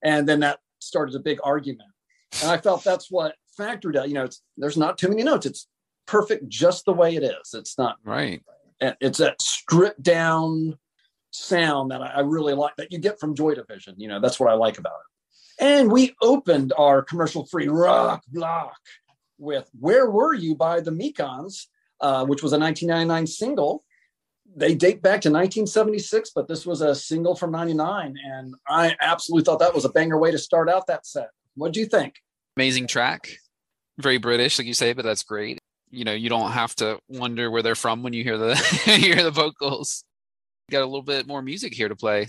And 0.04 0.28
then 0.28 0.40
that 0.42 0.60
started 0.80 1.16
a 1.16 1.20
big 1.20 1.40
argument. 1.44 1.90
And 2.42 2.52
I 2.52 2.58
felt 2.58 2.84
that's 2.84 3.10
what 3.10 3.36
factored 3.60 3.96
out. 3.96 4.08
You 4.08 4.16
know, 4.16 4.28
there's 4.58 4.78
not 4.78 4.98
too 4.98 5.10
many 5.10 5.24
notes. 5.24 5.46
It's 5.46 5.68
perfect 6.06 6.48
just 6.50 6.86
the 6.86 6.94
way 6.94 7.16
it 7.16 7.24
is. 7.24 7.54
It's 7.54 7.78
not 7.78 7.98
right. 8.04 8.42
It's 8.80 9.20
that 9.20 9.42
stripped 9.42 10.04
down 10.04 10.78
sound 11.32 11.92
that 11.92 12.02
I 12.02 12.20
really 12.22 12.54
like 12.54 12.76
that 12.78 12.92
you 12.92 13.00
get 13.00 13.20
from 13.20 13.36
Joy 13.36 13.56
Division. 13.56 13.96
You 13.98 14.08
know, 14.08 14.20
that's 14.20 14.40
what 14.40 14.50
I 14.50 14.54
like 14.54 14.78
about 14.78 14.94
it. 14.94 15.64
And 15.64 15.92
we 15.92 16.16
opened 16.22 16.74
our 16.78 17.02
commercial 17.02 17.46
free 17.46 17.68
rock 17.68 18.24
block 18.28 18.78
with 19.38 19.70
Where 19.80 20.10
Were 20.10 20.34
You 20.34 20.56
by 20.56 20.80
the 20.80 20.92
Mekons, 20.92 21.68
uh, 22.02 22.26
which 22.26 22.44
was 22.44 22.54
a 22.54 22.60
1999 22.60 23.28
single. 23.28 23.84
They 24.56 24.76
date 24.76 25.02
back 25.02 25.22
to 25.22 25.30
1976, 25.30 26.32
but 26.36 26.48
this 26.48 26.66
was 26.66 26.82
a 26.82 26.94
single 26.94 27.36
from 27.36 27.52
99. 27.52 28.16
And 28.24 28.56
I 28.68 28.96
absolutely 29.00 29.46
thought 29.46 29.60
that 29.60 29.74
was 29.74 29.86
a 29.86 29.90
banger 29.90 30.18
way 30.18 30.32
to 30.32 30.38
start 30.38 30.70
out 30.70 30.88
that 30.88 31.06
set. 31.06 31.30
What 31.56 31.74
do 31.74 31.80
you 31.80 31.86
think? 31.86 32.16
Amazing 32.58 32.88
track. 32.88 33.30
Very 33.98 34.18
British, 34.18 34.58
like 34.58 34.68
you 34.68 34.74
say, 34.74 34.94
but 34.94 35.06
that's 35.06 35.24
great. 35.24 35.60
You 35.94 36.06
know, 36.06 36.14
you 36.14 36.28
don't 36.28 36.52
have 36.52 36.76
to 36.76 37.00
wonder 37.08 37.52
where 37.52 37.62
they're 37.62 37.76
from 37.76 38.02
when 38.02 38.14
you 38.14 38.24
hear 38.24 38.38
the 38.38 38.56
hear 38.86 39.22
the 39.22 39.32
vocals. 39.32 40.04
got 40.72 40.82
a 40.82 40.86
little 40.86 41.04
bit 41.04 41.28
more 41.28 41.42
music 41.42 41.74
here 41.74 41.88
to 41.88 41.96
play. 41.96 42.28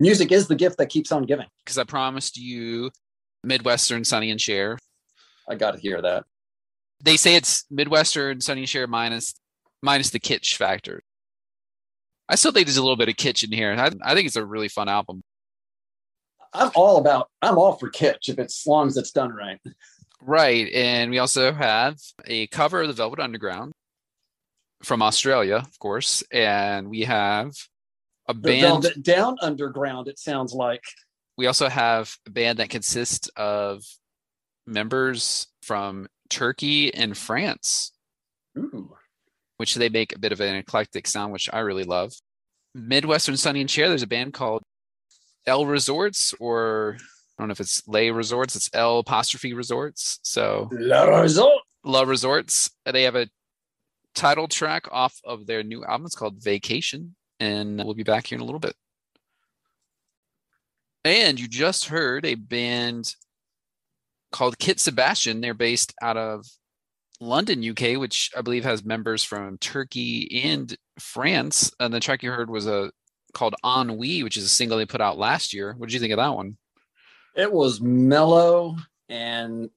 Music 0.00 0.32
is 0.32 0.48
the 0.48 0.56
gift 0.56 0.78
that 0.78 0.86
keeps 0.86 1.12
on 1.12 1.22
giving. 1.22 1.46
Because 1.64 1.78
I 1.78 1.84
promised 1.84 2.36
you 2.36 2.90
Midwestern 3.44 4.04
Sonny 4.04 4.30
and 4.30 4.40
Cher 4.40 4.78
I 5.48 5.54
got 5.54 5.72
to 5.72 5.80
hear 5.80 6.02
that. 6.02 6.24
They 7.02 7.16
say 7.16 7.36
it's 7.36 7.64
Midwestern 7.70 8.40
Sonny 8.40 8.62
and 8.62 8.68
Cher 8.68 8.86
minus 8.86 9.34
minus 9.82 10.10
the 10.10 10.20
kitsch 10.20 10.56
factor. 10.56 11.02
I 12.28 12.34
still 12.34 12.50
think 12.50 12.66
there's 12.66 12.76
a 12.76 12.82
little 12.82 12.96
bit 12.96 13.08
of 13.08 13.14
kitsch 13.14 13.44
in 13.44 13.52
here. 13.52 13.72
I, 13.72 13.90
I 14.02 14.14
think 14.14 14.26
it's 14.26 14.36
a 14.36 14.44
really 14.44 14.68
fun 14.68 14.88
album. 14.88 15.22
I'm 16.52 16.70
all 16.74 16.96
about. 16.96 17.28
I'm 17.42 17.58
all 17.58 17.74
for 17.74 17.90
kitsch 17.90 18.28
if 18.28 18.38
it's 18.38 18.62
as 18.62 18.66
long 18.66 18.88
as 18.88 18.96
it's 18.96 19.12
done 19.12 19.30
right. 19.30 19.60
Right, 20.28 20.68
and 20.72 21.12
we 21.12 21.20
also 21.20 21.52
have 21.52 21.98
a 22.24 22.48
cover 22.48 22.82
of 22.82 22.88
the 22.88 22.94
Velvet 22.94 23.20
Underground 23.20 23.72
from 24.82 25.00
Australia, 25.00 25.54
of 25.56 25.78
course, 25.78 26.24
and 26.32 26.90
we 26.90 27.02
have 27.02 27.52
a 28.28 28.34
the 28.34 28.40
band 28.40 28.82
Velvet 28.82 29.02
Down 29.04 29.36
Underground. 29.40 30.08
It 30.08 30.18
sounds 30.18 30.52
like 30.52 30.82
we 31.38 31.46
also 31.46 31.68
have 31.68 32.12
a 32.26 32.30
band 32.30 32.58
that 32.58 32.70
consists 32.70 33.28
of 33.36 33.84
members 34.66 35.46
from 35.62 36.08
Turkey 36.28 36.92
and 36.92 37.16
France, 37.16 37.92
Ooh. 38.58 38.96
which 39.58 39.76
they 39.76 39.88
make 39.88 40.12
a 40.12 40.18
bit 40.18 40.32
of 40.32 40.40
an 40.40 40.56
eclectic 40.56 41.06
sound, 41.06 41.32
which 41.32 41.48
I 41.52 41.60
really 41.60 41.84
love. 41.84 42.12
Midwestern 42.74 43.36
Sonny 43.36 43.60
and 43.60 43.70
Cher, 43.70 43.88
there's 43.88 44.02
a 44.02 44.08
band 44.08 44.34
called 44.34 44.64
L 45.46 45.66
Resorts, 45.66 46.34
or 46.40 46.96
I 47.36 47.42
don't 47.42 47.48
know 47.48 47.52
if 47.52 47.60
it's 47.60 47.86
Lay 47.86 48.10
Resorts, 48.10 48.56
it's 48.56 48.70
L 48.72 48.98
apostrophe 48.98 49.52
Resorts. 49.52 50.20
So 50.22 50.70
La 50.72 51.04
Resort. 51.04 51.62
La 51.84 52.02
Resorts. 52.02 52.70
Uh, 52.84 52.92
they 52.92 53.02
have 53.02 53.16
a 53.16 53.28
title 54.14 54.48
track 54.48 54.88
off 54.90 55.20
of 55.24 55.46
their 55.46 55.62
new 55.62 55.84
album. 55.84 56.06
It's 56.06 56.14
called 56.14 56.42
Vacation, 56.42 57.14
and 57.38 57.76
we'll 57.84 57.94
be 57.94 58.02
back 58.02 58.26
here 58.26 58.36
in 58.36 58.42
a 58.42 58.44
little 58.44 58.60
bit. 58.60 58.74
And 61.04 61.38
you 61.38 61.46
just 61.46 61.86
heard 61.86 62.24
a 62.24 62.34
band 62.34 63.14
called 64.32 64.58
Kit 64.58 64.80
Sebastian. 64.80 65.40
They're 65.40 65.54
based 65.54 65.94
out 66.02 66.16
of 66.16 66.46
London, 67.20 67.62
UK, 67.68 67.98
which 68.00 68.30
I 68.36 68.40
believe 68.40 68.64
has 68.64 68.84
members 68.84 69.22
from 69.22 69.58
Turkey 69.58 70.42
and 70.42 70.76
France. 70.98 71.70
And 71.78 71.94
the 71.94 72.00
track 72.00 72.22
you 72.22 72.32
heard 72.32 72.50
was 72.50 72.66
a 72.66 72.90
called 73.34 73.54
Ennui, 73.64 74.22
which 74.22 74.36
is 74.36 74.44
a 74.44 74.48
single 74.48 74.78
they 74.78 74.86
put 74.86 75.00
out 75.00 75.18
last 75.18 75.52
year. 75.52 75.74
What 75.76 75.88
did 75.88 75.94
you 75.94 76.00
think 76.00 76.12
of 76.12 76.16
that 76.16 76.34
one? 76.34 76.56
It 77.36 77.52
was 77.52 77.82
mellow 77.82 78.76
and 79.10 79.68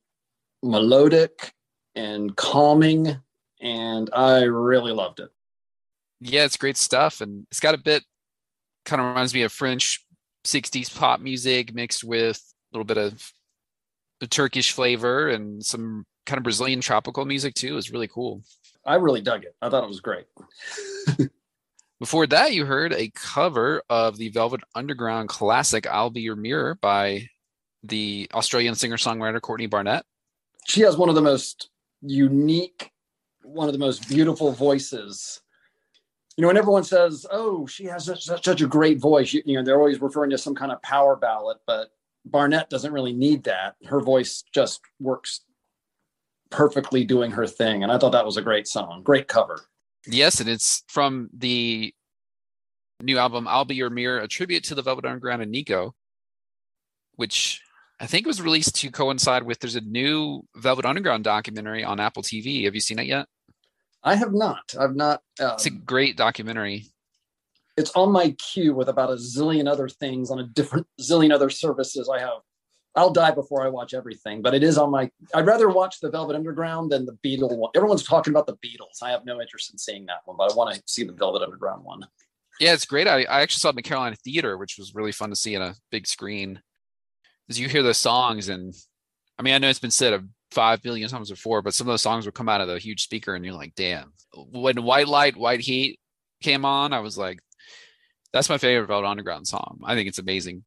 melodic 0.63 1.54
and 1.93 2.36
calming, 2.36 3.17
and 3.60 4.10
I 4.13 4.43
really 4.43 4.93
loved 4.93 5.19
it. 5.19 5.30
Yeah, 6.22 6.45
it's 6.45 6.58
great 6.58 6.78
stuff, 6.78 7.19
and 7.19 7.45
it's 7.52 7.60
got 7.60 7.76
a 7.76 7.80
bit 7.80 8.04
kind 8.86 9.02
of 9.02 9.10
reminds 9.10 9.34
me 9.34 9.41
of 9.43 9.52
French 9.52 10.06
'60s 10.45 10.95
pop 10.95 11.19
music 11.19 11.74
mixed 11.74 12.04
with 12.04 12.41
a 12.72 12.78
little 12.78 12.86
bit 12.86 12.98
of 12.98 13.34
the 14.22 14.28
Turkish 14.28 14.72
flavor 14.72 15.28
and 15.30 15.63
some 15.65 16.06
kind 16.26 16.38
of 16.38 16.43
Brazilian 16.43 16.80
tropical 16.80 17.26
music 17.26 17.56
too. 17.56 17.76
is 17.76 17.91
really 17.91 18.08
cool. 18.08 18.41
I 18.86 18.95
really 18.95 19.22
dug 19.22 19.43
it. 19.43 19.56
I 19.62 19.69
thought 19.69 19.84
it 19.84 19.89
was 19.89 20.00
great. 20.00 20.26
Before 22.00 22.25
that, 22.27 22.54
you 22.54 22.65
heard 22.65 22.94
a 22.94 23.12
cover 23.13 23.83
of 23.90 24.15
the 24.15 24.29
Velvet 24.29 24.62
Underground 24.75 25.27
classic 25.27 25.86
"I'll 25.88 26.10
Be 26.10 26.21
Your 26.21 26.38
Mirror" 26.38 26.75
by 26.75 27.27
the 27.84 28.30
Australian 28.34 28.75
singer-songwriter 28.75 29.42
Courtney 29.42 29.67
Barnett. 29.67 30.06
She 30.67 30.82
has 30.82 30.98
one 30.98 31.10
of 31.10 31.15
the 31.15 31.21
most 31.21 31.69
unique, 32.02 32.92
one 33.44 33.67
of 33.67 33.73
the 33.73 33.80
most 33.80 34.08
beautiful 34.08 34.52
voices. 34.52 35.42
You 36.38 36.42
know, 36.44 36.48
when 36.48 36.58
everyone 36.58 36.84
says, 36.84 37.25
"Oh, 37.32 37.65
she 37.67 37.86
has 37.86 38.06
such, 38.06 38.23
such, 38.23 38.46
such 38.46 38.62
a 38.62 38.67
great 38.67 39.00
voice," 39.00 39.34
you, 39.34 39.42
you 39.46 39.56
know, 39.56 39.63
they're 39.63 39.80
always 39.80 40.02
referring 40.02 40.30
to 40.30 40.38
some 40.38 40.56
kind 40.56 40.71
of 40.71 40.82
power 40.82 41.15
ballad, 41.15 41.58
but 41.65 41.92
Barnett 42.25 42.69
doesn't 42.69 42.94
really 42.94 43.13
need 43.13 43.44
that. 43.44 43.75
Her 43.86 44.00
voice 44.00 44.44
just 44.54 44.82
works 45.00 45.42
perfectly 46.50 47.04
doing 47.04 47.32
her 47.32 47.48
thing. 47.48 47.84
And 47.84 47.92
I 47.92 47.98
thought 47.98 48.12
that 48.12 48.25
was 48.25 48.38
a 48.38 48.42
great 48.42 48.67
song, 48.67 49.04
great 49.04 49.27
cover. 49.27 49.62
Yes, 50.08 50.40
and 50.40 50.50
it's 50.50 50.84
from 50.88 51.30
the 51.34 51.94
new 53.02 53.17
album 53.17 53.48
"I'll 53.48 53.65
Be 53.65 53.75
Your 53.75 53.90
Mirror," 53.90 54.19
a 54.19 54.27
tribute 54.27 54.63
to 54.65 54.75
the 54.75 54.82
Velvet 54.82 55.06
Underground 55.06 55.42
and 55.42 55.52
Nico, 55.52 55.96
which 57.15 57.62
I 58.00 58.08
think 58.08 58.25
it 58.25 58.27
was 58.27 58.41
released 58.41 58.75
to 58.77 58.91
coincide 58.91 59.43
with. 59.43 59.60
There's 59.60 59.75
a 59.75 59.81
new 59.81 60.43
Velvet 60.56 60.85
Underground 60.85 61.25
documentary 61.25 61.83
on 61.83 62.00
Apple 62.00 62.23
TV. 62.23 62.63
Have 62.65 62.75
you 62.75 62.81
seen 62.81 63.00
it 63.00 63.08
yet? 63.08 63.27
I 64.04 64.15
have 64.15 64.33
not. 64.33 64.73
I've 64.79 64.95
not. 64.95 65.21
Um, 65.39 65.52
it's 65.54 65.65
a 65.65 65.71
great 65.71 66.15
documentary. 66.15 66.85
It's 67.75 67.91
on 67.95 68.12
my 68.12 68.31
queue 68.31 68.73
with 68.73 68.89
about 68.89 69.10
a 69.10 69.15
zillion 69.15 69.69
other 69.69 69.89
things 69.89 70.31
on 70.31 70.39
a 70.39 70.43
different 70.43 70.87
zillion 71.02 71.33
other 71.33 71.50
services 71.50 72.10
I 72.13 72.19
have. 72.19 72.39
I'll 72.95 73.12
die 73.12 73.31
before 73.31 73.63
I 73.63 73.69
watch 73.69 73.93
everything, 73.93 74.41
but 74.41 74.54
it 74.54 74.63
is 74.63 74.77
on 74.77 74.91
my. 74.91 75.12
I'd 75.33 75.45
rather 75.45 75.69
watch 75.69 76.00
the 76.00 76.10
Velvet 76.10 76.35
Underground 76.35 76.91
than 76.91 77.06
the 77.06 77.17
Beatles 77.23 77.56
one. 77.56 77.71
Everyone's 77.75 78.04
talking 78.04 78.31
about 78.31 78.47
the 78.47 78.58
Beatles. 78.58 79.04
I 79.04 79.12
have 79.12 79.25
no 79.25 79.41
interest 79.41 79.71
in 79.71 79.77
seeing 79.77 80.06
that 80.08 80.21
one, 80.25 80.37
but 80.37 80.52
I 80.52 80.56
want 80.56 80.73
to 80.73 80.81
see 80.85 81.04
the 81.04 81.13
Velvet 81.13 81.41
Underground 81.41 81.83
one. 81.83 82.06
Yeah, 82.60 82.73
it's 82.73 82.85
great. 82.85 83.08
I, 83.08 83.23
I 83.23 83.41
actually 83.41 83.60
saw 83.60 83.69
it 83.69 83.71
in 83.71 83.75
the 83.77 83.81
Carolina 83.83 84.15
Theater, 84.15 84.58
which 84.58 84.77
was 84.77 84.95
really 84.95 85.12
fun 85.12 85.29
to 85.29 85.35
see 85.35 85.56
in 85.56 85.62
a 85.62 85.75
big 85.91 86.08
screen. 86.08 86.62
You 87.52 87.67
hear 87.67 87.83
the 87.83 87.93
songs, 87.93 88.47
and 88.50 88.73
I 89.37 89.41
mean, 89.41 89.54
I 89.54 89.58
know 89.58 89.69
it's 89.69 89.79
been 89.79 89.91
said 89.91 90.13
a 90.13 90.23
five 90.52 90.81
billion 90.81 91.10
times 91.10 91.29
before, 91.29 91.62
but 91.62 91.73
some 91.73 91.87
of 91.87 91.93
those 91.93 92.02
songs 92.02 92.25
would 92.25 92.35
come 92.35 92.50
out 92.50 92.62
of 92.62 92.67
the 92.67 92.77
huge 92.79 93.04
speaker, 93.04 93.35
and 93.35 93.43
you're 93.43 93.54
like, 93.54 93.73
damn. 93.75 94.13
When 94.35 94.83
White 94.83 95.08
Light, 95.08 95.35
White 95.35 95.62
Heat 95.62 96.00
came 96.41 96.65
on, 96.65 96.93
I 96.93 97.00
was 97.00 97.17
like, 97.17 97.39
that's 98.31 98.50
my 98.50 98.58
favorite 98.58 98.87
Velvet 98.87 99.08
Underground 99.08 99.47
song. 99.47 99.79
I 99.83 99.95
think 99.95 100.08
it's 100.08 100.19
amazing. 100.19 100.63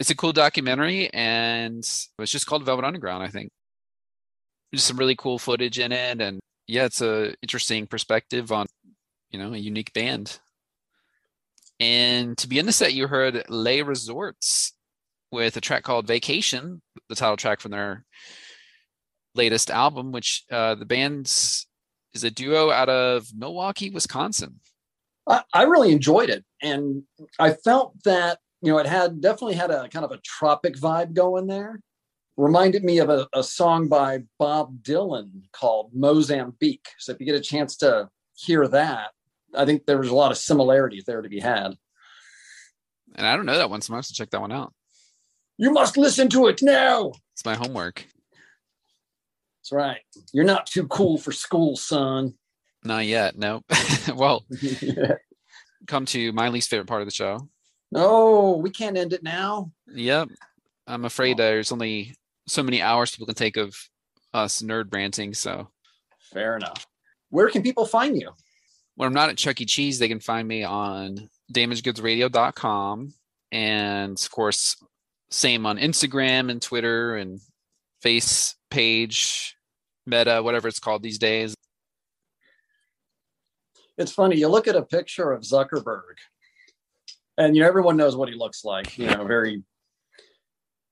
It's 0.00 0.10
a 0.10 0.16
cool 0.16 0.32
documentary, 0.32 1.12
and 1.12 1.78
it's 1.78 2.32
just 2.32 2.46
called 2.46 2.64
Velvet 2.64 2.84
Underground. 2.84 3.22
I 3.22 3.28
think 3.28 3.50
there's 4.72 4.84
some 4.84 4.96
really 4.96 5.16
cool 5.16 5.38
footage 5.38 5.78
in 5.78 5.92
it, 5.92 6.20
and 6.20 6.40
yeah, 6.66 6.84
it's 6.84 7.00
a 7.00 7.34
interesting 7.42 7.86
perspective 7.86 8.52
on 8.52 8.66
you 9.30 9.38
know 9.38 9.54
a 9.54 9.58
unique 9.58 9.92
band. 9.92 10.38
And 11.80 12.36
to 12.38 12.48
be 12.48 12.58
in 12.58 12.66
the 12.66 12.72
set, 12.72 12.92
you 12.94 13.06
heard 13.06 13.44
Les 13.48 13.82
Resorts 13.82 14.72
with 15.30 15.56
a 15.56 15.60
track 15.60 15.82
called 15.82 16.06
Vacation, 16.06 16.80
the 17.08 17.14
title 17.14 17.36
track 17.36 17.60
from 17.60 17.70
their 17.70 18.04
latest 19.34 19.70
album, 19.70 20.12
which 20.12 20.44
uh, 20.50 20.74
the 20.74 20.86
band's 20.86 21.66
is 22.14 22.24
a 22.24 22.30
duo 22.30 22.70
out 22.70 22.88
of 22.88 23.28
Milwaukee, 23.36 23.90
Wisconsin. 23.90 24.60
I, 25.28 25.42
I 25.52 25.62
really 25.64 25.92
enjoyed 25.92 26.30
it, 26.30 26.44
and 26.62 27.02
I 27.38 27.52
felt 27.52 27.94
that 28.04 28.38
you 28.62 28.72
know 28.72 28.78
it 28.78 28.86
had 28.86 29.20
definitely 29.20 29.54
had 29.54 29.70
a 29.70 29.88
kind 29.88 30.04
of 30.04 30.12
a 30.12 30.20
tropic 30.24 30.76
vibe 30.76 31.12
going 31.12 31.46
there. 31.46 31.80
Reminded 32.36 32.84
me 32.84 32.98
of 32.98 33.10
a, 33.10 33.26
a 33.32 33.42
song 33.42 33.88
by 33.88 34.22
Bob 34.38 34.82
Dylan 34.82 35.42
called 35.52 35.90
Mozambique. 35.92 36.86
So 36.98 37.12
if 37.12 37.18
you 37.18 37.26
get 37.26 37.34
a 37.34 37.40
chance 37.40 37.76
to 37.78 38.08
hear 38.36 38.68
that, 38.68 39.10
I 39.56 39.64
think 39.64 39.86
there 39.86 39.98
was 39.98 40.10
a 40.10 40.14
lot 40.14 40.30
of 40.30 40.38
similarities 40.38 41.04
there 41.04 41.20
to 41.20 41.28
be 41.28 41.40
had. 41.40 41.74
And 43.16 43.26
I 43.26 43.34
don't 43.34 43.46
know 43.46 43.58
that 43.58 43.70
one, 43.70 43.80
so 43.80 43.92
I 43.92 43.96
have 43.96 44.06
to 44.06 44.14
check 44.14 44.30
that 44.30 44.40
one 44.40 44.52
out. 44.52 44.72
You 45.58 45.72
must 45.72 45.96
listen 45.96 46.28
to 46.30 46.46
it 46.46 46.62
now. 46.62 47.12
It's 47.34 47.44
my 47.44 47.56
homework. 47.56 48.06
That's 49.58 49.72
right. 49.72 50.00
You're 50.32 50.44
not 50.44 50.66
too 50.66 50.86
cool 50.86 51.18
for 51.18 51.32
school, 51.32 51.76
son. 51.76 52.34
Not 52.84 53.06
yet. 53.06 53.36
No. 53.36 53.62
well, 54.14 54.46
come 55.88 56.06
to 56.06 56.32
my 56.32 56.48
least 56.48 56.70
favorite 56.70 56.86
part 56.86 57.02
of 57.02 57.08
the 57.08 57.14
show. 57.14 57.48
No, 57.90 58.52
we 58.62 58.70
can't 58.70 58.96
end 58.96 59.12
it 59.12 59.24
now. 59.24 59.72
Yep. 59.92 60.28
I'm 60.86 61.04
afraid 61.04 61.40
oh. 61.40 61.42
there's 61.42 61.72
only 61.72 62.14
so 62.46 62.62
many 62.62 62.80
hours 62.80 63.10
people 63.10 63.26
can 63.26 63.34
take 63.34 63.56
of 63.56 63.76
us 64.32 64.62
nerd 64.62 64.94
ranting. 64.94 65.34
So 65.34 65.68
fair 66.32 66.56
enough. 66.56 66.86
Where 67.30 67.50
can 67.50 67.62
people 67.62 67.84
find 67.84 68.16
you? 68.16 68.30
When 68.94 69.06
I'm 69.06 69.14
not 69.14 69.28
at 69.28 69.36
Chuck 69.36 69.60
E. 69.60 69.64
Cheese, 69.64 69.98
they 69.98 70.08
can 70.08 70.20
find 70.20 70.46
me 70.46 70.64
on 70.64 71.28
damagedgoodsradio.com. 71.52 73.14
And 73.52 74.18
of 74.18 74.30
course, 74.30 74.76
same 75.30 75.66
on 75.66 75.78
Instagram 75.78 76.50
and 76.50 76.60
Twitter 76.60 77.16
and 77.16 77.40
face 78.00 78.54
page, 78.70 79.56
meta, 80.06 80.42
whatever 80.42 80.68
it's 80.68 80.80
called 80.80 81.02
these 81.02 81.18
days. 81.18 81.54
It's 83.96 84.12
funny, 84.12 84.36
you 84.36 84.48
look 84.48 84.68
at 84.68 84.76
a 84.76 84.82
picture 84.82 85.32
of 85.32 85.42
Zuckerberg 85.42 86.16
and 87.36 87.56
you 87.56 87.62
know, 87.62 87.68
everyone 87.68 87.96
knows 87.96 88.16
what 88.16 88.28
he 88.28 88.34
looks 88.34 88.64
like, 88.64 88.96
you 88.96 89.06
know, 89.06 89.24
very 89.24 89.62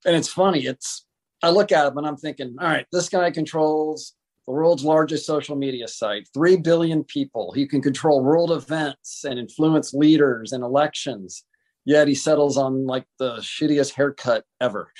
and 0.05 0.15
it's 0.15 0.29
funny, 0.29 0.65
it's 0.65 1.05
I 1.43 1.49
look 1.49 1.71
at 1.71 1.85
him 1.85 1.97
and 1.97 2.07
I'm 2.07 2.17
thinking, 2.17 2.55
all 2.59 2.67
right, 2.67 2.85
this 2.91 3.09
guy 3.09 3.31
controls 3.31 4.13
the 4.47 4.53
world's 4.53 4.83
largest 4.83 5.25
social 5.25 5.55
media 5.55 5.87
site, 5.87 6.27
3 6.33 6.57
billion 6.57 7.03
people. 7.03 7.51
He 7.51 7.67
can 7.67 7.81
control 7.81 8.23
world 8.23 8.51
events 8.51 9.23
and 9.25 9.37
influence 9.37 9.93
leaders 9.93 10.51
and 10.53 10.63
elections. 10.63 11.43
Yet 11.87 12.09
he 12.09 12.15
settles 12.15 12.57
on 12.57 12.85
like 12.85 13.05
the 13.17 13.37
shittiest 13.37 13.93
haircut 13.93 14.43
ever. 14.59 14.91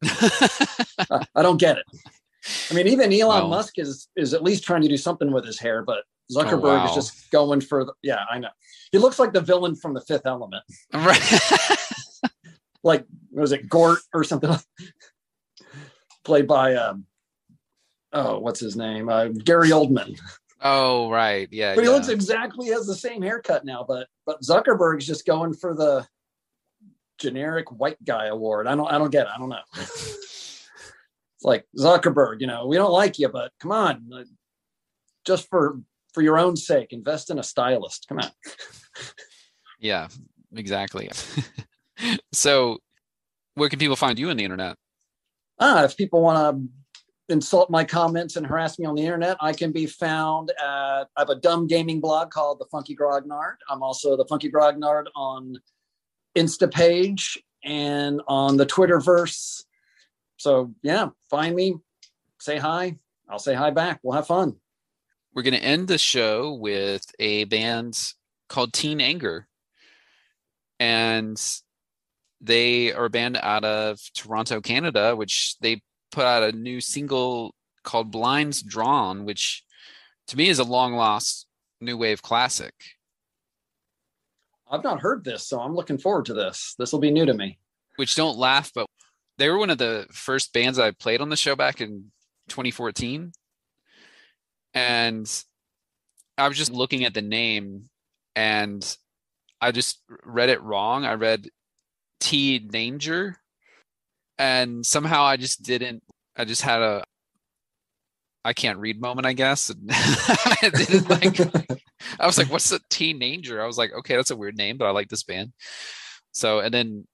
I 0.04 1.42
don't 1.42 1.58
get 1.58 1.78
it. 1.78 1.84
I 2.70 2.74
mean, 2.74 2.86
even 2.86 3.12
Elon 3.12 3.50
Musk 3.50 3.80
is 3.80 4.06
is 4.14 4.32
at 4.32 4.44
least 4.44 4.62
trying 4.62 4.82
to 4.82 4.88
do 4.88 4.96
something 4.96 5.32
with 5.32 5.44
his 5.44 5.58
hair, 5.58 5.82
but 5.82 6.04
Zuckerberg 6.32 6.62
oh, 6.62 6.76
wow. 6.76 6.86
is 6.86 6.94
just 6.94 7.32
going 7.32 7.60
for 7.60 7.84
the 7.84 7.94
yeah, 8.04 8.20
I 8.30 8.38
know. 8.38 8.50
He 8.92 8.98
looks 8.98 9.18
like 9.18 9.32
the 9.32 9.40
villain 9.40 9.74
from 9.74 9.92
the 9.92 10.02
fifth 10.02 10.24
element. 10.24 10.62
Right. 10.92 11.20
like 12.84 13.04
was 13.32 13.50
it 13.50 13.68
Gort 13.68 13.98
or 14.14 14.22
something? 14.22 14.54
Played 16.24 16.46
by 16.46 16.76
um 16.76 17.06
oh, 18.12 18.38
what's 18.38 18.60
his 18.60 18.76
name? 18.76 19.08
Uh, 19.08 19.30
Gary 19.30 19.70
Oldman. 19.70 20.16
Oh, 20.64 21.10
right. 21.10 21.46
Yeah. 21.52 21.74
But 21.74 21.84
yeah. 21.84 21.90
he 21.90 21.94
looks 21.94 22.08
exactly 22.08 22.68
has 22.68 22.86
the 22.86 22.96
same 22.96 23.20
haircut 23.20 23.66
now, 23.66 23.84
but 23.86 24.08
but 24.24 24.40
Zuckerberg's 24.40 25.06
just 25.06 25.26
going 25.26 25.52
for 25.52 25.74
the 25.74 26.06
generic 27.18 27.70
white 27.70 28.02
guy 28.02 28.26
award. 28.26 28.66
I 28.66 28.74
don't 28.74 28.90
I 28.90 28.96
don't 28.96 29.10
get 29.10 29.26
it. 29.26 29.32
I 29.34 29.38
don't 29.38 29.50
know. 29.50 29.58
it's 29.76 30.64
like 31.42 31.66
Zuckerberg, 31.78 32.40
you 32.40 32.46
know, 32.46 32.66
we 32.66 32.76
don't 32.76 32.92
like 32.92 33.18
you, 33.18 33.28
but 33.28 33.52
come 33.60 33.72
on. 33.72 34.10
Just 35.26 35.48
for 35.50 35.80
for 36.14 36.22
your 36.22 36.38
own 36.38 36.56
sake, 36.56 36.92
invest 36.92 37.30
in 37.30 37.38
a 37.38 37.42
stylist. 37.42 38.06
Come 38.08 38.18
on. 38.18 38.30
yeah, 39.80 40.08
exactly. 40.54 41.10
so 42.32 42.78
where 43.54 43.68
can 43.68 43.78
people 43.78 43.96
find 43.96 44.18
you 44.18 44.30
on 44.30 44.38
the 44.38 44.44
internet? 44.44 44.76
Ah, 45.60 45.84
if 45.84 45.96
people 45.96 46.22
want 46.22 46.56
to 46.56 46.68
insult 47.28 47.70
my 47.70 47.84
comments 47.84 48.36
and 48.36 48.46
harass 48.46 48.78
me 48.78 48.84
on 48.84 48.94
the 48.94 49.02
internet, 49.02 49.36
I 49.40 49.52
can 49.52 49.72
be 49.72 49.86
found 49.86 50.50
at 50.50 51.08
I 51.16 51.20
have 51.20 51.30
a 51.30 51.36
dumb 51.36 51.66
gaming 51.66 52.00
blog 52.00 52.30
called 52.30 52.58
the 52.58 52.66
Funky 52.66 52.94
Grognard. 52.94 53.56
I'm 53.68 53.82
also 53.82 54.16
the 54.16 54.26
Funky 54.26 54.50
Grognard 54.50 55.06
on 55.16 55.58
Insta 56.36 56.70
page 56.70 57.42
and 57.64 58.20
on 58.28 58.56
the 58.56 58.66
Twitterverse. 58.66 59.64
So 60.36 60.74
yeah, 60.82 61.10
find 61.30 61.54
me, 61.54 61.76
say 62.40 62.58
hi. 62.58 62.98
I'll 63.28 63.38
say 63.38 63.54
hi 63.54 63.70
back. 63.70 64.00
We'll 64.02 64.16
have 64.16 64.26
fun. 64.26 64.56
We're 65.32 65.42
going 65.42 65.54
to 65.54 65.64
end 65.64 65.88
the 65.88 65.98
show 65.98 66.52
with 66.52 67.04
a 67.18 67.44
band 67.44 67.98
called 68.48 68.72
Teen 68.72 69.00
Anger. 69.00 69.48
And 70.78 71.40
they 72.40 72.92
are 72.92 73.06
a 73.06 73.10
band 73.10 73.38
out 73.38 73.64
of 73.64 73.98
Toronto, 74.14 74.60
Canada, 74.60 75.16
which 75.16 75.56
they 75.60 75.82
put 76.14 76.24
out 76.24 76.44
a 76.44 76.56
new 76.56 76.80
single 76.80 77.54
called 77.82 78.10
Blinds 78.10 78.62
Drawn, 78.62 79.24
which 79.24 79.64
to 80.28 80.36
me 80.36 80.48
is 80.48 80.60
a 80.60 80.64
long 80.64 80.94
lost 80.94 81.46
new 81.80 81.96
wave 81.96 82.22
classic. 82.22 82.72
I've 84.70 84.84
not 84.84 85.00
heard 85.00 85.24
this, 85.24 85.46
so 85.46 85.60
I'm 85.60 85.74
looking 85.74 85.98
forward 85.98 86.26
to 86.26 86.34
this. 86.34 86.74
This 86.78 86.92
will 86.92 87.00
be 87.00 87.10
new 87.10 87.26
to 87.26 87.34
me. 87.34 87.58
Which 87.96 88.14
don't 88.14 88.38
laugh, 88.38 88.70
but 88.74 88.86
they 89.38 89.48
were 89.48 89.58
one 89.58 89.70
of 89.70 89.78
the 89.78 90.06
first 90.10 90.52
bands 90.52 90.78
I 90.78 90.92
played 90.92 91.20
on 91.20 91.28
the 91.28 91.36
show 91.36 91.56
back 91.56 91.80
in 91.80 92.10
2014. 92.48 93.32
And 94.72 95.44
I 96.38 96.48
was 96.48 96.56
just 96.56 96.72
looking 96.72 97.04
at 97.04 97.14
the 97.14 97.22
name 97.22 97.84
and 98.34 98.96
I 99.60 99.72
just 99.72 100.00
read 100.24 100.48
it 100.48 100.62
wrong. 100.62 101.04
I 101.04 101.14
read 101.14 101.48
T 102.20 102.58
Danger 102.58 103.36
and 104.38 104.84
somehow 104.84 105.24
I 105.24 105.36
just 105.36 105.62
didn't 105.62 106.02
I 106.36 106.44
just 106.44 106.62
had 106.62 106.82
a 106.82 107.04
I 108.46 108.52
can't 108.52 108.78
read 108.78 109.00
moment, 109.00 109.26
I 109.26 109.32
guess. 109.32 109.70
And 109.74 109.90
I 109.90 110.70
didn't 110.70 111.08
like 111.08 111.40
I 112.20 112.26
was 112.26 112.38
like, 112.38 112.50
what's 112.50 112.72
a 112.72 112.80
teenager? 112.90 113.62
I 113.62 113.66
was 113.66 113.78
like, 113.78 113.92
okay, 113.92 114.16
that's 114.16 114.30
a 114.30 114.36
weird 114.36 114.56
name, 114.56 114.76
but 114.76 114.86
I 114.86 114.90
like 114.90 115.08
this 115.08 115.22
band. 115.22 115.52
So 116.32 116.60
and 116.60 116.72
then 116.72 117.06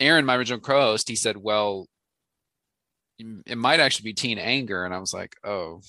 Aaron, 0.00 0.24
my 0.26 0.36
original 0.36 0.60
co-host, 0.60 1.08
he 1.08 1.16
said, 1.16 1.36
Well, 1.36 1.88
it 3.18 3.58
might 3.58 3.80
actually 3.80 4.10
be 4.10 4.14
teen 4.14 4.38
anger. 4.38 4.84
And 4.84 4.94
I 4.94 4.98
was 4.98 5.12
like, 5.12 5.36
oh. 5.44 5.80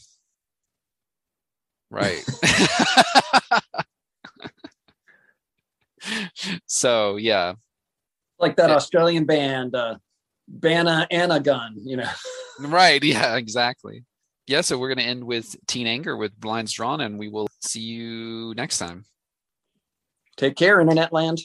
Right. 1.92 2.24
so 6.68 7.18
yeah. 7.18 7.54
Like 8.40 8.56
that 8.58 8.72
Australian 8.72 9.26
band, 9.26 9.76
uh 9.76 9.98
Bana 10.48 11.08
Gun, 11.44 11.76
you 11.84 11.98
know. 11.98 12.10
right, 12.60 13.04
yeah, 13.04 13.36
exactly. 13.36 14.04
yeah, 14.48 14.62
so 14.62 14.78
we're 14.78 14.88
going 14.88 14.98
to 14.98 15.04
end 15.04 15.24
with 15.24 15.56
Teen 15.68 15.86
Anger 15.86 16.18
with 16.18 16.38
Blinds 16.40 16.74
Drawn, 16.74 17.02
and 17.02 17.20
we 17.20 17.30
will 17.30 17.48
see 17.62 17.82
you 17.82 18.54
next 18.56 18.80
time. 18.80 19.06
Take 20.38 20.56
care, 20.56 20.82
Internet 20.82 21.14
Land. 21.14 21.40